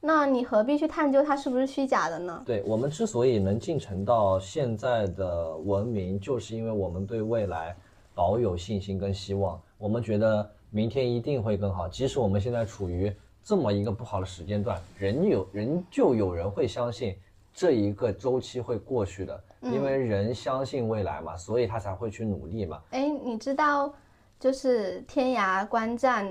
[0.00, 2.42] 那你何必去探究它是不是虚假的呢？
[2.46, 7.76] 对我们之所以能进程到现在的文明，就是因为我们对未来
[8.14, 9.60] 保有信心跟希望。
[9.78, 17.14] 我们觉得明天一定会更好，即使我们现在处于这么一个不好的时间段，仍有仍旧有人会相信
[17.56, 22.82] 这一个周期会过去的，因为人相信未来嘛，所以他才会去努力嘛。
[22.90, 23.90] 哎，你知道，
[24.38, 26.30] 就是天涯观战，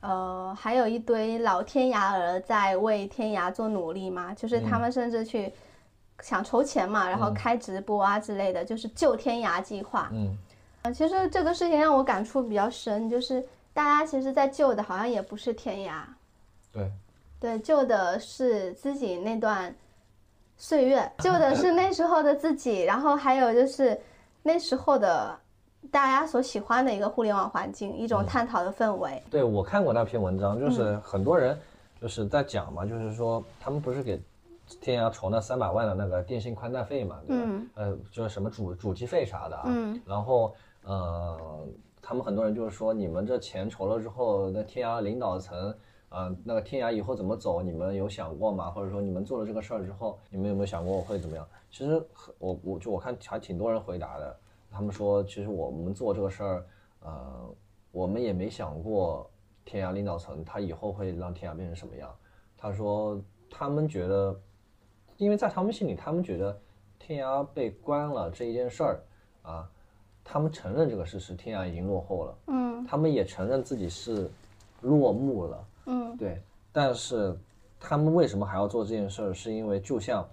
[0.00, 4.34] 呃，还有一堆老天涯儿在为天涯做努力吗？
[4.34, 5.52] 就是他们甚至去
[6.20, 10.10] 想筹钱嘛，然后开直播啊之类的，就是救天涯计划。
[10.12, 10.36] 嗯。
[10.92, 13.40] 其实这个事情让我感触比较深，就是
[13.72, 16.02] 大家其实，在救的好像也不是天涯，
[16.72, 16.90] 对，
[17.38, 19.74] 对，救的是自己那段
[20.56, 23.98] 岁月， 救的是那时候的自己，然后还有就是
[24.42, 25.38] 那时候的
[25.90, 29.22] 大家所喜欢的一个互联网环境，一种探讨的氛围。
[29.30, 31.58] 对我看过那篇文章，就是很多人
[32.00, 34.20] 就是在讲嘛，就是说他们不是给
[34.80, 37.52] 天涯筹那三百万的那个电信宽带费嘛，对吧？
[37.74, 39.64] 呃，就是什么主主机费啥的啊，
[40.04, 40.54] 然后。
[40.88, 41.66] 呃，
[42.00, 45.74] 他们很多人就是说，你们这钱筹了之后，那天涯领导层，
[46.08, 48.70] 呃，那个天涯以后怎么走，你们有想过吗？
[48.70, 51.46] 或者说你们做了这个事儿之后，你们有没有想过会怎么样？
[51.70, 52.02] 其实
[52.38, 54.36] 我我就我看还挺多人回答的，
[54.70, 56.66] 他们说其实我们做这个事儿，
[57.00, 57.48] 呃，
[57.92, 59.28] 我们也没想过
[59.64, 62.14] 天涯领导层他以后会让天涯变成什么样。
[62.56, 63.20] 他说
[63.50, 64.38] 他们觉得，
[65.16, 66.58] 因为在他们心里，他们觉得
[66.98, 69.00] 天涯被关了这一件事儿，
[69.42, 69.70] 啊。
[70.28, 72.38] 他们承认这个事实，天涯已经落后了。
[72.48, 74.28] 嗯，他们也承认自己是
[74.80, 75.64] 落幕了。
[75.86, 76.40] 嗯，对。
[76.72, 77.36] 但是
[77.80, 79.32] 他们为什么还要做这件事儿？
[79.32, 80.28] 是因为就像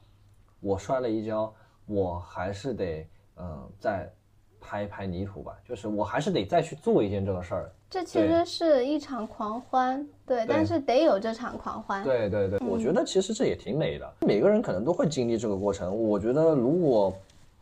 [0.60, 1.54] 我摔了一跤，
[1.86, 3.08] 我还是得
[3.38, 4.12] 嗯再
[4.60, 7.72] 拍一拍泥土吧，就是我还是得再去做一件这个事儿。
[7.90, 12.04] 这其实是一场狂欢，对，但是得有这场狂欢。
[12.04, 14.14] 对对对，我觉得其实这也挺美的。
[14.22, 15.96] 每个人可能都会经历这个过程。
[15.96, 17.14] 我觉得如果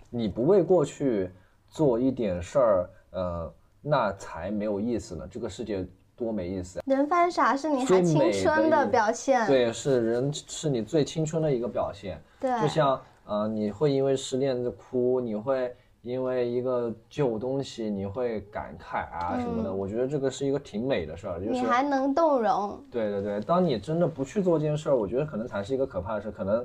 [0.09, 1.30] 你不为过去。
[1.73, 5.26] 做一点事儿，呃，那才没有意思呢。
[5.31, 5.88] 这个世界
[6.22, 6.84] 多没意思啊！
[6.85, 12.22] 人犯傻是你还青春的表现，对，是人是你最青春的一个表现。
[12.39, 19.73] 对，就像呃，你会因为失恋就哭，你会因为一个旧东西你会感慨啊什么的。
[19.73, 22.80] 我觉得这个是一个挺美的事儿，就是你还能动容。
[22.91, 26.64] 对对对，当你真的不去做这件事儿，我觉得可能才是一个可怕的事，可能。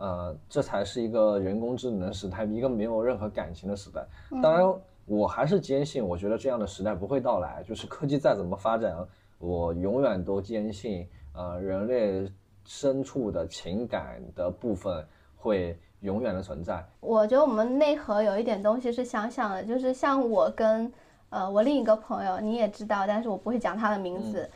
[0.00, 4.00] 呃，这才是一个人工智能时代，一个没有任何感情的时代。
[4.40, 4.64] 当然，
[5.08, 7.64] 我还是坚信，我觉得这样的时代不会到来。
[7.66, 8.94] 就是科技再怎么发展，
[9.38, 12.30] 我永远都坚信，呃，人类
[12.64, 15.02] 深处的情感的部分
[15.34, 16.86] 会永远的存在。
[17.00, 20.92] 我觉得我们内核有一点东西是相像的，就是像我跟
[21.30, 24.48] 呃我另一个朋友，你也知道，但是我不会讲他的名字，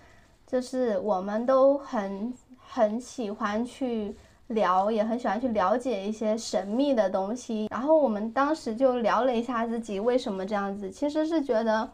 [0.46, 4.14] 就是我们都很很喜欢去
[4.48, 7.68] 聊，也很喜欢去了解一些神秘的东西。
[7.70, 11.88] 然后我们当时就聊了一下自己为什么这样子，其实是觉得。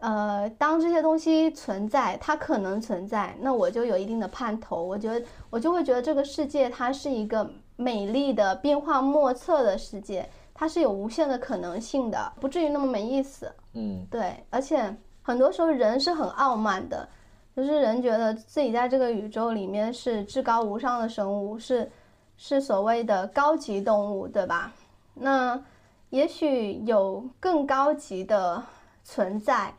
[0.00, 4.82] 呃，当这些东西存在，它可能存在，那我就有一定的盼头。
[4.82, 13.50] 我觉得，我就会觉得这个世界它是一个美丽的、变化莫测的世界，它是有无限的可能性的，不至于那么没意思。
[13.72, 14.34] 嗯，对。
[14.50, 17.08] 而且很多时候人是很傲慢的，
[17.56, 21.90] 就是人觉得自己在这个宇宙里面是至高无上的生物，是
[22.36, 24.72] 是所谓的高级动物，对吧？
[25.14, 25.62] 那
[26.10, 28.62] 也许有更高级的
[29.02, 29.72] 存在。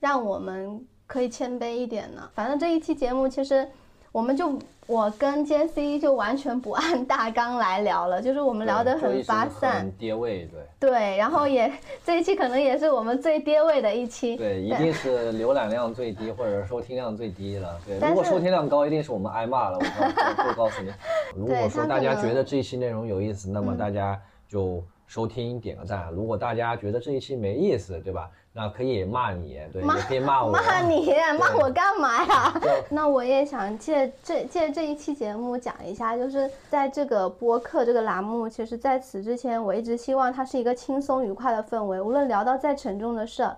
[0.00, 2.26] 让我们可以谦卑一点呢。
[2.34, 3.68] 反正这一期节目，其实
[4.12, 4.58] 我们就
[4.90, 10.48] 我跟 J C 就完全不按大纲来聊了，就是我们聊得很发散，跌位，
[10.80, 11.16] 对对。
[11.16, 11.72] 然后也
[12.04, 17.78] 这一期可能也是我们最跌位的一期，对，一定是浏览量最低或者收听量最低了。
[17.86, 19.78] 对，如果收听量高，一定是我们挨骂了。
[19.78, 20.92] 我我告诉你，
[21.36, 26.10] 如果说大家觉得这一期内容有意思，那么大家就收听点个赞。
[26.10, 28.28] 如果大家觉得这一期没意思，对吧？
[28.52, 30.50] 那可以骂你，对，也可以骂我。
[30.50, 32.60] 骂你，骂我干嘛呀？
[32.90, 42.00] 那我也想借这借这一期节目讲一下，就是在这个播客这个栏目，其实在此之前，我一直希望它是一个轻松愉快的氛围。
[42.00, 43.56] 无论聊到再沉重的事儿，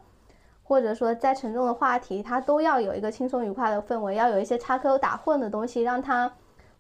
[0.62, 6.31] 或者说再沉重的话题，它都要有一个轻松愉快的氛围，要有一些插科打诨的东西，让它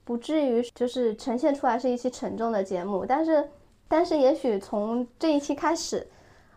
[0.04, 3.06] 不至于就是呈现出来是一期沉重的节目。
[3.06, 3.48] 但是，
[3.88, 6.06] 但是也许从这一期开始。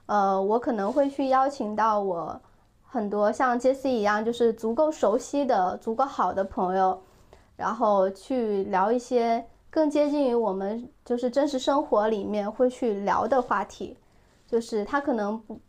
[0.08, 2.40] 呃，我可能会去邀请到我
[2.84, 7.02] 很多像杰西一样，就是足够熟悉的、足够好的朋友，
[7.56, 13.98] 然后去聊一些更接近于我们就是真实生活里面会去聊的话题，
[14.48, 15.60] 就是他可能不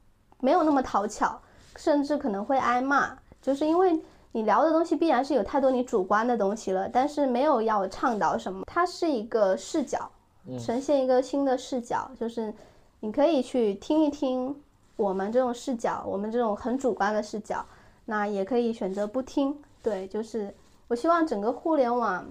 [0.40, 1.40] 没有那么讨巧，
[1.76, 3.98] 甚至可能会挨骂，就是因为
[4.32, 10.10] 你聊的东西必然是有太多你主观的东西了，但是没有要倡导什么，它是一个视角，
[10.58, 12.52] 呈现一个新的视角，就是。
[13.01, 14.55] 你可以去听一听
[14.97, 17.64] 我们这种视角，我们这种很主观的视角，
[18.06, 19.55] 那也可以选择不听。
[19.82, 20.52] 对，就是
[20.89, 22.27] 我希望整个互联网，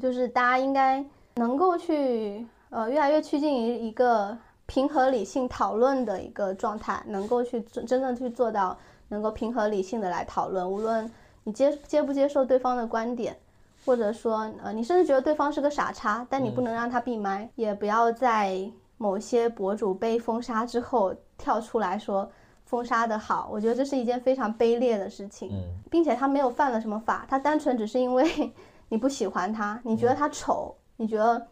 [0.00, 1.04] 就是大家应该
[1.34, 8.78] 能够去呃越来越趋近于一个平和理性讨论的一个状态，能够去真真正去做到
[9.08, 11.10] 能够平和理性的来讨论，无论
[11.42, 13.36] 你接接不接受对方的观点，
[13.84, 18.70] 或者说呃你甚至觉得对方是个傻叉，但你不能让他闭麦，也不要在。
[19.02, 22.30] 某些博主被封杀之后跳出来说
[22.66, 25.50] 封杀的好，我觉得这是一件非常卑劣的事情，
[25.90, 28.52] 并且他没有犯了什么法，他单纯只是因为
[28.90, 31.46] 你不喜欢他，你觉得他丑，你觉得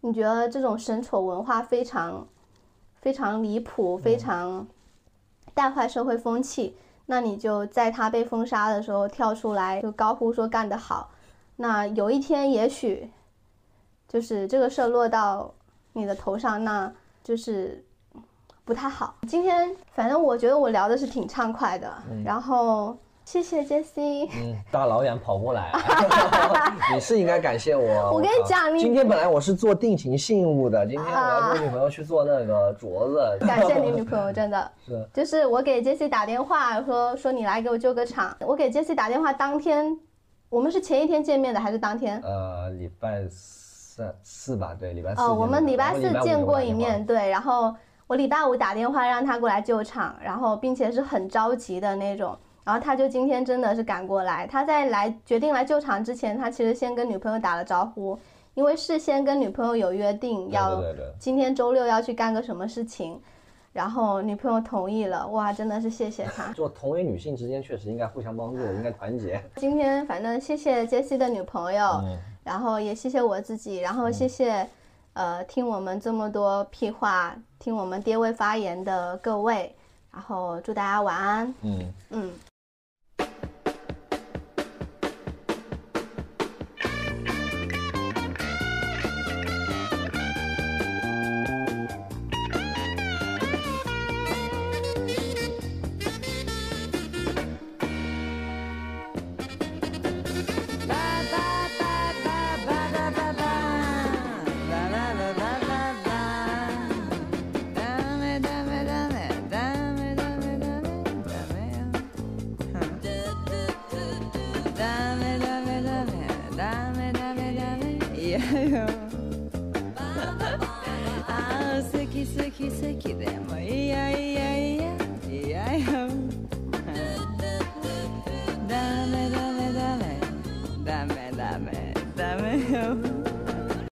[0.00, 2.26] 你觉得这种神丑文化非常
[2.96, 4.66] 非常离谱，非常
[5.54, 6.76] 带坏社会风气，
[7.06, 11.12] 那你就在他被封杀的时候跳出来就高呼说干得好，
[11.54, 13.08] 那有一天也许
[14.08, 15.54] 就是这个事儿落到。
[15.94, 16.92] 你的头上那
[17.22, 17.82] 就是
[18.64, 19.14] 不太好。
[19.28, 21.90] 今天反正我觉得我聊的是挺畅快的，
[22.24, 24.28] 然后谢谢杰西。
[24.34, 25.72] 嗯，大老远跑过来，
[26.92, 28.12] 你是应该感谢我。
[28.12, 33.38] 我跟你讲，你今天本来我是做定情信物的，今天我要跟女朋友去做那个镯子。
[33.46, 35.08] 感谢你女朋友，真的 是。
[35.14, 38.36] 就是我给杰西打电话说说你来给我救个场。
[38.40, 39.96] 我给杰西打电话当天，
[40.50, 42.20] 我们是前一天见面的还是当天？
[42.22, 43.63] 呃，礼拜四。
[43.94, 45.22] 四四吧，对，礼拜四。
[45.22, 47.30] 哦，我们礼拜四见过一面，对。
[47.30, 47.72] 然后
[48.08, 52.36] 我礼拜五打电话让他过来救场，然后并且是很着急的那种。
[52.64, 54.48] 然后他就今天真的是赶过来。
[54.48, 58.18] 他在来决定来救场之前，他其实先跟女朋友打了招呼，
[58.54, 60.82] 因为事先跟女朋友有约定，要
[61.16, 63.20] 今天周六要去干个什么事情，
[63.72, 65.24] 然后女朋友同意了。
[65.28, 66.52] 哇，真的是谢谢他。
[66.52, 69.40] 做同为女性之间确实应该互相帮助，应该团结。
[69.54, 72.02] 今天反正谢谢杰西的女朋友。
[72.44, 74.68] 然后也谢谢我自己，然后谢谢，
[75.14, 79.74] 呃，听我们这么多屁话，听我们爹位发言的各位，
[80.12, 81.54] 然后祝大家晚安。
[81.62, 82.32] 嗯嗯。